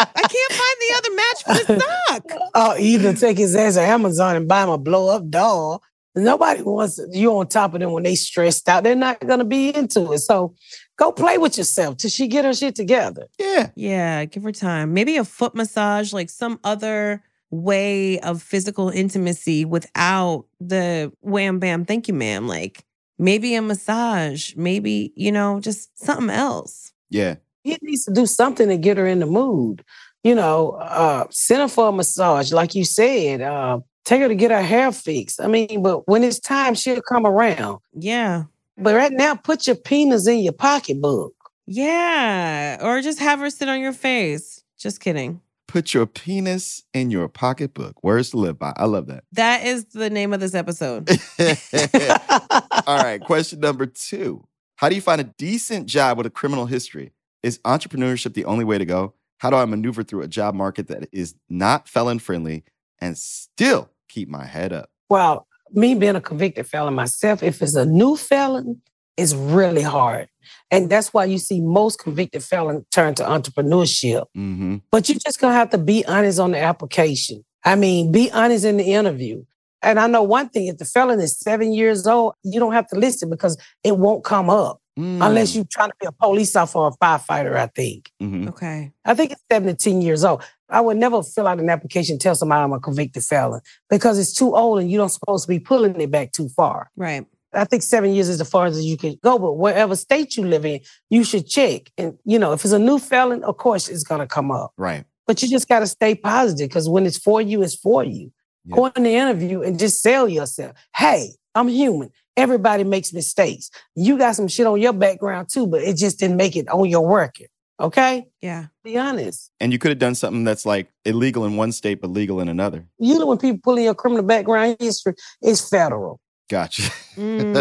I 0.01 0.23
can't 0.23 0.53
find 0.53 0.77
the 0.81 0.95
other 0.97 1.15
match 1.15 1.43
for 1.45 1.75
the 1.75 1.81
sock. 1.81 2.41
Or 2.57 2.79
either 2.79 3.13
take 3.13 3.37
his 3.37 3.55
ass 3.55 3.75
to 3.75 3.83
Amazon 3.83 4.35
and 4.35 4.49
buy 4.49 4.63
him 4.63 4.71
a 4.71 4.79
blow 4.79 5.15
up 5.15 5.29
doll 5.29 5.83
Nobody 6.17 6.63
wants 6.63 6.99
you 7.13 7.37
on 7.37 7.47
top 7.49 7.75
of 7.75 7.81
them 7.81 7.93
when 7.93 8.03
they 8.03 8.15
stressed 8.15 8.69
out. 8.69 8.85
They're 8.85 8.95
not 8.95 9.21
gonna 9.21 9.45
be 9.45 9.75
into 9.75 10.13
it. 10.13 10.21
So 10.21 10.55
go 10.97 11.13
play 11.13 11.37
with 11.37 11.59
yourself 11.59 11.99
till 11.99 12.11
she 12.11 12.27
get 12.27 12.47
her 12.47 12.55
shit 12.55 12.75
together. 12.75 13.27
Yeah. 13.39 13.71
Yeah, 13.77 14.25
give 14.25 14.43
her 14.43 14.53
time. 14.53 14.95
Maybe 14.95 15.17
a 15.19 15.25
foot 15.25 15.55
massage, 15.55 16.13
like 16.13 16.31
some 16.31 16.59
other 16.65 17.23
way 17.51 18.19
of 18.21 18.43
physical 18.43 18.89
intimacy 18.89 19.65
without 19.65 20.47
the 20.59 21.13
wham 21.21 21.59
bam, 21.59 21.85
thank 21.85 22.09
you, 22.09 22.15
ma'am. 22.15 22.49
Like 22.49 22.85
maybe 23.19 23.55
a 23.55 23.63
massage, 23.63 24.55
maybe, 24.57 25.13
you 25.17 25.31
know, 25.31 25.61
just 25.61 25.99
something 26.03 26.31
else. 26.31 26.93
Yeah. 27.11 27.37
He 27.63 27.77
needs 27.83 28.05
to 28.05 28.13
do 28.13 28.27
something 28.27 28.69
to 28.69 28.77
get 28.77 28.97
her 28.97 29.07
in 29.07 29.21
the 29.21 29.27
mood. 29.27 29.85
You 30.23 30.35
know, 30.35 30.73
uh, 30.73 31.27
send 31.31 31.63
her 31.63 31.69
for 31.69 31.89
a 31.89 31.93
massage, 31.93 32.53
like 32.53 32.75
you 32.75 32.85
said. 32.85 33.43
Uh, 33.43 33.81
take 34.07 34.23
her 34.23 34.29
to 34.29 34.35
get 34.35 34.51
her 34.51 34.63
hair 34.63 34.91
fixed. 34.93 35.41
I 35.41 35.49
mean, 35.49 35.83
but 35.83 36.09
when 36.09 36.25
it's 36.25 36.41
time, 36.41 36.75
she'll 36.75 37.03
come 37.03 37.27
around. 37.27 37.81
Yeah. 37.93 38.45
But 38.79 38.95
right 38.95 39.13
now, 39.13 39.35
put 39.35 39.67
your 39.67 39.77
penis 39.77 40.27
in 40.27 40.39
your 40.39 40.53
pocketbook. 40.53 41.35
Yeah. 41.67 42.79
Or 42.81 43.03
just 43.03 43.19
have 43.19 43.41
her 43.41 43.51
sit 43.51 43.69
on 43.69 43.81
your 43.81 43.93
face. 43.93 44.63
Just 44.79 45.01
kidding. 45.01 45.41
Put 45.67 45.93
your 45.93 46.07
penis 46.07 46.85
in 46.95 47.11
your 47.11 47.29
pocketbook. 47.29 48.03
Words 48.05 48.31
to 48.31 48.37
live 48.37 48.59
by. 48.59 48.73
I 48.77 48.85
love 48.85 49.09
that. 49.09 49.25
That 49.33 49.67
is 49.67 49.87
the 49.87 50.09
name 50.09 50.33
of 50.33 50.41
this 50.41 50.55
episode. 50.55 51.11
All 52.87 52.99
right. 52.99 53.21
Question 53.21 53.61
number 53.61 53.87
two 53.87 54.47
How 54.77 54.89
do 54.89 54.95
you 54.95 55.01
find 55.01 55.21
a 55.21 55.25
decent 55.25 55.87
job 55.87 56.19
with 56.19 56.27
a 56.27 56.31
criminal 56.31 56.67
history? 56.67 57.13
Is 57.43 57.59
entrepreneurship 57.61 58.35
the 58.35 58.45
only 58.45 58.65
way 58.65 58.79
to 58.79 58.85
go? 58.85 59.15
How 59.39 59.51
do 59.51 59.57
I 59.57 59.65
maneuver 59.65 60.03
through 60.03 60.23
a 60.23 60.29
job 60.29 60.55
market 60.55 60.87
that 60.89 61.09
is 61.13 61.35
not 61.49 61.89
felon 61.89 62.21
friendly 62.21 62.65
and 63.01 63.19
still 63.19 63.91
keep 64.09 64.29
my 64.29 64.45
head 64.45 64.73
up? 64.73 64.91
Well, 65.09 65.47
me 65.73 65.95
being 65.95 66.17
a 66.17 66.21
convicted 66.21 66.67
felon 66.67 66.95
myself, 66.95 67.43
if 67.43 67.63
it's 67.63 67.75
a 67.75 67.87
new 67.87 68.17
felon, 68.17 68.81
it's 69.17 69.35
really 69.35 69.83
hard. 69.83 70.29
And 70.71 70.91
that's 70.91 71.13
why 71.13 71.25
you 71.25 71.39
see 71.39 71.61
most 71.61 71.99
convicted 71.99 72.43
felons 72.43 72.85
turn 72.93 73.15
to 73.17 73.25
entrepreneurship. 73.25 74.25
Mm-hmm. 74.37 74.77
But 74.91 75.09
you're 75.09 75.19
just 75.19 75.41
gonna 75.41 75.55
have 75.55 75.71
to 75.71 75.79
be 75.79 76.05
honest 76.07 76.39
on 76.39 76.53
the 76.53 76.61
application. 76.61 77.45
I 77.65 77.75
mean, 77.75 78.13
be 78.13 78.31
honest 78.31 78.65
in 78.65 78.77
the 78.77 78.93
interview. 78.93 79.45
And 79.83 79.99
I 79.99 80.07
know 80.07 80.23
one 80.23 80.49
thing: 80.49 80.67
if 80.67 80.79
the 80.79 80.85
felon 80.85 81.21
is 81.21 81.39
seven 81.39 81.73
years 81.73 82.07
old, 82.07 82.35
you 82.43 82.61
don't 82.61 82.73
have 82.73 82.89
to 82.89 82.99
list 82.99 83.23
it 83.23 83.31
because 83.31 83.57
it 83.83 83.99
won't 83.99 84.25
come 84.25 84.51
up 84.51 84.81
unless 84.97 85.55
you're 85.55 85.65
trying 85.71 85.91
to 85.91 85.97
be 86.01 86.07
a 86.07 86.13
police 86.13 86.55
officer 86.57 86.79
or 86.79 86.89
a 86.89 87.05
firefighter. 87.05 87.57
I 87.57 87.67
think. 87.67 88.11
Mm-hmm. 88.23 88.49
Okay. 88.49 88.93
I 89.05 89.15
think 89.15 89.33
it's 89.33 89.43
seven 89.51 89.69
to 89.69 89.75
ten 89.75 90.01
years 90.03 90.25
old. 90.25 90.43
I 90.69 90.81
would 90.81 90.97
never 90.97 91.23
fill 91.23 91.47
out 91.47 91.61
an 91.61 91.71
application 91.71 92.15
and 92.15 92.21
tell 92.21 92.35
somebody 92.35 92.63
I'm 92.63 92.73
a 92.73 92.81
convicted 92.81 93.23
felon 93.23 93.61
because 93.89 94.19
it's 94.19 94.35
too 94.35 94.57
old 94.57 94.81
and 94.81 94.91
you 94.91 94.99
don't 94.99 95.09
supposed 95.09 95.45
to 95.45 95.49
be 95.49 95.61
pulling 95.61 96.01
it 96.01 96.11
back 96.11 96.33
too 96.33 96.49
far. 96.49 96.91
Right. 96.97 97.25
I 97.53 97.65
think 97.65 97.83
seven 97.83 98.13
years 98.13 98.29
is 98.29 98.39
the 98.39 98.45
farthest 98.45 98.83
you 98.83 98.97
can 98.97 99.19
go, 99.23 99.39
but 99.39 99.55
wherever 99.55 99.97
state 99.97 100.37
you 100.37 100.45
live 100.45 100.67
in, 100.67 100.81
you 101.09 101.25
should 101.25 101.47
check. 101.47 101.91
And 101.97 102.19
you 102.25 102.39
know, 102.39 102.53
if 102.53 102.65
it's 102.65 102.73
a 102.73 102.79
new 102.79 102.99
felon, 102.99 103.45
of 103.45 103.57
course 103.57 103.89
it's 103.89 104.03
gonna 104.03 104.27
come 104.27 104.51
up. 104.51 104.73
Right. 104.77 105.05
But 105.27 105.43
you 105.43 105.49
just 105.49 105.69
gotta 105.69 105.87
stay 105.87 106.15
positive 106.15 106.69
because 106.69 106.89
when 106.89 107.07
it's 107.07 107.19
for 107.19 107.41
you, 107.41 107.63
it's 107.63 107.77
for 107.77 108.05
you. 108.05 108.33
Yeah. 108.65 108.77
Go 108.77 108.87
in 108.87 109.03
the 109.05 109.15
interview 109.15 109.63
and 109.63 109.79
just 109.79 110.03
sell 110.03 110.29
yourself. 110.29 110.77
Hey, 110.95 111.31
I'm 111.55 111.69
human. 111.69 112.11
Everybody 112.37 112.85
makes 112.85 113.13
mistakes. 113.13 113.71
You 113.95 114.19
got 114.19 114.37
some 114.37 114.49
shit 114.49 114.67
on 114.67 114.81
your 114.81 114.93
background 114.93 115.49
too, 115.51 115.67
but 115.67 115.83
it 115.83 115.97
just 115.97 116.19
didn't 116.19 116.37
make 116.37 116.57
it 116.57 116.69
on 116.69 116.89
your 116.89 117.09
record. 117.09 117.49
Okay? 117.79 118.27
Yeah. 118.41 118.67
Be 118.85 118.99
honest. 118.99 119.51
And 119.61 119.73
you 119.73 119.79
could 119.79 119.91
have 119.91 119.99
done 119.99 120.15
something 120.15 120.45
that's 120.45 120.65
like 120.65 120.89
illegal 121.05 121.45
in 121.45 121.57
one 121.57 121.73
state 121.73 122.01
but 122.01 122.11
legal 122.11 122.41
in 122.41 122.49
another. 122.49 122.87
You 122.99 123.19
know 123.19 123.27
when 123.27 123.39
people 123.39 123.61
pull 123.63 123.77
in 123.77 123.85
your 123.85 123.95
criminal 123.95 124.25
background 124.25 124.77
history, 124.81 125.15
it's 125.43 125.69
federal. 125.69 126.21
Gotcha. 126.49 126.83
Mm. 127.17 127.57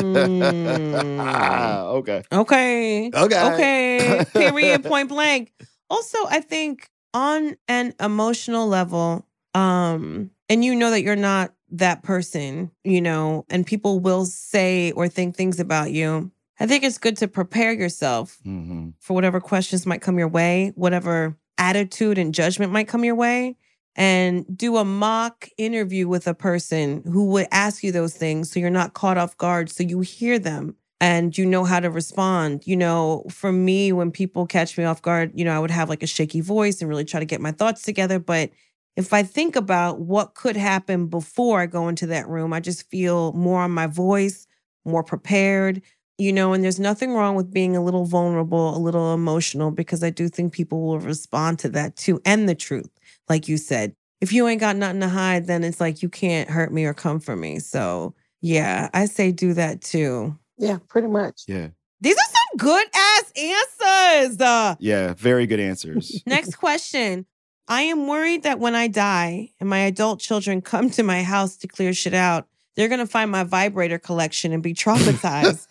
okay. 1.95 2.23
Okay. 2.31 3.11
Okay. 3.13 3.53
Okay. 3.53 4.25
Period. 4.33 4.83
Point 4.83 5.09
blank. 5.09 5.51
Also, 5.89 6.17
I 6.29 6.39
think 6.39 6.87
on 7.13 7.57
an 7.67 7.93
emotional 7.99 8.67
level, 8.67 9.25
um, 9.55 10.29
and 10.49 10.63
you 10.63 10.75
know 10.75 10.91
that 10.91 11.01
you're 11.01 11.15
not 11.15 11.54
that 11.71 12.03
person, 12.03 12.71
you 12.83 13.01
know, 13.01 13.45
and 13.49 13.65
people 13.65 13.99
will 13.99 14.25
say 14.25 14.91
or 14.91 15.07
think 15.07 15.35
things 15.35 15.59
about 15.59 15.91
you. 15.91 16.31
I 16.59 16.67
think 16.67 16.83
it's 16.83 16.97
good 16.97 17.17
to 17.17 17.27
prepare 17.27 17.73
yourself 17.73 18.37
Mm-hmm. 18.45 18.89
for 18.99 19.13
whatever 19.13 19.41
questions 19.41 19.85
might 19.85 20.01
come 20.01 20.17
your 20.17 20.27
way, 20.27 20.71
whatever 20.75 21.37
attitude 21.57 22.17
and 22.17 22.33
judgment 22.33 22.71
might 22.71 22.87
come 22.87 23.03
your 23.03 23.15
way, 23.15 23.57
and 23.95 24.45
do 24.55 24.77
a 24.77 24.85
mock 24.85 25.47
interview 25.57 26.07
with 26.07 26.27
a 26.27 26.33
person 26.33 27.01
who 27.05 27.25
would 27.27 27.47
ask 27.51 27.83
you 27.83 27.91
those 27.91 28.13
things 28.13 28.51
so 28.51 28.59
you're 28.59 28.69
not 28.69 28.93
caught 28.93 29.17
off 29.17 29.37
guard, 29.37 29.69
so 29.69 29.83
you 29.83 30.01
hear 30.01 30.37
them 30.37 30.75
and 31.01 31.37
you 31.37 31.45
know 31.45 31.63
how 31.65 31.79
to 31.79 31.89
respond. 31.89 32.65
You 32.65 32.77
know, 32.77 33.25
for 33.29 33.51
me, 33.51 33.91
when 33.91 34.11
people 34.11 34.45
catch 34.45 34.77
me 34.77 34.83
off 34.85 35.01
guard, 35.01 35.31
you 35.35 35.43
know, 35.45 35.55
I 35.55 35.59
would 35.59 35.71
have 35.71 35.89
like 35.89 36.03
a 36.03 36.07
shaky 36.07 36.41
voice 36.41 36.81
and 36.81 36.89
really 36.89 37.05
try 37.05 37.19
to 37.19 37.25
get 37.25 37.41
my 37.41 37.51
thoughts 37.51 37.81
together. 37.81 38.19
But 38.19 38.49
if 38.95 39.13
I 39.13 39.23
think 39.23 39.55
about 39.55 39.99
what 39.99 40.35
could 40.35 40.55
happen 40.55 41.07
before 41.07 41.59
I 41.59 41.65
go 41.65 41.87
into 41.87 42.07
that 42.07 42.27
room, 42.27 42.53
I 42.53 42.59
just 42.59 42.89
feel 42.89 43.33
more 43.33 43.61
on 43.61 43.71
my 43.71 43.87
voice, 43.87 44.47
more 44.85 45.03
prepared 45.03 45.81
you 46.17 46.31
know, 46.31 46.53
and 46.53 46.63
there's 46.63 46.79
nothing 46.79 47.13
wrong 47.13 47.35
with 47.35 47.51
being 47.51 47.75
a 47.75 47.83
little 47.83 48.05
vulnerable, 48.05 48.75
a 48.75 48.79
little 48.79 49.13
emotional, 49.13 49.71
because 49.71 50.03
I 50.03 50.09
do 50.09 50.29
think 50.29 50.53
people 50.53 50.81
will 50.81 50.99
respond 50.99 51.59
to 51.59 51.69
that 51.69 51.95
too. 51.97 52.21
And 52.25 52.47
the 52.47 52.55
truth, 52.55 52.89
like 53.27 53.47
you 53.47 53.57
said, 53.57 53.93
if 54.21 54.31
you 54.31 54.47
ain't 54.47 54.61
got 54.61 54.77
nothing 54.77 55.01
to 55.01 55.09
hide, 55.09 55.47
then 55.47 55.63
it's 55.63 55.81
like 55.81 56.01
you 56.01 56.09
can't 56.09 56.49
hurt 56.49 56.71
me 56.71 56.85
or 56.85 56.93
come 56.93 57.19
for 57.19 57.35
me. 57.35 57.59
So, 57.59 58.15
yeah, 58.41 58.89
I 58.93 59.05
say 59.05 59.31
do 59.31 59.53
that 59.53 59.81
too. 59.81 60.37
Yeah, 60.57 60.77
pretty 60.87 61.09
much. 61.09 61.43
Yeah. 61.47 61.69
These 61.99 62.15
are 62.15 62.31
some 62.31 62.57
good 62.57 62.87
ass 62.93 63.33
answers. 63.35 64.39
Uh, 64.39 64.75
Yeah. 64.79 65.13
Very 65.17 65.45
good 65.45 65.59
answers. 65.59 66.23
next 66.25 66.55
question. 66.55 67.25
I 67.67 67.81
am 67.83 68.07
worried 68.07 68.43
that 68.43 68.59
when 68.59 68.75
I 68.75 68.87
die 68.87 69.49
and 69.59 69.69
my 69.69 69.79
adult 69.79 70.19
children 70.19 70.61
come 70.61 70.89
to 70.91 71.03
my 71.03 71.23
house 71.23 71.57
to 71.57 71.67
clear 71.67 71.93
shit 71.93 72.13
out, 72.13 72.47
they're 72.75 72.89
going 72.89 72.99
to 72.99 73.07
find 73.07 73.31
my 73.31 73.43
vibrator 73.43 73.97
collection 73.97 74.51
and 74.51 74.61
be 74.61 74.73
traumatized. 74.73 75.65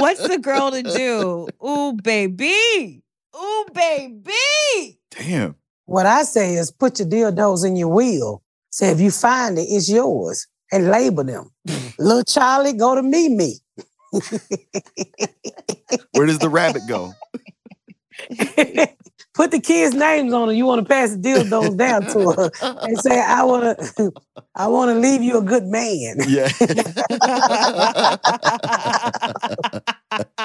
What's 0.00 0.28
the 0.28 0.38
girl 0.38 0.70
to 0.70 0.82
do? 0.82 1.48
Ooh, 1.66 1.94
baby. 1.94 3.02
Ooh, 3.34 3.66
baby. 3.72 4.98
Damn. 5.10 5.56
What 5.86 6.06
I 6.06 6.22
say 6.22 6.54
is 6.54 6.70
put 6.70 6.98
your 6.98 7.08
dildos 7.08 7.66
in 7.66 7.76
your 7.76 7.88
wheel. 7.88 8.42
Say 8.70 8.90
if 8.90 9.00
you 9.00 9.10
find 9.10 9.58
it, 9.58 9.62
it's 9.62 9.88
yours. 9.88 10.46
And 10.70 10.90
label 10.90 11.24
them. 11.24 11.50
Little 11.98 12.24
Charlie, 12.24 12.72
go 12.72 12.94
to 12.94 13.02
Mimi. 13.02 13.54
Where 16.12 16.26
does 16.26 16.38
the 16.38 16.48
rabbit 16.48 16.82
go? 16.88 17.12
Put 19.36 19.50
the 19.52 19.60
kids' 19.60 19.94
names 19.94 20.32
on 20.32 20.50
it. 20.50 20.54
You 20.54 20.66
want 20.66 20.80
to 20.80 20.84
pass 20.88 21.10
the 21.12 21.18
deal 21.18 21.44
dildos 21.44 21.76
down 21.76 22.02
to 22.06 22.32
her 22.32 22.50
and 22.82 22.98
say, 22.98 23.20
I 23.20 23.44
want 23.44 23.78
to, 23.78 24.12
I 24.54 24.66
want 24.68 24.90
to 24.90 24.94
leave 24.98 25.22
you 25.22 25.38
a 25.38 25.42
good 25.42 25.66
man. 25.66 26.16
Yeah. 26.26 26.48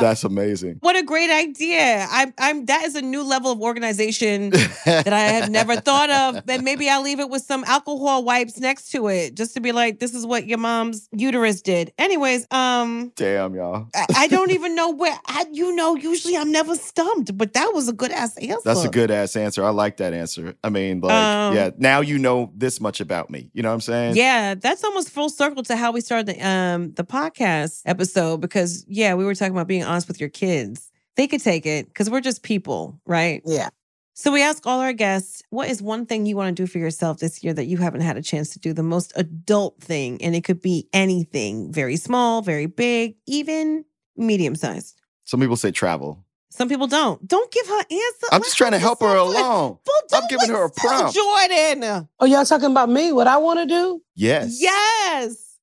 That's 0.00 0.24
amazing. 0.24 0.78
what 0.80 0.96
a 0.96 1.02
great 1.02 1.30
idea. 1.30 2.06
I'm 2.10 2.32
I'm 2.38 2.64
that 2.66 2.84
is 2.84 2.94
a 2.94 3.02
new 3.02 3.22
level 3.22 3.52
of 3.52 3.60
organization 3.60 4.50
that 4.86 5.12
I 5.12 5.20
have 5.20 5.50
never 5.50 5.76
thought 5.76 6.08
of. 6.10 6.42
And 6.48 6.64
maybe 6.64 6.88
I'll 6.88 7.02
leave 7.02 7.20
it 7.20 7.28
with 7.28 7.42
some 7.42 7.62
alcohol 7.64 8.24
wipes 8.24 8.58
next 8.58 8.90
to 8.92 9.08
it, 9.08 9.34
just 9.34 9.52
to 9.54 9.60
be 9.60 9.72
like, 9.72 9.98
this 9.98 10.14
is 10.14 10.24
what 10.24 10.46
your 10.46 10.58
mom's 10.58 11.08
uterus 11.12 11.60
did. 11.60 11.92
Anyways, 11.98 12.46
um, 12.50 13.12
Damn, 13.16 13.54
y'all. 13.54 13.88
I, 13.94 14.06
I 14.16 14.28
don't 14.28 14.50
even 14.50 14.74
know 14.74 14.90
where 14.90 15.16
I, 15.26 15.44
you 15.52 15.74
know, 15.76 15.94
usually 15.94 16.36
I'm 16.36 16.50
never 16.50 16.74
stumped, 16.74 17.36
but 17.36 17.52
that 17.52 17.72
was 17.74 17.88
a 17.88 17.92
good 17.92 18.12
ass 18.12 18.36
answer. 18.38 18.62
That's 18.64 18.84
a 18.84 18.88
good 18.88 19.10
ass 19.10 19.36
answer. 19.36 19.62
I 19.62 19.70
like 19.70 19.98
that 19.98 20.14
answer. 20.14 20.54
I 20.64 20.70
mean, 20.70 21.00
like, 21.00 21.12
Um, 21.12 21.54
yeah, 21.54 21.70
now 21.76 22.00
you 22.00 22.18
know 22.18 22.50
this 22.56 22.80
much 22.80 23.00
about 23.00 23.28
me. 23.30 23.50
You 23.52 23.62
know 23.62 23.68
what 23.68 23.74
I'm 23.74 23.80
saying? 23.82 24.16
Yeah, 24.16 24.54
that's 24.54 24.82
almost 24.84 25.10
full 25.10 25.28
circle 25.28 25.62
to 25.64 25.76
how 25.76 25.92
we 25.92 26.00
started 26.00 26.26
the 26.26 26.46
um 26.46 26.92
the 26.94 27.04
podcast 27.04 27.82
episode 27.84 28.21
because 28.38 28.84
yeah, 28.88 29.14
we 29.14 29.24
were 29.24 29.34
talking 29.34 29.54
about 29.54 29.68
being 29.68 29.84
honest 29.84 30.08
with 30.08 30.20
your 30.20 30.28
kids. 30.28 30.90
They 31.16 31.26
could 31.26 31.42
take 31.42 31.66
it 31.66 31.86
because 31.88 32.08
we're 32.08 32.20
just 32.20 32.42
people, 32.42 33.00
right? 33.06 33.42
Yeah. 33.44 33.68
So 34.14 34.30
we 34.30 34.42
ask 34.42 34.66
all 34.66 34.80
our 34.80 34.92
guests, 34.92 35.42
what 35.50 35.70
is 35.70 35.80
one 35.80 36.04
thing 36.04 36.26
you 36.26 36.36
want 36.36 36.54
to 36.54 36.62
do 36.62 36.66
for 36.66 36.78
yourself 36.78 37.18
this 37.18 37.42
year 37.42 37.54
that 37.54 37.64
you 37.64 37.78
haven't 37.78 38.02
had 38.02 38.18
a 38.18 38.22
chance 38.22 38.50
to 38.50 38.58
do? 38.58 38.74
The 38.74 38.82
most 38.82 39.12
adult 39.16 39.80
thing. 39.80 40.22
And 40.22 40.36
it 40.36 40.44
could 40.44 40.60
be 40.60 40.86
anything, 40.92 41.72
very 41.72 41.96
small, 41.96 42.42
very 42.42 42.66
big, 42.66 43.16
even 43.26 43.84
medium 44.16 44.54
sized. 44.54 45.00
Some 45.24 45.40
people 45.40 45.56
say 45.56 45.70
travel. 45.70 46.24
Some 46.50 46.68
people 46.68 46.86
don't. 46.86 47.26
Don't 47.26 47.50
give 47.50 47.66
her 47.66 47.78
answer. 47.78 48.26
I'm 48.30 48.42
just 48.42 48.58
trying 48.58 48.72
to 48.72 48.78
help 48.78 49.00
her 49.00 49.16
along. 49.16 49.78
I'm 50.12 50.24
giving 50.28 50.50
her 50.50 50.64
a 50.64 50.70
prompt. 50.70 51.14
Jordan. 51.14 52.06
Oh, 52.20 52.26
y'all 52.26 52.44
talking 52.44 52.70
about 52.70 52.90
me? 52.90 53.12
What 53.12 53.26
I 53.26 53.38
want 53.38 53.60
to 53.60 53.66
do? 53.66 54.02
Yes. 54.14 54.60
Yes. 54.60 55.56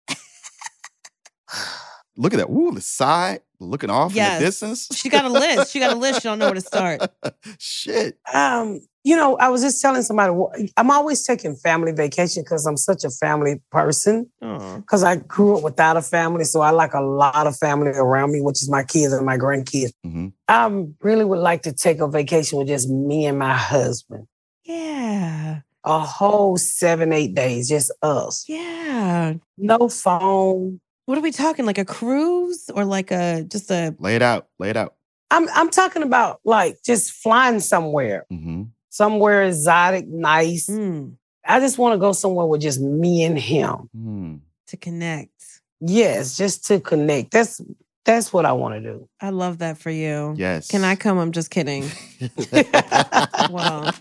Look 2.20 2.34
at 2.34 2.38
that. 2.38 2.50
Ooh, 2.50 2.72
the 2.74 2.82
side 2.82 3.40
looking 3.62 3.90
off 3.90 4.14
Yes. 4.14 4.34
in 4.34 4.40
the 4.40 4.46
distance. 4.48 4.88
She 4.94 5.08
got 5.10 5.24
a 5.26 5.30
list. 5.30 5.72
She 5.72 5.80
got 5.80 5.94
a 5.94 5.96
list. 5.96 6.22
She 6.22 6.28
don't 6.28 6.38
know 6.38 6.46
where 6.48 6.54
to 6.56 6.62
start. 6.62 7.02
Shit. 7.60 8.18
Um, 8.34 8.82
you 9.06 9.16
know, 9.16 9.38
I 9.38 9.48
was 9.48 9.62
just 9.62 9.82
telling 9.82 10.02
somebody, 10.02 10.34
I'm 10.76 10.92
always 10.92 11.24
taking 11.24 11.56
family 11.56 11.94
vacation 11.94 12.44
because 12.44 12.66
I'm 12.66 12.76
such 12.76 13.06
a 13.06 13.10
family 13.10 13.62
person. 13.72 14.30
Aw. 14.42 14.78
Because 14.78 15.04
I 15.04 15.16
grew 15.16 15.58
up 15.58 15.64
without 15.64 15.96
a 15.96 16.02
family, 16.02 16.44
so 16.44 16.60
I 16.60 16.72
like 16.72 16.94
a 16.94 17.02
lot 17.02 17.48
of 17.48 17.56
family 17.58 17.92
around 17.92 18.34
me, 18.34 18.42
which 18.42 18.62
is 18.62 18.70
my 18.70 18.84
kids 18.84 19.14
and 19.14 19.26
my 19.26 19.38
grandkids. 19.38 19.92
hmm 20.04 20.28
I 20.50 20.86
really 21.02 21.24
would 21.26 21.40
like 21.40 21.62
to 21.64 21.72
take 21.74 22.00
a 22.02 22.08
vacation 22.08 22.60
with 22.60 22.68
just 22.68 22.90
me 22.90 23.26
and 23.28 23.40
my 23.40 23.54
husband. 23.56 24.28
Yeah. 24.66 25.62
A 25.86 26.00
whole 26.00 26.58
seven, 26.58 27.14
eight 27.14 27.34
days, 27.34 27.70
just 27.70 27.92
us. 28.02 28.44
Yeah. 28.48 29.36
No 29.58 29.88
phone. 29.88 30.82
What 31.10 31.18
are 31.18 31.22
we 31.22 31.32
talking? 31.32 31.66
Like 31.66 31.80
a 31.80 31.86
cruise 31.86 32.70
or 32.72 32.86
like 32.86 33.10
a 33.10 33.44
just 33.44 33.72
a 33.72 33.96
Lay 33.98 34.16
it 34.16 34.22
out. 34.22 34.48
Lay 34.60 34.70
it 34.70 34.78
out. 34.78 34.94
I'm 35.32 35.50
I'm 35.56 35.72
talking 35.72 36.04
about 36.04 36.40
like 36.46 36.84
just 36.86 37.14
flying 37.14 37.62
somewhere, 37.62 38.28
hmm 38.30 38.66
somewhere 38.90 39.42
exotic, 39.42 40.08
nice. 40.08 40.70
mm, 40.70 41.16
I 41.44 41.60
just 41.62 41.80
want 41.80 41.94
to 41.94 41.98
go 41.98 42.12
somewhere 42.12 42.46
with 42.46 42.62
just 42.62 42.80
me 42.80 43.24
and 43.24 43.40
him. 43.40 43.90
Hmm. 43.92 44.36
to 44.68 44.78
connect? 44.78 45.32
Yes, 45.80 46.38
just 46.38 46.68
to 46.68 46.80
connect. 46.80 47.32
That's 47.32 47.60
that's 48.06 48.34
what 48.34 48.46
I 48.46 48.54
want 48.54 48.76
to 48.76 48.82
do. 48.82 49.08
I 49.22 49.30
love 49.30 49.60
that 49.60 49.78
for 49.78 49.92
you. 49.92 50.34
Yes. 50.38 50.68
Can 50.68 50.84
I 50.84 50.96
come? 50.96 51.18
I'm 51.18 51.32
just 51.32 51.52
kidding. 51.52 51.90
well, 53.50 53.92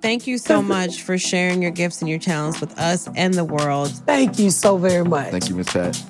Thank 0.00 0.26
you 0.26 0.38
so 0.38 0.62
much 0.62 1.02
for 1.02 1.18
sharing 1.18 1.62
your 1.62 1.70
gifts 1.70 2.00
and 2.00 2.08
your 2.08 2.18
talents 2.18 2.60
with 2.60 2.78
us 2.78 3.08
and 3.16 3.34
the 3.34 3.44
world. 3.44 3.90
Thank 4.06 4.38
you 4.38 4.50
so 4.50 4.76
very 4.76 5.04
much. 5.04 5.30
Thank 5.30 5.48
you, 5.48 5.56
Miss 5.56 5.72
Pat. 5.72 6.02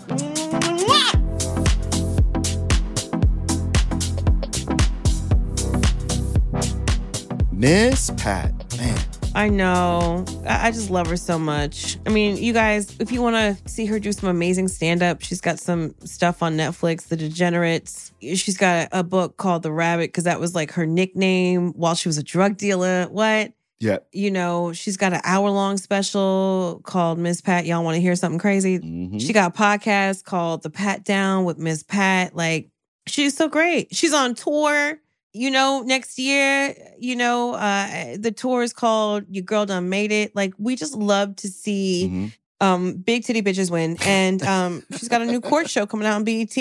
Miss 7.52 8.10
Pat, 8.16 8.54
man. 8.54 8.57
I 9.38 9.48
know. 9.50 10.24
I 10.48 10.66
I 10.66 10.70
just 10.72 10.90
love 10.90 11.06
her 11.06 11.16
so 11.16 11.38
much. 11.38 11.96
I 12.04 12.10
mean, 12.10 12.38
you 12.38 12.52
guys, 12.52 12.96
if 12.98 13.12
you 13.12 13.22
want 13.22 13.36
to 13.36 13.70
see 13.70 13.86
her 13.86 14.00
do 14.00 14.10
some 14.10 14.28
amazing 14.28 14.66
stand 14.66 15.00
up, 15.00 15.22
she's 15.22 15.40
got 15.40 15.60
some 15.60 15.94
stuff 16.04 16.42
on 16.42 16.56
Netflix, 16.56 17.06
The 17.06 17.16
Degenerates. 17.16 18.12
She's 18.20 18.56
got 18.56 18.88
a 18.90 19.04
book 19.04 19.36
called 19.36 19.62
The 19.62 19.70
Rabbit 19.70 20.08
because 20.08 20.24
that 20.24 20.40
was 20.40 20.56
like 20.56 20.72
her 20.72 20.86
nickname 20.86 21.70
while 21.74 21.94
she 21.94 22.08
was 22.08 22.18
a 22.18 22.22
drug 22.24 22.56
dealer. 22.56 23.04
What? 23.04 23.52
Yeah. 23.78 23.98
You 24.10 24.32
know, 24.32 24.72
she's 24.72 24.96
got 24.96 25.12
an 25.12 25.20
hour 25.22 25.50
long 25.50 25.76
special 25.76 26.80
called 26.82 27.20
Miss 27.20 27.40
Pat. 27.40 27.64
Y'all 27.64 27.84
want 27.84 27.94
to 27.94 28.00
hear 28.00 28.16
something 28.16 28.40
crazy? 28.40 28.80
Mhm. 28.80 29.20
She 29.20 29.32
got 29.32 29.54
a 29.54 29.56
podcast 29.56 30.24
called 30.24 30.64
The 30.64 30.70
Pat 30.70 31.04
Down 31.04 31.44
with 31.44 31.58
Miss 31.58 31.84
Pat. 31.84 32.34
Like, 32.34 32.70
she's 33.06 33.36
so 33.36 33.48
great. 33.48 33.94
She's 33.94 34.12
on 34.12 34.34
tour. 34.34 34.98
You 35.32 35.50
know, 35.50 35.82
next 35.84 36.18
year, 36.18 36.74
you 36.98 37.14
know, 37.14 37.52
uh, 37.54 38.16
the 38.18 38.32
tour 38.32 38.62
is 38.62 38.72
called 38.72 39.24
Your 39.28 39.44
Girl 39.44 39.66
Done 39.66 39.88
Made 39.88 40.10
It. 40.10 40.34
Like, 40.34 40.54
we 40.58 40.74
just 40.74 40.94
love 40.96 41.36
to 41.36 41.48
see 41.48 42.08
Mhm. 42.10 42.32
um 42.60 42.92
big 42.94 43.24
titty 43.24 43.42
bitches 43.42 43.70
win. 43.70 43.96
And 44.06 44.42
um 44.42 44.82
she's 44.92 45.08
got 45.08 45.22
a 45.22 45.26
new 45.26 45.40
court 45.40 45.68
show 45.70 45.86
coming 45.86 46.06
out 46.06 46.16
on 46.16 46.24
BET. 46.24 46.56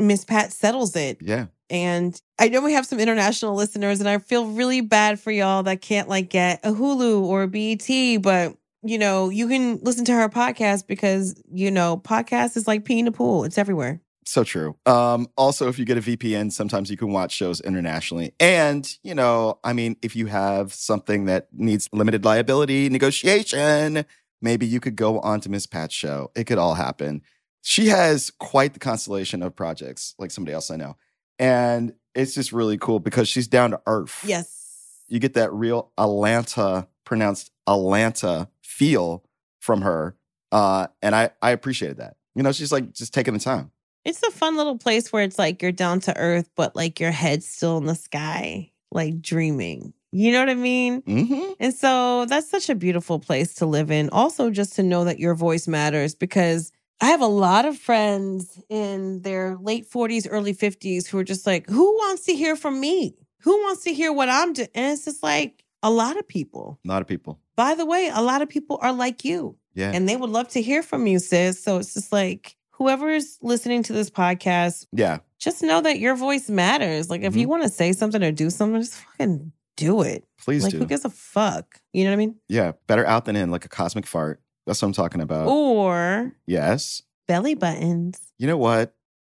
Miss 0.00 0.24
Pat 0.24 0.52
settles 0.52 0.94
it. 0.96 1.18
Yeah. 1.20 1.46
And 1.70 2.20
I 2.38 2.48
know 2.48 2.60
we 2.62 2.72
have 2.72 2.86
some 2.86 2.98
international 2.98 3.54
listeners, 3.54 4.00
and 4.00 4.08
I 4.08 4.18
feel 4.18 4.46
really 4.46 4.80
bad 4.80 5.20
for 5.20 5.30
y'all 5.30 5.62
that 5.64 5.82
can't 5.82 6.08
like 6.08 6.30
get 6.30 6.60
a 6.64 6.72
Hulu 6.72 7.20
or 7.22 7.42
a 7.42 7.48
BET, 7.48 8.22
but 8.22 8.56
you 8.82 8.96
know, 8.96 9.28
you 9.28 9.48
can 9.48 9.80
listen 9.82 10.04
to 10.06 10.12
her 10.12 10.28
podcast 10.28 10.86
because 10.86 11.40
you 11.52 11.70
know, 11.70 11.98
podcast 12.02 12.56
is 12.56 12.66
like 12.66 12.84
peeing 12.84 13.00
in 13.00 13.06
a 13.08 13.12
pool. 13.12 13.44
It's 13.44 13.58
everywhere. 13.58 14.00
So 14.28 14.44
true. 14.44 14.76
Um, 14.84 15.28
also, 15.38 15.68
if 15.68 15.78
you 15.78 15.86
get 15.86 15.96
a 15.96 16.02
VPN, 16.02 16.52
sometimes 16.52 16.90
you 16.90 16.98
can 16.98 17.12
watch 17.12 17.32
shows 17.32 17.62
internationally. 17.62 18.34
And, 18.38 18.86
you 19.02 19.14
know, 19.14 19.58
I 19.64 19.72
mean, 19.72 19.96
if 20.02 20.14
you 20.14 20.26
have 20.26 20.74
something 20.74 21.24
that 21.24 21.48
needs 21.50 21.88
limited 21.94 22.26
liability 22.26 22.90
negotiation, 22.90 24.04
maybe 24.42 24.66
you 24.66 24.80
could 24.80 24.96
go 24.96 25.18
on 25.20 25.40
to 25.40 25.48
Miss 25.48 25.64
Pat's 25.64 25.94
show. 25.94 26.30
It 26.36 26.44
could 26.44 26.58
all 26.58 26.74
happen. 26.74 27.22
She 27.62 27.86
has 27.86 28.30
quite 28.38 28.74
the 28.74 28.80
constellation 28.80 29.42
of 29.42 29.56
projects, 29.56 30.14
like 30.18 30.30
somebody 30.30 30.52
else 30.52 30.70
I 30.70 30.76
know. 30.76 30.98
And 31.38 31.94
it's 32.14 32.34
just 32.34 32.52
really 32.52 32.76
cool 32.76 33.00
because 33.00 33.30
she's 33.30 33.48
down 33.48 33.70
to 33.70 33.80
earth. 33.86 34.22
Yes. 34.26 35.04
You 35.08 35.20
get 35.20 35.32
that 35.34 35.54
real 35.54 35.90
Atlanta, 35.96 36.86
pronounced 37.06 37.50
Atlanta 37.66 38.50
feel 38.60 39.24
from 39.58 39.80
her. 39.80 40.16
Uh, 40.52 40.88
and 41.00 41.14
I, 41.14 41.30
I 41.40 41.52
appreciated 41.52 41.96
that. 41.96 42.16
You 42.34 42.42
know, 42.42 42.52
she's 42.52 42.72
like 42.72 42.92
just 42.92 43.14
taking 43.14 43.32
the 43.32 43.40
time. 43.40 43.70
It's 44.08 44.22
a 44.22 44.30
fun 44.30 44.56
little 44.56 44.78
place 44.78 45.12
where 45.12 45.22
it's 45.22 45.38
like 45.38 45.60
you're 45.60 45.70
down 45.70 46.00
to 46.00 46.16
earth, 46.16 46.48
but 46.56 46.74
like 46.74 46.98
your 46.98 47.10
head's 47.10 47.46
still 47.46 47.76
in 47.76 47.84
the 47.84 47.94
sky, 47.94 48.70
like 48.90 49.20
dreaming. 49.20 49.92
You 50.12 50.32
know 50.32 50.40
what 50.40 50.48
I 50.48 50.54
mean? 50.54 51.02
hmm 51.02 51.52
And 51.60 51.74
so 51.74 52.24
that's 52.24 52.48
such 52.50 52.70
a 52.70 52.74
beautiful 52.74 53.18
place 53.18 53.54
to 53.56 53.66
live 53.66 53.90
in. 53.90 54.08
Also, 54.08 54.48
just 54.48 54.76
to 54.76 54.82
know 54.82 55.04
that 55.04 55.18
your 55.18 55.34
voice 55.34 55.68
matters 55.68 56.14
because 56.14 56.72
I 57.02 57.08
have 57.08 57.20
a 57.20 57.26
lot 57.26 57.66
of 57.66 57.76
friends 57.76 58.58
in 58.70 59.20
their 59.20 59.58
late 59.60 59.90
40s, 59.90 60.26
early 60.30 60.54
50s 60.54 61.06
who 61.06 61.18
are 61.18 61.24
just 61.24 61.46
like, 61.46 61.68
who 61.68 61.92
wants 61.96 62.24
to 62.24 62.34
hear 62.34 62.56
from 62.56 62.80
me? 62.80 63.14
Who 63.42 63.52
wants 63.64 63.84
to 63.84 63.92
hear 63.92 64.10
what 64.10 64.30
I'm 64.30 64.54
doing? 64.54 64.68
And 64.74 64.94
it's 64.94 65.04
just 65.04 65.22
like 65.22 65.62
a 65.82 65.90
lot 65.90 66.16
of 66.16 66.26
people. 66.26 66.80
A 66.86 66.88
lot 66.88 67.02
of 67.02 67.08
people. 67.08 67.38
By 67.56 67.74
the 67.74 67.84
way, 67.84 68.10
a 68.12 68.22
lot 68.22 68.40
of 68.40 68.48
people 68.48 68.78
are 68.80 68.94
like 68.94 69.22
you 69.24 69.58
Yeah. 69.74 69.92
and 69.94 70.08
they 70.08 70.16
would 70.16 70.30
love 70.30 70.48
to 70.48 70.62
hear 70.62 70.82
from 70.82 71.06
you, 71.06 71.18
sis. 71.18 71.62
So 71.62 71.76
it's 71.76 71.92
just 71.92 72.10
like, 72.10 72.56
whoever's 72.78 73.38
listening 73.42 73.82
to 73.84 73.92
this 73.92 74.08
podcast, 74.08 74.86
yeah. 74.92 75.18
just 75.38 75.62
know 75.62 75.80
that 75.80 75.98
your 75.98 76.14
voice 76.14 76.48
matters. 76.48 77.10
Like, 77.10 77.22
if 77.22 77.36
you 77.36 77.42
mm-hmm. 77.42 77.50
want 77.50 77.62
to 77.64 77.68
say 77.68 77.92
something 77.92 78.22
or 78.22 78.32
do 78.32 78.48
something, 78.48 78.80
just 78.80 78.94
fucking 78.94 79.52
do 79.76 80.02
it. 80.02 80.24
Please 80.40 80.62
like, 80.62 80.72
do. 80.72 80.78
who 80.78 80.86
gives 80.86 81.04
a 81.04 81.10
fuck? 81.10 81.80
You 81.92 82.04
know 82.04 82.10
what 82.10 82.14
I 82.14 82.18
mean? 82.18 82.36
yeah. 82.48 82.72
Better 82.86 83.06
out 83.06 83.24
than 83.24 83.36
in, 83.36 83.50
like 83.50 83.64
a 83.64 83.68
cosmic 83.68 84.06
fart. 84.06 84.40
That's 84.66 84.80
what 84.80 84.88
I'm 84.88 84.94
talking 84.94 85.20
about. 85.20 85.48
Or 85.48 86.32
Yes. 86.46 87.02
belly 87.26 87.54
buttons. 87.54 88.20
You 88.38 88.46
know 88.46 88.58
what? 88.58 88.94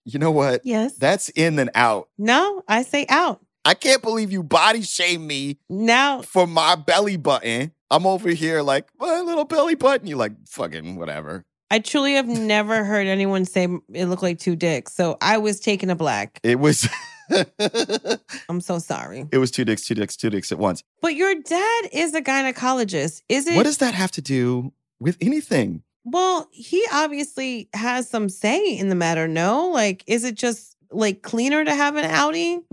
You 0.05 0.19
know 0.19 0.31
what? 0.31 0.61
Yes. 0.65 0.95
That's 0.95 1.29
in 1.29 1.59
and 1.59 1.69
out. 1.75 2.09
no, 2.17 2.63
I 2.67 2.83
say 2.83 3.05
out. 3.09 3.41
I 3.65 3.73
can't 3.73 4.01
believe 4.01 4.31
you 4.31 4.41
body 4.41 4.81
shame 4.81 5.27
me 5.27 5.59
Now, 5.69 6.21
for 6.21 6.47
my 6.47 6.75
belly 6.75 7.17
button. 7.17 7.73
I'm 7.91 8.05
over 8.05 8.29
here 8.29 8.61
like, 8.61 8.87
my 8.99 9.19
little 9.21 9.45
belly 9.45 9.75
button. 9.75 10.07
You 10.07 10.15
like, 10.15 10.31
fucking 10.47 10.95
whatever. 10.95 11.45
I 11.71 11.79
truly 11.79 12.13
have 12.13 12.27
never 12.27 12.83
heard 12.83 13.07
anyone 13.07 13.45
say 13.45 13.67
it 13.93 14.05
looked 14.05 14.23
like 14.23 14.39
two 14.39 14.55
dicks. 14.55 14.93
So 14.93 15.17
I 15.21 15.37
was 15.37 15.59
taken 15.59 15.89
aback. 15.89 16.39
It 16.43 16.59
was, 16.59 16.89
I'm 18.49 18.61
so 18.61 18.79
sorry. 18.79 19.25
it 19.31 19.37
was 19.37 19.51
two 19.51 19.65
dicks, 19.65 19.85
two 19.85 19.95
dicks, 19.95 20.15
two 20.17 20.29
dicks 20.29 20.51
at 20.51 20.57
once. 20.57 20.83
But 21.01 21.15
your 21.15 21.35
dad 21.35 21.89
is 21.91 22.13
a 22.15 22.21
gynecologist. 22.21 23.21
Is 23.29 23.47
it? 23.47 23.55
What 23.55 23.63
does 23.63 23.77
that 23.77 23.93
have 23.93 24.11
to 24.11 24.21
do 24.21 24.73
with 24.99 25.17
anything? 25.21 25.83
well, 26.05 26.47
he 26.51 26.83
obviously 26.91 27.69
has 27.73 28.09
some 28.09 28.29
say 28.29 28.75
in 28.77 28.89
the 28.89 28.95
matter. 28.95 29.27
No, 29.27 29.67
like, 29.69 30.03
is 30.07 30.23
it 30.23 30.35
just 30.35 30.75
like 30.91 31.21
cleaner 31.21 31.63
to 31.63 31.75
have 31.75 31.95
an 31.97 32.05
outie? 32.09 32.63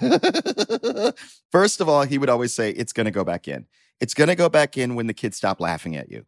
First 1.52 1.80
of 1.80 1.88
all, 1.88 2.02
he 2.02 2.18
would 2.18 2.28
always 2.30 2.54
say, 2.54 2.70
it's 2.70 2.92
going 2.92 3.04
to 3.04 3.10
go 3.10 3.22
back 3.22 3.46
in. 3.46 3.66
It's 4.00 4.14
going 4.14 4.28
to 4.28 4.34
go 4.34 4.48
back 4.48 4.76
in 4.76 4.94
when 4.94 5.06
the 5.06 5.14
kids 5.14 5.36
stop 5.36 5.60
laughing 5.60 5.94
at 5.94 6.10
you. 6.10 6.24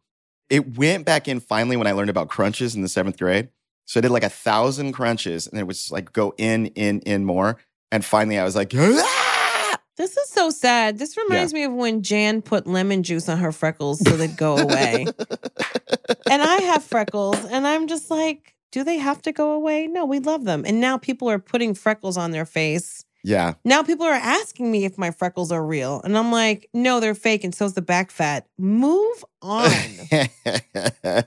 It 0.53 0.77
went 0.77 1.03
back 1.03 1.27
in 1.27 1.39
finally 1.39 1.77
when 1.77 1.87
I 1.87 1.93
learned 1.93 2.11
about 2.11 2.29
crunches 2.29 2.75
in 2.75 2.83
the 2.83 2.87
seventh 2.87 3.17
grade. 3.17 3.49
So 3.85 3.99
I 3.99 4.01
did 4.01 4.11
like 4.11 4.23
a 4.23 4.29
thousand 4.29 4.91
crunches 4.91 5.47
and 5.47 5.59
it 5.59 5.65
was 5.65 5.91
like 5.91 6.13
go 6.13 6.35
in, 6.37 6.67
in, 6.67 6.99
in 6.99 7.25
more. 7.25 7.57
And 7.91 8.05
finally 8.05 8.37
I 8.37 8.43
was 8.43 8.55
like, 8.55 8.71
"Ah!" 8.75 9.79
This 9.97 10.15
is 10.15 10.29
so 10.29 10.51
sad. 10.51 10.99
This 10.99 11.17
reminds 11.17 11.55
me 11.55 11.63
of 11.63 11.73
when 11.73 12.03
Jan 12.03 12.43
put 12.43 12.67
lemon 12.67 13.01
juice 13.01 13.27
on 13.29 13.39
her 13.39 13.51
freckles 13.51 13.99
so 13.99 14.15
they'd 14.15 14.37
go 14.37 14.57
away. 14.57 15.05
and 16.29 16.41
I 16.43 16.61
have 16.61 16.83
freckles, 16.83 17.43
and 17.45 17.65
I'm 17.65 17.87
just 17.87 18.11
like, 18.11 18.53
do 18.71 18.83
they 18.83 18.97
have 18.97 19.21
to 19.23 19.31
go 19.31 19.53
away? 19.53 19.87
No, 19.87 20.05
we 20.05 20.19
love 20.19 20.45
them. 20.45 20.65
And 20.65 20.79
now 20.79 20.97
people 20.97 21.29
are 21.29 21.39
putting 21.39 21.75
freckles 21.75 22.17
on 22.17 22.29
their 22.31 22.45
face. 22.45 23.02
Yeah. 23.23 23.53
Now 23.65 23.83
people 23.83 24.05
are 24.05 24.11
asking 24.13 24.71
me 24.71 24.85
if 24.85 24.97
my 24.97 25.11
freckles 25.11 25.51
are 25.51 25.65
real. 25.65 26.01
And 26.03 26.17
I'm 26.17 26.31
like, 26.31 26.69
no, 26.73 26.99
they're 26.99 27.15
fake. 27.15 27.43
And 27.43 27.53
so's 27.55 27.73
the 27.73 27.81
back 27.81 28.11
fat. 28.11 28.47
Move 28.57 29.23
on. 29.41 29.71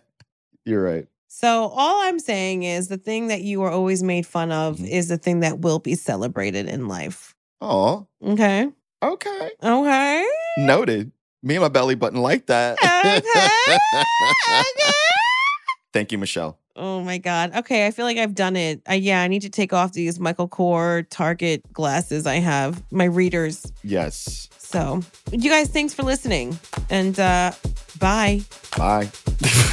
You're 0.65 0.83
right. 0.83 1.07
so 1.29 1.67
all 1.75 2.03
I'm 2.03 2.19
saying 2.19 2.63
is 2.65 2.89
the 2.89 2.97
thing 2.99 3.29
that 3.29 3.43
you 3.43 3.63
are 3.63 3.71
always 3.71 4.03
made 4.03 4.27
fun 4.27 4.51
of 4.53 4.79
Mhm. 4.79 4.89
is 4.91 5.09
the 5.09 5.19
thing 5.19 5.41
that 5.41 5.61
will 5.61 5.79
be 5.79 5.95
celebrated 5.95 6.67
in 6.69 6.89
life. 6.89 7.35
Oh, 7.61 8.07
Okay. 8.25 8.69
okay. 9.03 9.51
Okay. 9.63 10.27
Noted. 10.59 11.13
Me 11.43 11.55
and 11.57 11.63
my 11.63 11.69
belly 11.69 11.95
button 11.95 12.21
like 12.21 12.47
that. 12.47 12.79
Okay. 12.83 13.19
okay. 13.19 14.93
Thank 15.93 16.11
you, 16.13 16.19
Michelle. 16.19 16.59
Oh 16.77 17.03
my 17.03 17.19
God. 17.19 17.57
Okay. 17.57 17.87
I 17.87 17.91
feel 17.91 18.05
like 18.05 18.19
I've 18.19 18.35
done 18.35 18.55
it. 18.55 18.83
I, 18.87 18.95
yeah, 18.95 19.23
I 19.23 19.29
need 19.29 19.43
to 19.43 19.51
take 19.51 19.73
off 19.73 19.93
these 19.93 20.21
Michael 20.21 20.49
Kors 20.49 21.07
Target 21.09 21.73
glasses 21.73 22.27
I 22.27 22.37
have, 22.37 22.83
my 22.93 23.05
readers. 23.05 23.73
Yes. 23.83 24.49
So, 24.59 25.01
you 25.33 25.49
guys, 25.51 25.69
thanks 25.69 25.95
for 25.95 26.03
listening. 26.03 26.59
And 26.91 27.19
uh, 27.19 27.53
bye. 27.99 28.43
Bye. 28.77 29.09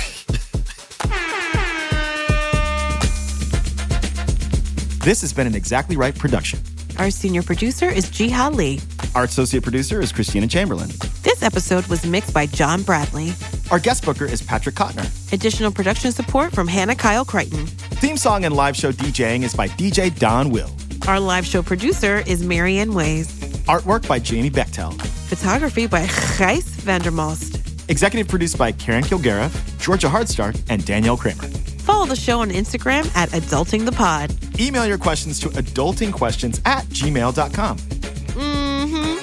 This 5.03 5.19
has 5.19 5.33
been 5.33 5.47
an 5.47 5.53
Exactly 5.53 5.97
Right 5.97 6.17
production. 6.17 6.61
Our 6.97 7.09
senior 7.09 7.41
producer 7.41 7.89
is 7.89 8.05
Jiha 8.05 8.53
Lee. 8.53 8.79
Our 9.15 9.23
associate 9.23 9.63
producer 9.63 9.99
is 10.01 10.11
Christina 10.11 10.47
Chamberlain. 10.47 10.89
This 11.23 11.41
episode 11.41 11.85
was 11.87 12.05
mixed 12.05 12.33
by 12.33 12.45
John 12.45 12.83
Bradley. 12.83 13.33
Our 13.71 13.79
guest 13.79 14.05
booker 14.05 14.25
is 14.25 14.41
Patrick 14.41 14.75
Kottner. 14.75 15.07
Additional 15.33 15.71
production 15.71 16.11
support 16.11 16.53
from 16.53 16.67
Hannah 16.67 16.95
Kyle 16.95 17.25
Crichton. 17.25 17.65
Theme 17.65 18.17
song 18.17 18.45
and 18.45 18.55
live 18.55 18.75
show 18.75 18.91
DJing 18.91 19.43
is 19.43 19.55
by 19.55 19.67
DJ 19.69 20.17
Don 20.19 20.51
Will. 20.51 20.69
Our 21.07 21.19
live 21.19 21.45
show 21.45 21.63
producer 21.63 22.23
is 22.27 22.43
Marianne 22.45 22.93
Ways. 22.93 23.27
Artwork 23.65 24.07
by 24.07 24.19
Jamie 24.19 24.51
Bechtel. 24.51 24.93
Photography 25.01 25.87
by 25.87 26.05
Gijs 26.05 26.63
Vandermost. 26.81 27.89
Executive 27.89 28.27
produced 28.27 28.57
by 28.57 28.71
Karen 28.71 29.03
Kilgariff, 29.03 29.79
Georgia 29.79 30.07
Hardstark, 30.07 30.61
and 30.69 30.85
Danielle 30.85 31.17
Kramer. 31.17 31.49
Follow 31.83 32.05
the 32.05 32.15
show 32.15 32.39
on 32.39 32.49
Instagram 32.49 33.13
at 33.15 33.29
Adulting 33.29 33.85
the 33.85 33.91
Pod. 33.91 34.33
Email 34.59 34.85
your 34.85 34.97
questions 34.97 35.39
to 35.41 35.49
adultingquestions 35.49 36.61
at 36.65 36.85
gmail.com. 36.85 37.77
Mm-hmm. 37.77 39.13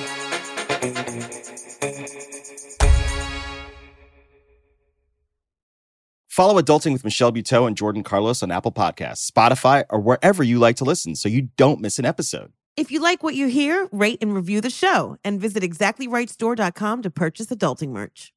Follow 6.28 6.60
Adulting 6.60 6.92
with 6.92 7.04
Michelle 7.04 7.32
Buteau 7.32 7.66
and 7.66 7.76
Jordan 7.76 8.02
Carlos 8.02 8.42
on 8.42 8.50
Apple 8.50 8.72
Podcasts, 8.72 9.30
Spotify, 9.30 9.84
or 9.90 9.98
wherever 10.00 10.42
you 10.42 10.58
like 10.58 10.76
to 10.76 10.84
listen 10.84 11.14
so 11.16 11.28
you 11.28 11.48
don't 11.56 11.80
miss 11.80 11.98
an 11.98 12.04
episode. 12.04 12.52
If 12.76 12.90
you 12.90 13.00
like 13.00 13.22
what 13.22 13.34
you 13.34 13.48
hear, 13.48 13.88
rate 13.90 14.18
and 14.22 14.34
review 14.34 14.60
the 14.60 14.70
show 14.70 15.16
and 15.24 15.40
visit 15.40 15.62
exactlyrightstore.com 15.62 17.02
to 17.02 17.10
purchase 17.10 17.48
adulting 17.48 17.90
merch. 17.90 18.32